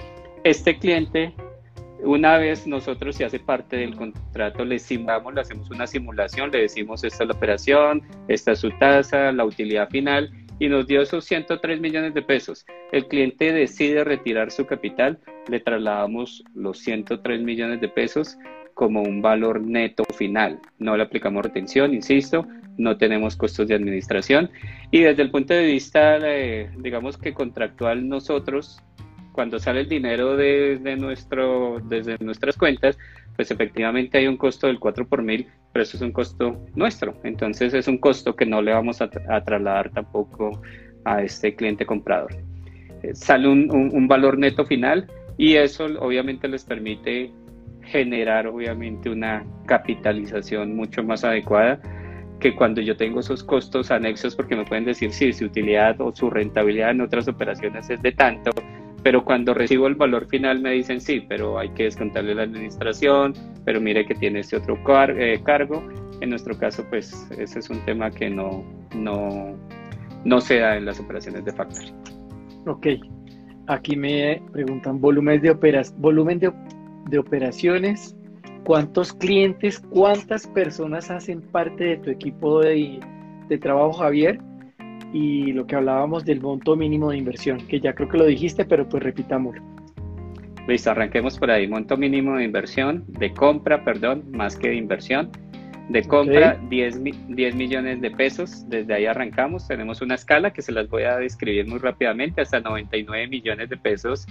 este 0.43 0.77
cliente, 0.77 1.33
una 2.05 2.37
vez 2.37 2.67
nosotros 2.67 3.15
se 3.15 3.25
hace 3.25 3.39
parte 3.39 3.77
del 3.77 3.95
contrato, 3.95 4.63
le 4.63 4.79
simulamos, 4.79 5.33
le 5.33 5.41
hacemos 5.41 5.69
una 5.71 5.87
simulación, 5.87 6.51
le 6.51 6.61
decimos 6.61 7.03
esta 7.03 7.23
es 7.23 7.27
la 7.27 7.35
operación, 7.35 8.03
esta 8.27 8.51
es 8.53 8.59
su 8.59 8.69
tasa, 8.71 9.31
la 9.31 9.43
utilidad 9.43 9.89
final 9.89 10.31
y 10.59 10.69
nos 10.69 10.87
dio 10.87 11.01
esos 11.01 11.25
103 11.25 11.81
millones 11.81 12.13
de 12.13 12.21
pesos. 12.21 12.65
El 12.91 13.07
cliente 13.07 13.51
decide 13.51 14.03
retirar 14.03 14.51
su 14.51 14.65
capital, 14.65 15.19
le 15.49 15.59
trasladamos 15.59 16.43
los 16.53 16.79
103 16.79 17.41
millones 17.41 17.81
de 17.81 17.89
pesos 17.89 18.37
como 18.73 19.01
un 19.01 19.21
valor 19.21 19.61
neto 19.61 20.03
final. 20.17 20.59
No 20.79 20.95
le 20.95 21.03
aplicamos 21.03 21.43
retención, 21.43 21.93
insisto, 21.93 22.47
no 22.77 22.97
tenemos 22.97 23.35
costos 23.35 23.67
de 23.67 23.75
administración 23.75 24.49
y 24.91 25.01
desde 25.01 25.23
el 25.23 25.31
punto 25.31 25.53
de 25.53 25.65
vista, 25.65 26.17
eh, 26.21 26.69
digamos 26.77 27.17
que 27.17 27.33
contractual, 27.33 28.07
nosotros, 28.07 28.81
cuando 29.35 29.59
sale 29.59 29.81
el 29.81 29.89
dinero 29.89 30.37
de, 30.37 30.95
nuestro, 30.97 31.81
desde 31.83 32.17
nuestras 32.21 32.55
cuentas, 32.55 32.97
pues 33.35 33.51
efectivamente 33.51 34.17
hay 34.17 34.27
un 34.27 34.37
costo 34.37 34.67
del 34.67 34.79
4 34.79 35.05
por 35.09 35.21
mil, 35.21 35.45
pero 35.73 35.83
eso 35.83 35.97
es 35.97 36.01
un 36.01 36.13
costo 36.13 36.65
nuestro. 36.73 37.19
Entonces 37.25 37.73
es 37.73 37.89
un 37.89 37.97
costo 37.97 38.33
que 38.33 38.45
no 38.45 38.61
le 38.61 38.71
vamos 38.71 39.01
a, 39.01 39.09
trasladar 39.09 39.91
tampoco 39.91 40.61
a 41.03 41.21
este 41.21 41.53
cliente 41.53 41.85
comprador. 41.85 42.33
Eh, 43.03 43.13
sale 43.13 43.49
un, 43.49 44.07
valor 44.07 44.37
neto 44.37 44.65
final 44.65 45.05
y 45.37 45.55
eso 45.55 45.83
obviamente 45.99 46.47
les 46.47 46.63
permite 46.63 47.29
generar 47.81 48.47
obviamente 48.47 49.09
una 49.09 49.45
capitalización 49.65 50.77
mucho 50.77 51.03
más 51.03 51.25
adecuada 51.25 51.81
que 52.39 52.55
cuando 52.55 52.79
yo 52.79 52.95
tengo 52.95 53.19
esos 53.19 53.43
costos 53.43 53.91
anexos 53.91 54.33
porque 54.33 54.55
me 54.55 54.63
pueden 54.63 54.85
decir 54.85 55.11
si 55.11 55.33
su 55.33 55.45
utilidad 55.45 55.99
o 55.99 56.15
su 56.15 56.29
rentabilidad 56.29 56.91
en 56.91 57.01
otras 57.01 57.27
operaciones 57.27 57.89
es 57.89 58.01
de 58.01 58.13
tanto, 58.13 58.51
pero 59.05 59.23
cuando 59.23 59.53
recibo 59.53 59.85
el 59.85 59.93
valor 59.93 60.25
final 60.25 60.61
me 60.61 60.71
dicen 60.71 60.99
sí, 60.99 61.23
pero 61.29 61.59
hay 61.59 61.69
que 61.69 61.83
descontarle 61.83 62.33
la 62.33 62.41
administración, 62.41 63.33
pero 63.63 63.79
mire 63.79 64.03
que 64.03 64.15
tiene 64.15 64.39
este 64.39 64.57
otro 64.57 64.79
eh, 65.09 65.39
cargo. 65.43 65.87
En 66.21 66.31
nuestro 66.31 66.57
caso, 66.57 66.83
pues 66.89 67.29
ese 67.37 67.59
es 67.59 67.69
un 67.69 67.85
tema 67.85 68.09
que 68.09 68.31
no, 68.31 68.65
no, 68.95 69.55
no 70.23 70.41
se 70.41 70.57
da 70.57 70.75
en 70.75 70.85
las 70.85 70.99
operaciones 70.99 71.45
de 71.45 71.51
factoring. 71.51 71.93
Ok, 72.65 72.87
aquí 73.67 73.95
me 73.95 74.41
preguntan 74.51 74.99
volumen 74.99 75.39
de, 75.39 75.51
operas 75.51 75.95
volumen 75.99 76.39
de, 76.39 77.19
operaciones, 77.19 78.17
cuántos 78.63 79.13
clientes, 79.13 79.79
cuántas 79.91 80.47
personas 80.47 81.11
hacen 81.11 81.43
parte 81.43 81.83
de 81.83 81.97
tu 81.97 82.09
equipo 82.09 82.61
de, 82.61 82.99
de 83.49 83.57
trabajo, 83.59 83.93
Javier 83.93 84.39
y 85.15 85.53
lo 85.53 85.65
que 85.65 85.77
hablábamos 85.77 86.25
del 86.25 86.41
monto 86.41 86.75
mínimo 86.75 87.09
de 87.09 87.17
inversión, 87.17 87.65
que 87.67 87.79
ya 87.79 87.95
creo 87.95 88.09
que 88.09 88.17
lo 88.17 88.25
dijiste, 88.25 88.65
pero 88.65 88.89
pues 88.89 89.01
repitámoslo. 89.01 89.63
Listo, 90.67 90.91
arranquemos 90.91 91.39
por 91.39 91.49
ahí. 91.49 91.69
Monto 91.69 91.95
mínimo 91.95 92.35
de 92.35 92.43
inversión, 92.43 93.05
de 93.07 93.33
compra, 93.33 93.85
perdón, 93.85 94.25
más 94.31 94.57
que 94.57 94.67
de 94.67 94.75
inversión. 94.75 95.31
De 95.87 96.03
compra, 96.03 96.59
10, 96.69 97.01
10 97.29 97.55
millones 97.55 98.01
de 98.01 98.11
pesos. 98.11 98.67
Desde 98.67 98.93
ahí 98.93 99.05
arrancamos. 99.05 99.69
Tenemos 99.69 100.01
una 100.01 100.15
escala 100.15 100.51
que 100.51 100.61
se 100.61 100.73
las 100.73 100.89
voy 100.89 101.03
a 101.03 101.15
describir 101.15 101.65
muy 101.65 101.79
rápidamente, 101.79 102.41
hasta 102.41 102.59
99 102.59 103.27
millones 103.27 103.69
de 103.69 103.77
pesos, 103.77 104.27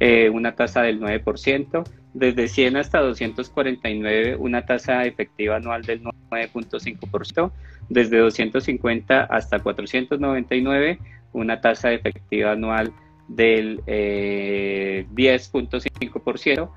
eh, 0.00 0.30
una 0.30 0.56
tasa 0.56 0.82
del 0.82 0.98
9%. 0.98 1.84
Desde 2.12 2.48
100 2.48 2.76
hasta 2.76 2.98
249, 2.98 4.34
una 4.34 4.66
tasa 4.66 5.04
efectiva 5.04 5.56
anual 5.56 5.82
del 5.82 6.02
9.5% 6.02 7.52
desde 7.88 8.18
250 8.18 9.24
hasta 9.24 9.58
499, 9.58 11.00
una 11.32 11.60
tasa 11.60 11.92
efectiva 11.92 12.52
anual 12.52 12.92
del 13.28 13.82
10.5%. 13.84 16.46
Eh, 16.46 16.68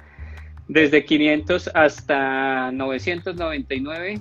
desde 0.67 1.05
500 1.05 1.71
hasta 1.73 2.71
999, 2.73 4.19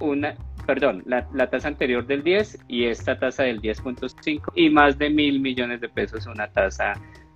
una, 0.00 0.34
perdón, 0.66 1.02
la, 1.06 1.26
la, 1.32 1.48
tasa 1.48 1.68
anterior 1.68 2.06
del 2.06 2.22
10 2.22 2.58
y 2.68 2.84
esta 2.84 3.18
tasa 3.18 3.44
del 3.44 3.62
10.5 3.62 4.52
y 4.54 4.68
más 4.68 4.98
de 4.98 5.08
mil 5.08 5.40
millones 5.40 5.80
de 5.80 5.88
pesos, 5.88 6.26
una 6.26 6.48
tasa 6.48 6.92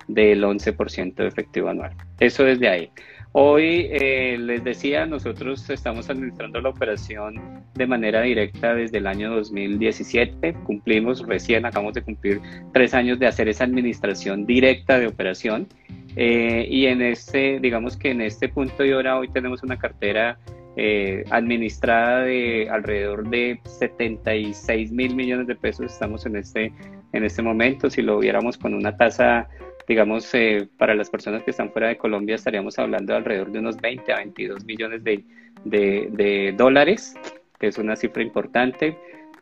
del 0.07 0.43
11% 0.43 1.25
efectivo 1.25 1.69
anual. 1.69 1.95
Eso 2.19 2.43
desde 2.43 2.69
ahí. 2.69 2.91
Hoy, 3.39 3.87
eh, 3.91 4.35
les 4.39 4.63
decía, 4.63 5.05
nosotros 5.05 5.69
estamos 5.69 6.09
administrando 6.09 6.59
la 6.59 6.69
operación 6.69 7.35
de 7.75 7.85
manera 7.85 8.23
directa 8.23 8.73
desde 8.73 8.97
el 8.97 9.05
año 9.05 9.29
2017. 9.35 10.55
Cumplimos 10.65 11.23
recién, 11.23 11.63
acabamos 11.63 11.93
de 11.93 12.01
cumplir 12.01 12.41
tres 12.73 12.95
años 12.95 13.19
de 13.19 13.27
hacer 13.27 13.47
esa 13.47 13.65
administración 13.65 14.47
directa 14.47 14.97
de 14.97 15.05
operación. 15.05 15.67
Eh, 16.15 16.67
y 16.67 16.87
en 16.87 17.03
este, 17.03 17.59
digamos 17.59 17.95
que 17.95 18.09
en 18.09 18.21
este 18.21 18.49
punto 18.49 18.83
y 18.83 18.91
hora, 18.91 19.19
hoy 19.19 19.27
tenemos 19.27 19.61
una 19.61 19.77
cartera 19.77 20.39
eh, 20.75 21.23
administrada 21.29 22.21
de 22.21 22.67
alrededor 22.71 23.29
de 23.29 23.59
76 23.65 24.91
mil 24.91 25.15
millones 25.15 25.45
de 25.45 25.55
pesos. 25.55 25.93
Estamos 25.93 26.25
en 26.25 26.37
este, 26.37 26.73
en 27.13 27.23
este 27.23 27.43
momento. 27.43 27.91
Si 27.91 28.01
lo 28.01 28.17
viéramos 28.17 28.57
con 28.57 28.73
una 28.73 28.97
tasa 28.97 29.47
digamos, 29.87 30.31
eh, 30.33 30.67
para 30.77 30.93
las 30.93 31.09
personas 31.09 31.43
que 31.43 31.51
están 31.51 31.71
fuera 31.71 31.87
de 31.87 31.97
Colombia 31.97 32.35
estaríamos 32.35 32.77
hablando 32.77 33.13
de 33.13 33.19
alrededor 33.19 33.51
de 33.51 33.59
unos 33.59 33.77
20 33.77 34.11
a 34.11 34.17
22 34.17 34.65
millones 34.65 35.03
de, 35.03 35.23
de, 35.63 36.53
dólares, 36.57 37.15
que 37.57 37.67
es 37.67 37.77
una 37.77 37.95
cifra 37.95 38.21
importante. 38.21 38.97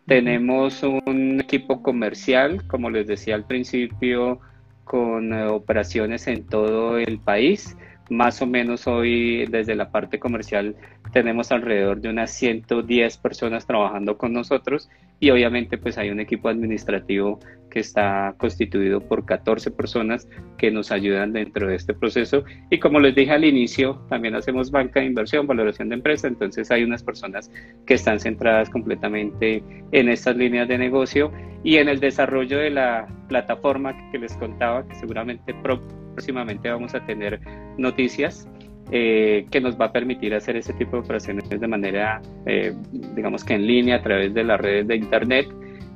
Tenemos 0.06 0.84
un 0.84 1.42
equipo 1.42 1.82
comercial, 1.82 2.66
como 2.68 2.92
les 2.92 3.08
decía 3.08 3.34
al 3.34 3.46
principio, 3.46 4.40
con 4.84 5.34
eh, 5.34 5.48
operaciones 5.48 6.28
en 6.28 6.46
todo 6.46 7.00
el 7.00 7.18
país. 7.18 7.76
Más 8.12 8.40
o 8.44 8.46
menos 8.46 8.86
hoy 8.86 9.48
desde 9.48 9.74
la 9.74 9.90
parte 9.90 10.20
comercial 10.20 10.76
tenemos 11.12 11.52
alrededor 11.52 12.02
de 12.02 12.10
unas 12.10 12.30
110 12.30 13.18
personas 13.18 13.66
trabajando 13.66 14.16
con 14.20 14.32
nosotros 14.32 14.90
y 15.20 15.32
obviamente 15.32 15.80
pues 15.80 15.98
hay 15.98 16.12
un 16.12 16.20
equipo 16.20 16.50
administrativo 16.50 17.40
que 17.76 17.82
está 17.82 18.34
constituido 18.38 19.02
por 19.02 19.26
14 19.26 19.70
personas 19.70 20.30
que 20.58 20.72
nos 20.72 20.94
ayudan 20.94 21.34
dentro 21.34 21.68
de 21.68 21.76
este 21.76 21.94
proceso. 21.94 22.46
Y 22.70 22.80
como 22.80 23.02
les 23.02 23.14
dije 23.14 23.34
al 23.34 23.44
inicio 23.44 24.02
también 24.08 24.34
hacemos 24.34 24.72
banca 24.72 25.02
de 25.02 25.08
inversión, 25.08 25.46
valoración 25.46 25.90
de 25.90 25.96
empresa, 25.96 26.30
entonces 26.30 26.72
hay 26.72 26.86
unas 26.86 27.04
personas 27.04 27.52
que 27.86 27.96
están 27.96 28.22
centradas 28.22 28.70
completamente 28.70 29.62
en 29.92 30.08
estas 30.08 30.38
líneas 30.38 30.70
de 30.70 30.78
negocio 30.78 31.34
y 31.66 31.76
en 31.76 31.90
el 31.90 32.00
desarrollo 32.00 32.60
de 32.60 32.70
la 32.70 33.08
plataforma 33.28 33.94
que 34.10 34.20
les 34.20 34.38
contaba 34.38 34.88
que 34.88 34.96
seguramente 34.96 35.54
próximamente 35.62 36.70
vamos 36.70 36.96
a 36.96 37.06
tener 37.06 37.42
noticias 37.78 38.48
eh, 38.90 39.48
que 39.52 39.60
nos 39.60 39.78
va 39.78 39.88
a 39.88 39.92
permitir 39.92 40.34
hacer 40.34 40.56
ese 40.56 40.72
tipo 40.72 40.92
de 40.96 41.00
operaciones 41.00 41.50
de 41.50 41.68
manera, 41.68 42.22
eh, 42.46 42.74
digamos 43.16 43.44
que 43.44 43.56
en 43.56 43.68
línea 43.68 43.98
a 43.98 44.02
través 44.02 44.34
de 44.34 44.46
las 44.46 44.62
redes 44.62 44.88
de 44.88 44.96
Internet 44.96 45.48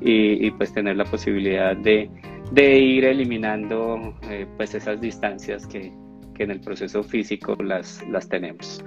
y, 0.01 0.49
pues 0.51 0.73
tener 0.73 0.95
la 0.95 1.05
posibilidad 1.05 1.75
de, 1.75 2.09
de 2.51 2.79
ir 2.79 3.05
eliminando 3.05 4.15
eh, 4.29 4.47
pues 4.57 4.73
esas 4.73 5.01
distancias 5.01 5.67
que, 5.67 5.91
que, 6.35 6.43
en 6.43 6.51
el 6.51 6.61
proceso 6.61 7.03
físico 7.03 7.55
las, 7.61 8.03
las 8.09 8.29
tenemos. 8.29 8.83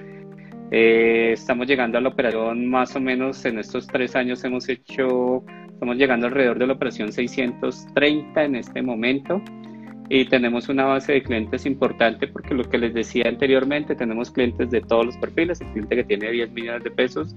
estamos 0.71 1.67
llegando 1.67 1.99
a 1.99 2.01
la 2.01 2.09
operación 2.09 2.67
más 2.67 2.97
o 2.97 3.01
menos 3.01 3.45
en 3.45 3.59
estos 3.59 3.87
tres 3.87 4.17
años 4.17 4.43
hemos 4.45 4.69
hecho, 4.69 5.45
estamos 5.69 5.97
llegando 5.97 6.27
alrededor 6.27 6.59
de 6.59 6.67
la 6.67 6.73
operación 6.73 7.13
630 7.13 8.45
en 8.45 8.57
este 8.57 8.81
momento 8.81 9.43
y 10.15 10.27
tenemos 10.27 10.69
una 10.69 10.85
base 10.85 11.13
de 11.13 11.23
clientes 11.23 11.65
importante 11.65 12.29
porque 12.29 12.53
lo 12.53 12.69
que 12.69 12.77
les 12.77 12.93
decía 12.93 13.25
anteriormente, 13.27 13.95
tenemos 13.95 14.31
clientes 14.31 14.71
de 14.71 14.83
todos 14.83 15.07
los 15.07 15.17
perfiles, 15.17 15.63
el 15.63 15.69
cliente 15.69 15.97
que 15.97 16.05
tiene 16.05 16.31
10 16.31 16.53
millones 16.53 16.85
de 16.85 16.91
pesos, 16.91 17.35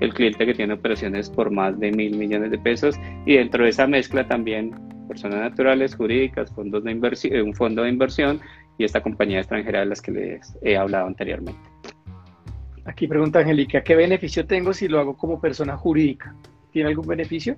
el 0.00 0.12
cliente 0.12 0.44
que 0.44 0.52
tiene 0.52 0.74
operaciones 0.74 1.30
por 1.30 1.52
más 1.52 1.78
de 1.78 1.92
mil 1.92 2.16
millones 2.16 2.50
de 2.50 2.58
pesos 2.58 2.96
y 3.26 3.36
dentro 3.36 3.62
de 3.62 3.70
esa 3.70 3.86
mezcla 3.86 4.26
también 4.26 4.74
personas 5.06 5.38
naturales, 5.38 5.94
jurídicas, 5.94 6.52
fondos 6.52 6.82
de 6.82 6.90
inversión, 6.90 7.32
eh, 7.32 7.42
un 7.42 7.54
fondo 7.54 7.84
de 7.84 7.90
inversión 7.90 8.40
y 8.76 8.82
esta 8.82 9.00
compañía 9.00 9.38
extranjera 9.38 9.78
de 9.78 9.86
las 9.86 10.02
que 10.02 10.10
les 10.10 10.58
he 10.62 10.76
hablado 10.76 11.06
anteriormente. 11.06 11.60
Aquí 12.86 13.06
pregunta 13.06 13.38
Angélica, 13.38 13.84
¿qué 13.84 13.94
beneficio 13.94 14.44
tengo 14.44 14.72
si 14.72 14.88
lo 14.88 14.98
hago 14.98 15.16
como 15.16 15.40
persona 15.40 15.76
jurídica? 15.76 16.34
¿Tiene 16.72 16.88
algún 16.88 17.06
beneficio? 17.06 17.56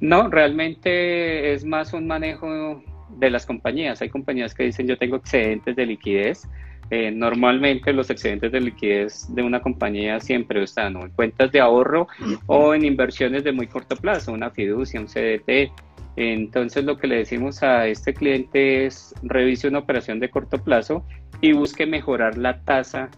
No, 0.00 0.28
realmente 0.28 1.52
es 1.52 1.66
más 1.66 1.92
un 1.92 2.06
manejo 2.06 2.82
de 3.18 3.30
las 3.30 3.46
compañías. 3.46 4.00
Hay 4.02 4.08
compañías 4.08 4.54
que 4.54 4.64
dicen 4.64 4.86
yo 4.86 4.96
tengo 4.96 5.16
excedentes 5.16 5.76
de 5.76 5.86
liquidez. 5.86 6.48
Eh, 6.90 7.10
normalmente 7.10 7.92
los 7.92 8.10
excedentes 8.10 8.52
de 8.52 8.60
liquidez 8.60 9.26
de 9.34 9.42
una 9.42 9.60
compañía 9.60 10.20
siempre 10.20 10.62
están 10.62 10.96
en 10.96 11.10
cuentas 11.10 11.50
de 11.50 11.60
ahorro 11.60 12.06
o 12.46 12.74
en 12.74 12.84
inversiones 12.84 13.44
de 13.44 13.52
muy 13.52 13.66
corto 13.66 13.96
plazo, 13.96 14.32
una 14.32 14.50
fiducia, 14.50 15.00
un 15.00 15.06
CDT. 15.06 15.72
Entonces 16.16 16.84
lo 16.84 16.98
que 16.98 17.06
le 17.06 17.16
decimos 17.16 17.62
a 17.62 17.86
este 17.86 18.12
cliente 18.12 18.84
es 18.84 19.14
revise 19.22 19.68
una 19.68 19.78
operación 19.78 20.20
de 20.20 20.28
corto 20.28 20.62
plazo 20.62 21.06
y 21.40 21.52
busque 21.52 21.86
mejorar 21.86 22.36
la 22.36 22.60
tasa 22.60 23.10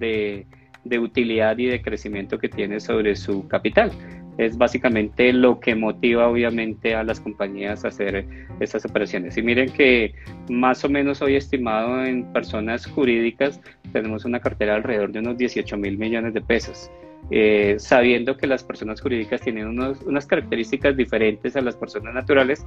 de, 0.00 0.46
de 0.82 0.98
utilidad 0.98 1.56
y 1.58 1.66
de 1.66 1.80
crecimiento 1.80 2.38
que 2.38 2.48
tiene 2.48 2.80
sobre 2.80 3.14
su 3.14 3.46
capital 3.46 3.92
es 4.38 4.58
básicamente 4.58 5.32
lo 5.32 5.60
que 5.60 5.74
motiva 5.74 6.28
obviamente 6.28 6.94
a 6.94 7.04
las 7.04 7.20
compañías 7.20 7.84
a 7.84 7.88
hacer 7.88 8.26
estas 8.60 8.84
operaciones. 8.84 9.36
Y 9.36 9.42
miren 9.42 9.70
que 9.72 10.14
más 10.48 10.84
o 10.84 10.88
menos 10.88 11.22
hoy 11.22 11.36
estimado 11.36 12.04
en 12.04 12.32
personas 12.32 12.86
jurídicas 12.86 13.60
tenemos 13.92 14.24
una 14.24 14.40
cartera 14.40 14.74
alrededor 14.74 15.12
de 15.12 15.20
unos 15.20 15.38
18 15.38 15.76
mil 15.76 15.98
millones 15.98 16.34
de 16.34 16.40
pesos. 16.40 16.90
Eh, 17.30 17.76
sabiendo 17.78 18.36
que 18.36 18.46
las 18.46 18.62
personas 18.62 19.00
jurídicas 19.00 19.40
tienen 19.40 19.66
unas 19.68 20.26
características 20.26 20.94
diferentes 20.94 21.56
a 21.56 21.62
las 21.62 21.74
personas 21.74 22.12
naturales, 22.12 22.66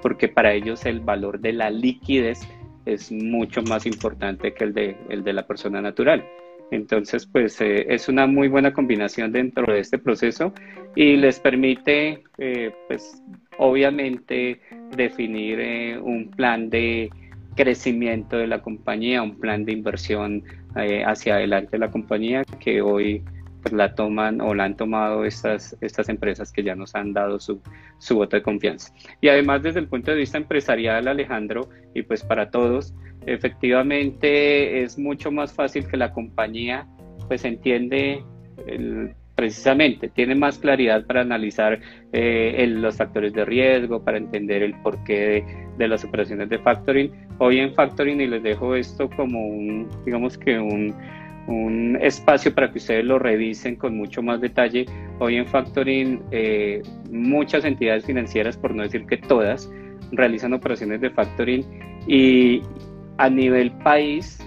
porque 0.00 0.28
para 0.28 0.54
ellos 0.54 0.86
el 0.86 1.00
valor 1.00 1.40
de 1.40 1.52
la 1.52 1.70
liquidez 1.70 2.40
es 2.86 3.12
mucho 3.12 3.62
más 3.62 3.84
importante 3.84 4.54
que 4.54 4.64
el 4.64 4.72
de, 4.72 4.96
el 5.10 5.22
de 5.24 5.32
la 5.34 5.46
persona 5.46 5.82
natural. 5.82 6.24
Entonces, 6.70 7.26
pues 7.26 7.60
eh, 7.60 7.86
es 7.88 8.08
una 8.08 8.26
muy 8.26 8.48
buena 8.48 8.72
combinación 8.72 9.32
dentro 9.32 9.72
de 9.72 9.80
este 9.80 9.98
proceso 9.98 10.52
y 10.94 11.16
les 11.16 11.40
permite, 11.40 12.24
eh, 12.36 12.72
pues 12.86 13.22
obviamente, 13.58 14.60
definir 14.96 15.60
eh, 15.60 15.98
un 15.98 16.30
plan 16.30 16.68
de 16.68 17.10
crecimiento 17.56 18.36
de 18.36 18.46
la 18.46 18.60
compañía, 18.60 19.22
un 19.22 19.38
plan 19.38 19.64
de 19.64 19.72
inversión 19.72 20.44
hacia 21.06 21.34
adelante 21.34 21.70
de 21.72 21.78
la 21.78 21.90
compañía 21.90 22.44
que 22.60 22.80
hoy 22.80 23.20
pues, 23.62 23.72
la 23.72 23.94
toman 23.94 24.40
o 24.40 24.54
la 24.54 24.64
han 24.64 24.76
tomado 24.76 25.24
estas, 25.24 25.76
estas 25.80 26.08
empresas 26.08 26.52
que 26.52 26.62
ya 26.62 26.74
nos 26.74 26.94
han 26.94 27.12
dado 27.12 27.38
su, 27.40 27.60
su 27.98 28.16
voto 28.16 28.36
de 28.36 28.42
confianza. 28.42 28.92
Y 29.20 29.28
además 29.28 29.62
desde 29.62 29.80
el 29.80 29.88
punto 29.88 30.10
de 30.10 30.18
vista 30.18 30.38
empresarial, 30.38 31.08
Alejandro, 31.08 31.68
y 31.94 32.02
pues 32.02 32.22
para 32.22 32.50
todos, 32.50 32.94
efectivamente 33.26 34.82
es 34.82 34.98
mucho 34.98 35.30
más 35.30 35.52
fácil 35.52 35.86
que 35.86 35.96
la 35.96 36.12
compañía 36.12 36.86
pues 37.28 37.44
entiende 37.44 38.24
precisamente, 39.38 40.08
tiene 40.08 40.34
más 40.34 40.58
claridad 40.58 41.06
para 41.06 41.20
analizar 41.20 41.78
eh, 42.12 42.66
los 42.68 42.96
factores 42.96 43.32
de 43.32 43.44
riesgo, 43.44 44.02
para 44.02 44.18
entender 44.18 44.64
el 44.64 44.74
porqué 44.82 45.44
de, 45.78 45.86
las 45.86 46.04
operaciones 46.04 46.48
de 46.48 46.58
factoring. 46.58 47.12
Hoy 47.38 47.60
en 47.60 47.72
factoring, 47.72 48.20
y 48.20 48.26
les 48.26 48.42
dejo 48.42 48.74
esto 48.74 49.08
como 49.08 49.46
un, 49.46 49.88
digamos 50.04 50.36
que 50.36 50.58
un, 50.58 50.92
un 51.48 51.98
espacio 52.00 52.54
para 52.54 52.70
que 52.70 52.78
ustedes 52.78 53.04
lo 53.04 53.18
revisen 53.18 53.76
con 53.76 53.96
mucho 53.96 54.22
más 54.22 54.40
detalle. 54.40 54.84
Hoy 55.18 55.36
en 55.36 55.46
factoring, 55.46 56.22
eh, 56.30 56.82
muchas 57.10 57.64
entidades 57.64 58.04
financieras, 58.04 58.56
por 58.56 58.74
no 58.74 58.82
decir 58.82 59.06
que 59.06 59.16
todas, 59.16 59.70
realizan 60.12 60.52
operaciones 60.52 61.00
de 61.00 61.10
factoring 61.10 61.64
y, 62.06 62.62
a 63.16 63.30
nivel 63.30 63.72
país, 63.78 64.38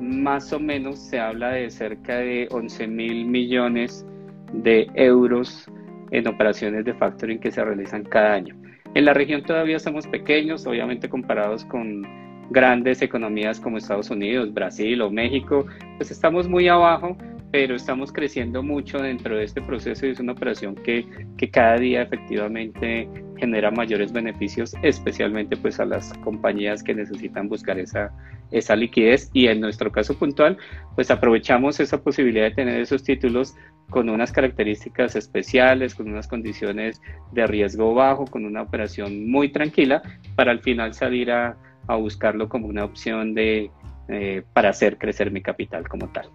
más 0.00 0.52
o 0.52 0.58
menos 0.58 0.98
se 0.98 1.20
habla 1.20 1.50
de 1.50 1.70
cerca 1.70 2.16
de 2.16 2.48
11 2.50 2.86
mil 2.86 3.26
millones 3.26 4.06
de 4.54 4.88
euros 4.94 5.70
en 6.10 6.26
operaciones 6.26 6.86
de 6.86 6.94
factoring 6.94 7.38
que 7.38 7.52
se 7.52 7.62
realizan 7.62 8.02
cada 8.04 8.32
año. 8.32 8.56
En 8.94 9.04
la 9.04 9.12
región 9.12 9.42
todavía 9.42 9.76
estamos 9.76 10.06
pequeños, 10.06 10.66
obviamente 10.66 11.08
comparados 11.08 11.64
con 11.66 12.02
grandes 12.50 13.00
economías 13.00 13.60
como 13.60 13.78
Estados 13.78 14.10
Unidos, 14.10 14.52
Brasil 14.52 15.00
o 15.02 15.10
México, 15.10 15.66
pues 15.96 16.10
estamos 16.10 16.48
muy 16.48 16.68
abajo, 16.68 17.16
pero 17.52 17.74
estamos 17.74 18.12
creciendo 18.12 18.62
mucho 18.62 18.98
dentro 18.98 19.36
de 19.36 19.44
este 19.44 19.60
proceso 19.62 20.06
y 20.06 20.10
es 20.10 20.20
una 20.20 20.32
operación 20.32 20.74
que, 20.74 21.06
que 21.36 21.50
cada 21.50 21.76
día 21.78 22.02
efectivamente 22.02 23.08
genera 23.36 23.70
mayores 23.70 24.12
beneficios, 24.12 24.74
especialmente 24.82 25.56
pues 25.56 25.80
a 25.80 25.84
las 25.84 26.12
compañías 26.18 26.82
que 26.82 26.94
necesitan 26.94 27.48
buscar 27.48 27.78
esa, 27.78 28.12
esa 28.50 28.76
liquidez. 28.76 29.30
Y 29.32 29.46
en 29.48 29.60
nuestro 29.60 29.90
caso 29.90 30.16
puntual 30.16 30.58
pues 30.94 31.10
aprovechamos 31.10 31.80
esa 31.80 32.02
posibilidad 32.02 32.44
de 32.44 32.54
tener 32.54 32.80
esos 32.80 33.02
títulos 33.02 33.54
con 33.88 34.08
unas 34.08 34.30
características 34.30 35.16
especiales, 35.16 35.96
con 35.96 36.08
unas 36.08 36.28
condiciones 36.28 37.00
de 37.32 37.46
riesgo 37.46 37.94
bajo, 37.94 38.26
con 38.26 38.44
una 38.44 38.62
operación 38.62 39.28
muy 39.28 39.50
tranquila 39.50 40.02
para 40.36 40.52
al 40.52 40.60
final 40.60 40.94
salir 40.94 41.32
a, 41.32 41.56
a 41.86 41.96
buscarlo 41.96 42.48
como 42.48 42.68
una 42.68 42.84
opción 42.84 43.34
de, 43.34 43.70
eh, 44.08 44.42
para 44.52 44.70
hacer 44.70 44.98
crecer 44.98 45.30
mi 45.30 45.42
capital 45.42 45.88
como 45.88 46.08
tal. 46.08 46.30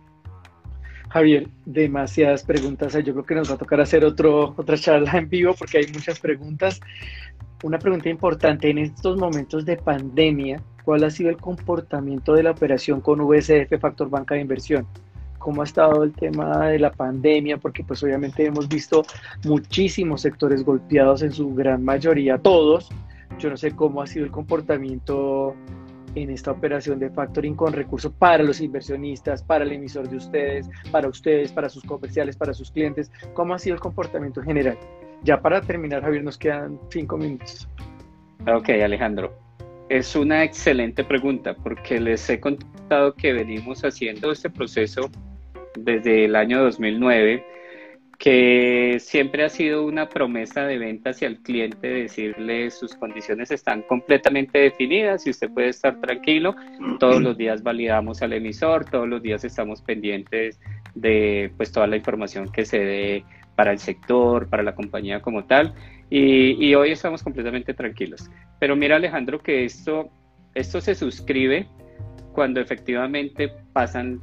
Javier, 1.10 1.48
demasiadas 1.66 2.43
preguntas. 2.43 2.93
Yo 2.93 3.14
creo 3.14 3.24
que 3.24 3.36
nos 3.36 3.50
va 3.50 3.56
a 3.56 3.58
tocar 3.58 3.80
hacer 3.80 4.04
otro, 4.04 4.54
otra 4.58 4.78
charla 4.78 5.14
en 5.18 5.30
vivo 5.30 5.54
porque 5.58 5.78
hay 5.78 5.88
muchas 5.93 6.20
preguntas. 6.20 6.82
Una 7.64 7.80
pregunta 7.80 8.10
importante 8.10 8.70
en 8.70 8.80
estos 8.80 9.18
momentos 9.18 9.66
de 9.66 9.78
pandemia, 9.78 10.62
¿cuál 10.84 11.04
ha 11.04 11.10
sido 11.10 11.30
el 11.30 11.38
comportamiento 11.38 12.34
de 12.34 12.43
la 12.43 12.52
operación 12.52 13.00
con 13.00 13.20
VSF 13.22 13.80
Factor 13.80 14.10
Banca 14.10 14.36
de 14.36 14.41
Inversión? 14.41 14.86
¿Cómo 15.39 15.62
ha 15.62 15.66
estado 15.66 16.04
el 16.04 16.12
tema 16.12 16.68
de 16.68 16.80
la 16.80 16.91
pandemia? 16.91 17.58
Porque 17.58 17.84
pues 17.84 18.04
obviamente 18.04 18.46
hemos 18.46 18.68
visto 18.68 19.06
muchísimos 19.46 20.22
sectores 20.22 20.66
golpeados 20.66 21.22
en 21.22 21.32
su 21.32 21.54
gran 21.56 21.84
mayoría, 21.84 22.38
todos. 22.38 22.89
Yo 23.38 23.49
no 23.49 23.57
sé 23.57 23.71
cómo 23.71 24.01
ha 24.01 24.07
sido 24.07 24.25
el 24.25 24.31
comportamiento 24.31 25.55
en 26.15 26.29
esta 26.29 26.51
operación 26.51 26.99
de 26.99 27.09
factoring 27.09 27.55
con 27.55 27.73
recursos 27.73 28.11
para 28.17 28.43
los 28.43 28.61
inversionistas, 28.61 29.43
para 29.43 29.65
el 29.65 29.73
emisor 29.73 30.09
de 30.09 30.17
ustedes, 30.17 30.69
para 30.91 31.07
ustedes, 31.07 31.51
para 31.51 31.69
sus 31.69 31.83
comerciales, 31.83 32.38
para 32.38 32.53
sus 32.53 32.71
clientes? 32.71 33.11
¿Cómo 33.33 33.53
ha 33.53 33.59
sido 33.59 33.75
el 33.75 33.81
comportamiento 33.81 34.41
general? 34.41 34.77
Ya 35.23 35.41
para 35.41 35.61
terminar, 35.61 36.01
Javier, 36.01 36.23
nos 36.23 36.38
quedan 36.38 36.79
cinco 36.89 37.17
minutos. 37.17 37.67
Ok, 38.47 38.69
Alejandro. 38.69 39.33
Es 39.89 40.15
una 40.15 40.43
excelente 40.43 41.03
pregunta 41.03 41.55
porque 41.55 41.99
les 41.99 42.27
he 42.29 42.39
contado 42.39 43.13
que 43.13 43.33
venimos 43.33 43.83
haciendo 43.83 44.31
este 44.31 44.49
proceso 44.49 45.09
desde 45.77 46.25
el 46.25 46.36
año 46.36 46.63
2009 46.63 47.55
que 48.18 48.97
siempre 48.99 49.43
ha 49.43 49.49
sido 49.49 49.86
una 49.86 50.09
promesa 50.09 50.66
de 50.66 50.78
venta 50.78 51.09
hacia 51.09 51.28
el 51.28 51.39
cliente, 51.39 51.88
decirle 51.88 52.72
sus 52.72 52.95
condiciones 52.95 53.51
están 53.51 53.82
completamente 53.84 54.59
definidas 54.59 55.28
y 55.28 55.32
usted 55.32 55.49
puede 55.51 55.70
estar 55.70 55.99
tranquilo. 55.99 56.55
Todos 56.99 57.22
los 57.22 57.38
días 57.38 57.63
validamos 57.63 58.22
al 58.22 58.34
emisor, 58.34 58.86
todos 58.86 59.07
los 59.07 59.22
días 59.22 59.43
estamos 59.43 59.82
pendientes 59.82 60.59
de 60.93 61.51
pues 61.57 61.72
toda 61.72 61.88
la 61.88 61.97
información 61.97 62.51
que 62.51 62.66
se 62.66 62.80
dé 62.80 63.26
para 63.55 63.72
el 63.72 63.80
sector, 63.80 64.47
para 64.49 64.63
la 64.63 64.76
compañía 64.76 65.22
como 65.22 65.45
tal. 65.45 65.74
Y, 66.09 66.74
hoy 66.76 66.91
estamos 66.91 67.24
completamente 67.24 67.74
tranquilos. 67.74 68.30
Pero 68.59 68.76
mira 68.76 68.95
Alejandro 68.95 69.39
que 69.39 69.66
esto, 69.66 70.09
esto 70.53 70.80
se 70.80 70.93
suscribe 70.93 71.68
cuando 72.32 72.61
efectivamente 72.61 73.51
pasan 73.74 74.22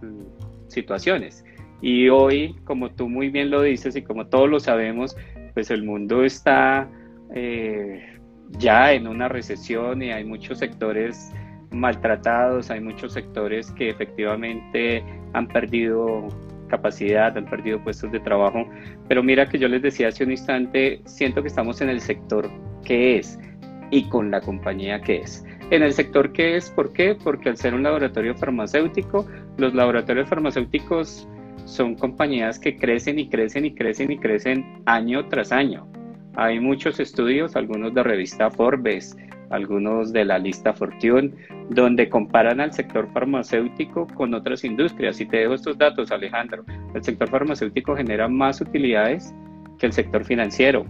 mm, 0.00 0.68
situaciones. 0.68 1.44
Y 1.80 2.08
hoy, 2.08 2.56
como 2.64 2.90
tú 2.90 3.08
muy 3.08 3.30
bien 3.30 3.50
lo 3.50 3.62
dices 3.62 3.94
y 3.96 4.02
como 4.02 4.26
todos 4.26 4.48
lo 4.48 4.60
sabemos, 4.60 5.16
pues 5.54 5.70
el 5.70 5.84
mundo 5.84 6.24
está 6.24 6.88
eh, 7.34 8.18
ya 8.58 8.92
en 8.92 9.06
una 9.06 9.28
recesión 9.28 10.02
y 10.02 10.10
hay 10.10 10.24
muchos 10.24 10.58
sectores 10.58 11.32
maltratados, 11.70 12.70
hay 12.70 12.80
muchos 12.80 13.12
sectores 13.12 13.70
que 13.72 13.90
efectivamente 13.90 15.04
han 15.34 15.46
perdido 15.48 16.28
capacidad, 16.68 17.36
han 17.36 17.46
perdido 17.46 17.82
puestos 17.82 18.10
de 18.12 18.20
trabajo. 18.20 18.68
Pero 19.08 19.22
mira 19.22 19.48
que 19.48 19.58
yo 19.58 19.68
les 19.68 19.82
decía 19.82 20.08
hace 20.08 20.24
un 20.24 20.32
instante, 20.32 21.00
siento 21.04 21.42
que 21.42 21.48
estamos 21.48 21.80
en 21.80 21.88
el 21.88 22.00
sector 22.00 22.50
que 22.84 23.18
es 23.18 23.38
y 23.90 24.08
con 24.08 24.30
la 24.30 24.40
compañía 24.40 25.00
que 25.00 25.18
es. 25.18 25.44
En 25.70 25.82
el 25.82 25.92
sector 25.92 26.32
que 26.32 26.56
es, 26.56 26.70
¿por 26.70 26.92
qué? 26.92 27.14
Porque 27.14 27.50
al 27.50 27.56
ser 27.56 27.74
un 27.74 27.82
laboratorio 27.82 28.34
farmacéutico, 28.34 29.26
los 29.58 29.74
laboratorios 29.74 30.28
farmacéuticos 30.28 31.28
son 31.68 31.94
compañías 31.94 32.58
que 32.58 32.76
crecen 32.76 33.18
y 33.18 33.28
crecen 33.28 33.66
y 33.66 33.74
crecen 33.74 34.10
y 34.10 34.18
crecen 34.18 34.82
año 34.86 35.28
tras 35.28 35.52
año. 35.52 35.86
Hay 36.34 36.60
muchos 36.60 36.98
estudios, 36.98 37.56
algunos 37.56 37.92
de 37.94 38.02
revista 38.02 38.50
Forbes, 38.50 39.16
algunos 39.50 40.12
de 40.12 40.24
la 40.24 40.38
lista 40.38 40.72
Fortune, 40.72 41.32
donde 41.68 42.08
comparan 42.08 42.60
al 42.60 42.72
sector 42.72 43.06
farmacéutico 43.12 44.06
con 44.06 44.32
otras 44.32 44.64
industrias. 44.64 45.20
Y 45.20 45.26
te 45.26 45.38
dejo 45.38 45.54
estos 45.54 45.76
datos, 45.76 46.10
Alejandro. 46.10 46.64
El 46.94 47.04
sector 47.04 47.28
farmacéutico 47.28 47.94
genera 47.96 48.28
más 48.28 48.60
utilidades 48.60 49.34
que 49.78 49.86
el 49.86 49.92
sector 49.92 50.24
financiero. 50.24 50.86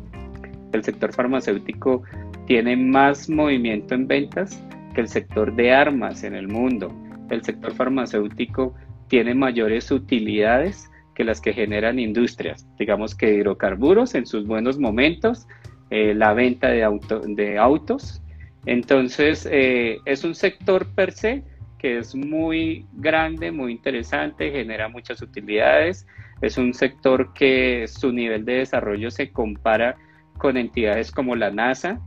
El 0.72 0.84
sector 0.84 1.12
farmacéutico 1.12 2.04
tiene 2.46 2.76
más 2.76 3.28
movimiento 3.28 3.94
en 3.94 4.06
ventas 4.06 4.62
que 4.94 5.00
el 5.00 5.08
sector 5.08 5.54
de 5.56 5.72
armas 5.72 6.22
en 6.22 6.34
el 6.34 6.46
mundo. 6.46 6.92
El 7.30 7.42
sector 7.42 7.74
farmacéutico 7.74 8.74
tiene 9.08 9.34
mayores 9.34 9.90
utilidades 9.90 10.90
que 11.14 11.24
las 11.24 11.40
que 11.40 11.52
generan 11.52 11.98
industrias, 11.98 12.66
digamos 12.78 13.14
que 13.14 13.34
hidrocarburos 13.34 14.14
en 14.14 14.26
sus 14.26 14.46
buenos 14.46 14.78
momentos, 14.78 15.48
eh, 15.90 16.14
la 16.14 16.32
venta 16.32 16.68
de, 16.68 16.86
de 17.34 17.58
autos. 17.58 18.22
Entonces, 18.66 19.48
eh, 19.50 19.98
es 20.04 20.24
un 20.24 20.34
sector 20.34 20.86
per 20.94 21.12
se 21.12 21.42
que 21.78 21.98
es 21.98 22.14
muy 22.14 22.86
grande, 22.92 23.52
muy 23.52 23.72
interesante, 23.72 24.50
genera 24.50 24.88
muchas 24.88 25.22
utilidades. 25.22 26.06
Es 26.42 26.58
un 26.58 26.74
sector 26.74 27.32
que 27.32 27.86
su 27.86 28.12
nivel 28.12 28.44
de 28.44 28.54
desarrollo 28.54 29.10
se 29.10 29.30
compara 29.30 29.96
con 30.36 30.56
entidades 30.56 31.10
como 31.10 31.36
la 31.36 31.50
NASA. 31.50 32.00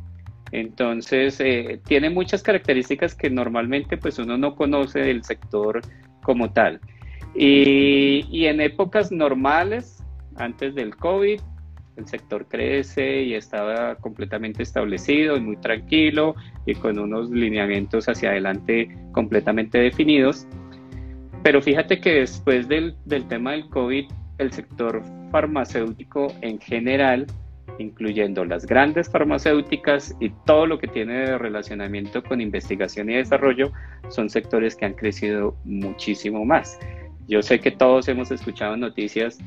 Entonces, 0.51 1.39
eh, 1.39 1.79
tiene 1.85 2.09
muchas 2.09 2.43
características 2.43 3.15
que 3.15 3.29
normalmente 3.29 3.97
pues 3.97 4.19
uno 4.19 4.37
no 4.37 4.55
conoce 4.55 4.99
del 4.99 5.23
sector 5.23 5.81
como 6.21 6.51
tal. 6.51 6.81
Y, 7.33 8.45
en 8.45 8.61
épocas 8.61 9.11
normales, 9.11 10.03
antes 10.35 10.75
del 10.75 10.95
COVID, 10.95 11.39
el 11.97 12.07
sector 12.07 12.47
crece 12.47 13.23
y 13.23 13.33
estaba 13.35 13.95
completamente 13.95 14.63
establecido 14.63 15.37
y 15.37 15.41
muy 15.41 15.57
tranquilo 15.57 16.35
y 16.65 16.73
con 16.75 16.97
unos 16.97 17.29
lineamientos 17.29 18.07
hacia 18.07 18.31
adelante 18.31 18.89
completamente 19.11 19.77
definidos. 19.77 20.47
Pero 21.43 21.61
fíjate 21.61 21.99
que 21.99 22.13
después 22.15 22.67
del, 22.67 22.95
del 23.05 23.27
tema 23.27 23.51
del 23.51 23.67
COVID, 23.69 24.05
el 24.37 24.51
sector 24.51 25.01
farmacéutico 25.31 26.27
en 26.41 26.59
general, 26.59 27.27
incluyendo 27.77 28.45
las 28.45 28.65
grandes 28.65 29.09
farmacéuticas 29.09 30.15
y 30.19 30.29
todo 30.45 30.65
lo 30.65 30.79
que 30.79 30.87
tiene 30.87 31.13
de 31.13 31.37
relacionamiento 31.37 32.23
con 32.23 32.41
investigación 32.41 33.09
y 33.09 33.15
desarrollo, 33.15 33.71
son 34.09 34.29
sectores 34.29 34.75
que 34.75 34.85
han 34.85 34.93
crecido 34.93 35.55
muchísimo 35.63 36.45
más. 36.45 36.77
Yo 37.31 37.41
sé 37.41 37.61
que 37.61 37.71
todos 37.71 38.09
hemos 38.09 38.29
escuchado 38.29 38.75
noticias, 38.75 39.37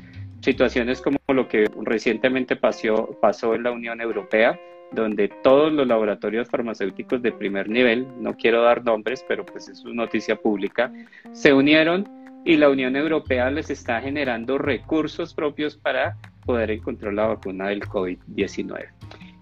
situaciones 0.41 1.01
como 1.01 1.19
lo 1.27 1.47
que 1.47 1.69
recientemente 1.83 2.55
pasó, 2.55 3.15
pasó 3.21 3.53
en 3.53 3.61
la 3.61 3.71
Unión 3.71 4.01
Europea, 4.01 4.59
donde 4.91 5.27
todos 5.43 5.71
los 5.71 5.85
laboratorios 5.85 6.49
farmacéuticos 6.49 7.21
de 7.21 7.31
primer 7.31 7.69
nivel, 7.69 8.07
no 8.19 8.35
quiero 8.35 8.63
dar 8.63 8.83
nombres, 8.83 9.23
pero 9.27 9.45
pues 9.45 9.69
es 9.69 9.85
una 9.85 10.05
noticia 10.05 10.35
pública, 10.35 10.91
se 11.31 11.53
unieron 11.53 12.09
y 12.43 12.57
la 12.57 12.71
Unión 12.71 12.95
Europea 12.95 13.51
les 13.51 13.69
está 13.69 14.01
generando 14.01 14.57
recursos 14.57 15.35
propios 15.35 15.77
para 15.77 16.17
poder 16.43 16.71
encontrar 16.71 17.13
la 17.13 17.27
vacuna 17.27 17.67
del 17.67 17.81
COVID-19. 17.81 18.87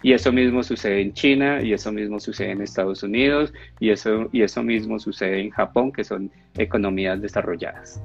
Y 0.02 0.12
eso 0.12 0.34
mismo 0.34 0.64
sucede 0.64 1.00
en 1.00 1.14
China, 1.14 1.62
y 1.62 1.72
eso 1.72 1.94
mismo 1.94 2.20
sucede 2.20 2.52
en 2.52 2.62
Estados 2.62 3.04
Unidos, 3.04 3.54
y 3.80 3.91
eso, 3.91 4.28
y 4.34 4.41
eso 4.41 4.62
mismo 4.62 5.00
sucede 5.00 5.39
en 5.39 5.50
Japón, 5.50 5.94
que 5.94 6.04
son 6.04 6.30
economías 6.58 7.22
desarrolladas. 7.22 8.04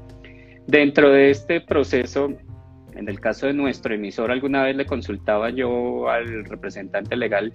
Dentro 0.68 1.10
de 1.10 1.30
este 1.30 1.62
proceso, 1.62 2.30
en 2.94 3.08
el 3.08 3.20
caso 3.20 3.46
de 3.46 3.54
nuestro 3.54 3.94
emisor, 3.94 4.30
alguna 4.30 4.64
vez 4.64 4.76
le 4.76 4.84
consultaba 4.84 5.48
yo 5.48 6.10
al 6.10 6.44
representante 6.44 7.16
legal 7.16 7.54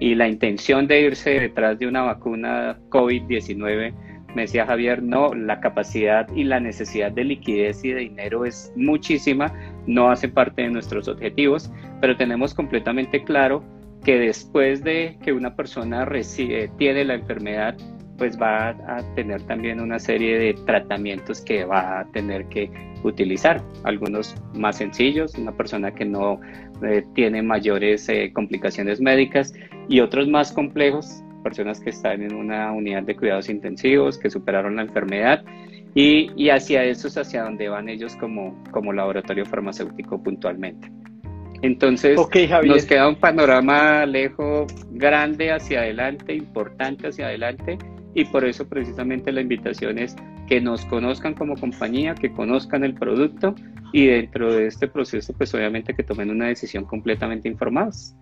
y 0.00 0.14
la 0.14 0.26
intención 0.26 0.86
de 0.86 1.02
irse 1.02 1.38
detrás 1.38 1.78
de 1.78 1.86
una 1.86 2.00
vacuna 2.00 2.78
COVID-19, 2.88 3.92
me 4.34 4.42
decía 4.42 4.64
Javier, 4.64 5.02
no, 5.02 5.34
la 5.34 5.60
capacidad 5.60 6.26
y 6.34 6.44
la 6.44 6.58
necesidad 6.58 7.12
de 7.12 7.24
liquidez 7.24 7.84
y 7.84 7.90
de 7.90 8.00
dinero 8.00 8.46
es 8.46 8.72
muchísima, 8.74 9.52
no 9.86 10.10
hace 10.10 10.26
parte 10.26 10.62
de 10.62 10.70
nuestros 10.70 11.08
objetivos, 11.08 11.70
pero 12.00 12.16
tenemos 12.16 12.54
completamente 12.54 13.22
claro 13.22 13.62
que 14.02 14.18
después 14.18 14.82
de 14.82 15.18
que 15.22 15.34
una 15.34 15.56
persona 15.56 16.06
recibe, 16.06 16.70
tiene 16.78 17.04
la 17.04 17.16
enfermedad, 17.16 17.76
pues 18.16 18.40
va 18.40 18.70
a 18.70 19.14
tener 19.14 19.42
también 19.42 19.80
una 19.80 19.98
serie 19.98 20.38
de 20.38 20.54
tratamientos 20.66 21.40
que 21.40 21.64
va 21.64 22.00
a 22.00 22.04
tener 22.12 22.46
que 22.46 22.70
utilizar, 23.02 23.62
algunos 23.84 24.34
más 24.54 24.78
sencillos, 24.78 25.34
una 25.36 25.52
persona 25.52 25.92
que 25.92 26.04
no 26.04 26.40
eh, 26.82 27.04
tiene 27.14 27.42
mayores 27.42 28.08
eh, 28.08 28.32
complicaciones 28.32 29.00
médicas 29.00 29.52
y 29.88 30.00
otros 30.00 30.28
más 30.28 30.52
complejos, 30.52 31.22
personas 31.42 31.80
que 31.80 31.90
están 31.90 32.22
en 32.22 32.34
una 32.34 32.72
unidad 32.72 33.04
de 33.04 33.16
cuidados 33.16 33.48
intensivos, 33.48 34.18
que 34.18 34.30
superaron 34.30 34.76
la 34.76 34.82
enfermedad 34.82 35.44
y, 35.94 36.30
y 36.36 36.50
hacia 36.50 36.84
eso 36.84 37.08
es 37.08 37.16
hacia 37.16 37.44
donde 37.44 37.68
van 37.68 37.88
ellos 37.88 38.16
como, 38.16 38.62
como 38.72 38.92
laboratorio 38.92 39.46
farmacéutico 39.46 40.22
puntualmente. 40.22 40.90
Entonces, 41.62 42.18
nos 42.64 42.84
queda 42.84 43.08
un 43.08 43.16
panorama 43.16 44.04
lejos 44.06 44.72
grande 44.90 45.52
hacia 45.52 45.80
adelante, 45.80 46.34
importante 46.34 47.08
hacia 47.08 47.26
adelante, 47.26 47.78
y 48.16 48.24
por 48.24 48.46
eso 48.46 48.66
precisamente 48.66 49.30
la 49.30 49.42
invitación 49.42 49.98
es 49.98 50.16
que 50.48 50.58
nos 50.58 50.86
conozcan 50.86 51.34
como 51.34 51.54
compañía, 51.54 52.14
que 52.14 52.32
conozcan 52.32 52.82
el 52.82 52.94
producto 52.94 53.54
y 53.92 54.06
dentro 54.06 54.54
de 54.54 54.68
este 54.68 54.88
proceso 54.88 55.34
pues 55.34 55.52
obviamente 55.52 55.92
que 55.92 56.02
tomen 56.02 56.30
una 56.30 56.46
decisión 56.46 56.86
completamente 56.86 57.46
informadas. 57.46 58.16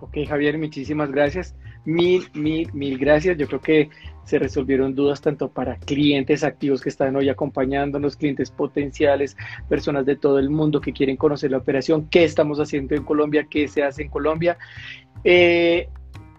Ok 0.00 0.18
Javier, 0.28 0.56
muchísimas 0.58 1.10
gracias. 1.10 1.56
Mil, 1.84 2.22
mil, 2.34 2.72
mil 2.72 2.98
gracias. 2.98 3.36
Yo 3.36 3.48
creo 3.48 3.60
que 3.60 3.90
se 4.24 4.38
resolvieron 4.38 4.94
dudas 4.94 5.20
tanto 5.20 5.50
para 5.50 5.76
clientes 5.76 6.44
activos 6.44 6.80
que 6.80 6.88
están 6.88 7.16
hoy 7.16 7.28
acompañándonos, 7.28 8.16
clientes 8.16 8.52
potenciales, 8.52 9.36
personas 9.68 10.06
de 10.06 10.14
todo 10.14 10.38
el 10.38 10.50
mundo 10.50 10.80
que 10.80 10.92
quieren 10.92 11.16
conocer 11.16 11.50
la 11.50 11.58
operación, 11.58 12.08
qué 12.10 12.22
estamos 12.22 12.60
haciendo 12.60 12.94
en 12.94 13.02
Colombia, 13.02 13.48
qué 13.50 13.66
se 13.66 13.82
hace 13.82 14.02
en 14.02 14.08
Colombia. 14.08 14.56
Eh, 15.24 15.88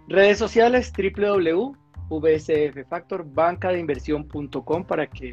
redes 0.08 0.38
sociales, 0.38 0.94
www 0.98 1.81
VSF 2.20 2.88
Factor, 2.90 3.26
bancadeinversión.com 3.26 4.84
para 4.84 5.08
que 5.08 5.32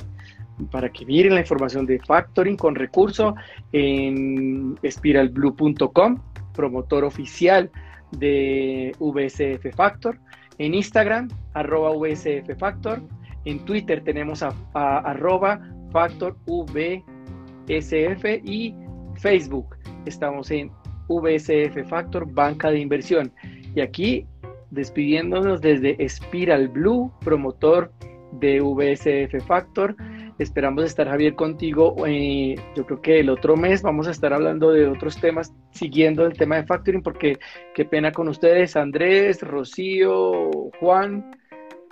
para 0.71 0.89
que 0.91 1.07
miren 1.07 1.35
la 1.35 1.41
información 1.41 1.87
de 1.87 2.01
factoring 2.01 2.57
con 2.57 2.75
recurso 2.75 3.37
en 3.73 4.77
spiralblue.com, 4.85 6.21
promotor 6.53 7.05
oficial 7.05 7.71
de 8.13 8.93
VSF 8.99 9.73
Factor, 9.77 10.19
en 10.59 10.75
Instagram, 10.75 11.29
arroba 11.55 11.93
VSF 11.97 12.59
Factor, 12.59 13.01
en 13.45 13.65
Twitter 13.65 14.03
tenemos 14.03 14.43
a, 14.43 14.53
arroba 14.75 15.61
Factor 15.93 16.37
VSF 16.47 18.25
y 18.45 18.75
Facebook. 19.17 19.77
Estamos 20.05 20.51
en 20.51 20.71
VSF 21.09 21.89
Factor 21.89 22.31
Banca 22.31 22.71
de 22.71 22.81
Inversión. 22.81 23.33
Y 23.75 23.81
aquí 23.81 24.27
despidiéndonos 24.71 25.61
desde 25.61 25.97
Spiral 26.09 26.69
Blue, 26.69 27.13
promotor 27.21 27.93
de 28.33 28.61
VSF 28.61 29.45
Factor. 29.47 29.97
Esperamos 30.39 30.85
estar, 30.85 31.09
Javier, 31.09 31.35
contigo. 31.35 31.97
Eh, 32.07 32.55
yo 32.77 32.87
creo 32.87 33.03
que 33.03 33.21
el 33.21 33.31
otro 33.31 33.57
mes 33.57 33.83
vamos 33.83 34.07
a 34.07 34.13
estar 34.13 34.33
hablando 34.33 34.71
de 34.71 34.87
otros 34.87 35.21
temas, 35.21 35.53
siguiendo 35.73 36.25
el 36.25 36.35
tema 36.35 36.57
de 36.57 36.67
factoring, 36.67 37.03
porque 37.03 37.39
qué 37.75 37.85
pena 37.85 38.13
con 38.13 38.29
ustedes, 38.29 38.77
Andrés, 38.77 39.43
Rocío, 39.43 40.71
Juan. 40.79 41.38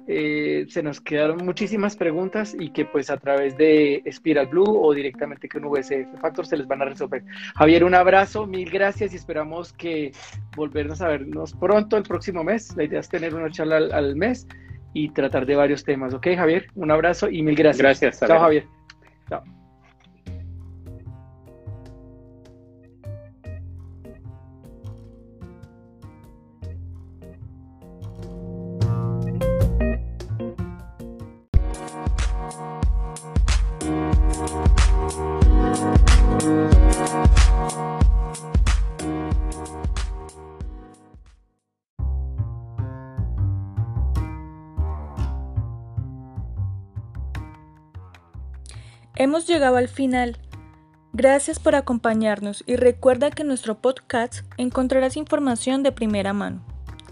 Eh, 0.08 0.66
se 0.68 0.84
nos 0.84 1.00
quedaron 1.00 1.44
muchísimas 1.44 1.96
preguntas 1.96 2.56
y 2.56 2.70
que 2.70 2.84
pues 2.84 3.10
a 3.10 3.16
través 3.16 3.56
de 3.56 4.04
Spiral 4.12 4.46
Blue 4.46 4.64
o 4.64 4.94
directamente 4.94 5.48
con 5.48 5.64
VSF 5.64 6.20
Factor 6.20 6.46
se 6.46 6.56
les 6.56 6.66
van 6.68 6.82
a 6.82 6.84
resolver. 6.84 7.24
Javier, 7.56 7.82
un 7.82 7.94
abrazo, 7.94 8.46
mil 8.46 8.70
gracias 8.70 9.12
y 9.12 9.16
esperamos 9.16 9.72
que 9.72 10.12
volvernos 10.56 11.00
a 11.02 11.08
vernos 11.08 11.54
pronto 11.54 11.96
el 11.96 12.04
próximo 12.04 12.44
mes. 12.44 12.76
La 12.76 12.84
idea 12.84 13.00
es 13.00 13.08
tener 13.08 13.34
una 13.34 13.50
charla 13.50 13.76
al, 13.76 14.14
mes 14.14 14.46
y 14.94 15.08
tratar 15.10 15.44
de 15.44 15.56
varios 15.56 15.84
temas. 15.84 16.14
¿Ok, 16.14 16.28
Javier? 16.36 16.68
Un 16.76 16.92
abrazo 16.92 17.28
y 17.28 17.42
mil 17.42 17.56
gracias. 17.56 18.00
Gracias. 18.00 18.20
Chao, 18.20 18.38
Javier. 18.38 18.64
Chao. 19.28 19.65
Hemos 49.26 49.48
llegado 49.48 49.76
al 49.76 49.88
final. 49.88 50.38
Gracias 51.12 51.58
por 51.58 51.74
acompañarnos 51.74 52.62
y 52.64 52.76
recuerda 52.76 53.32
que 53.32 53.42
en 53.42 53.48
nuestro 53.48 53.80
podcast 53.80 54.44
encontrarás 54.56 55.16
información 55.16 55.82
de 55.82 55.90
primera 55.90 56.32
mano. 56.32 56.64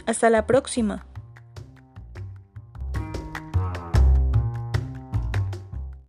Hasta 0.07 0.31
la 0.31 0.47
próxima. 0.47 1.05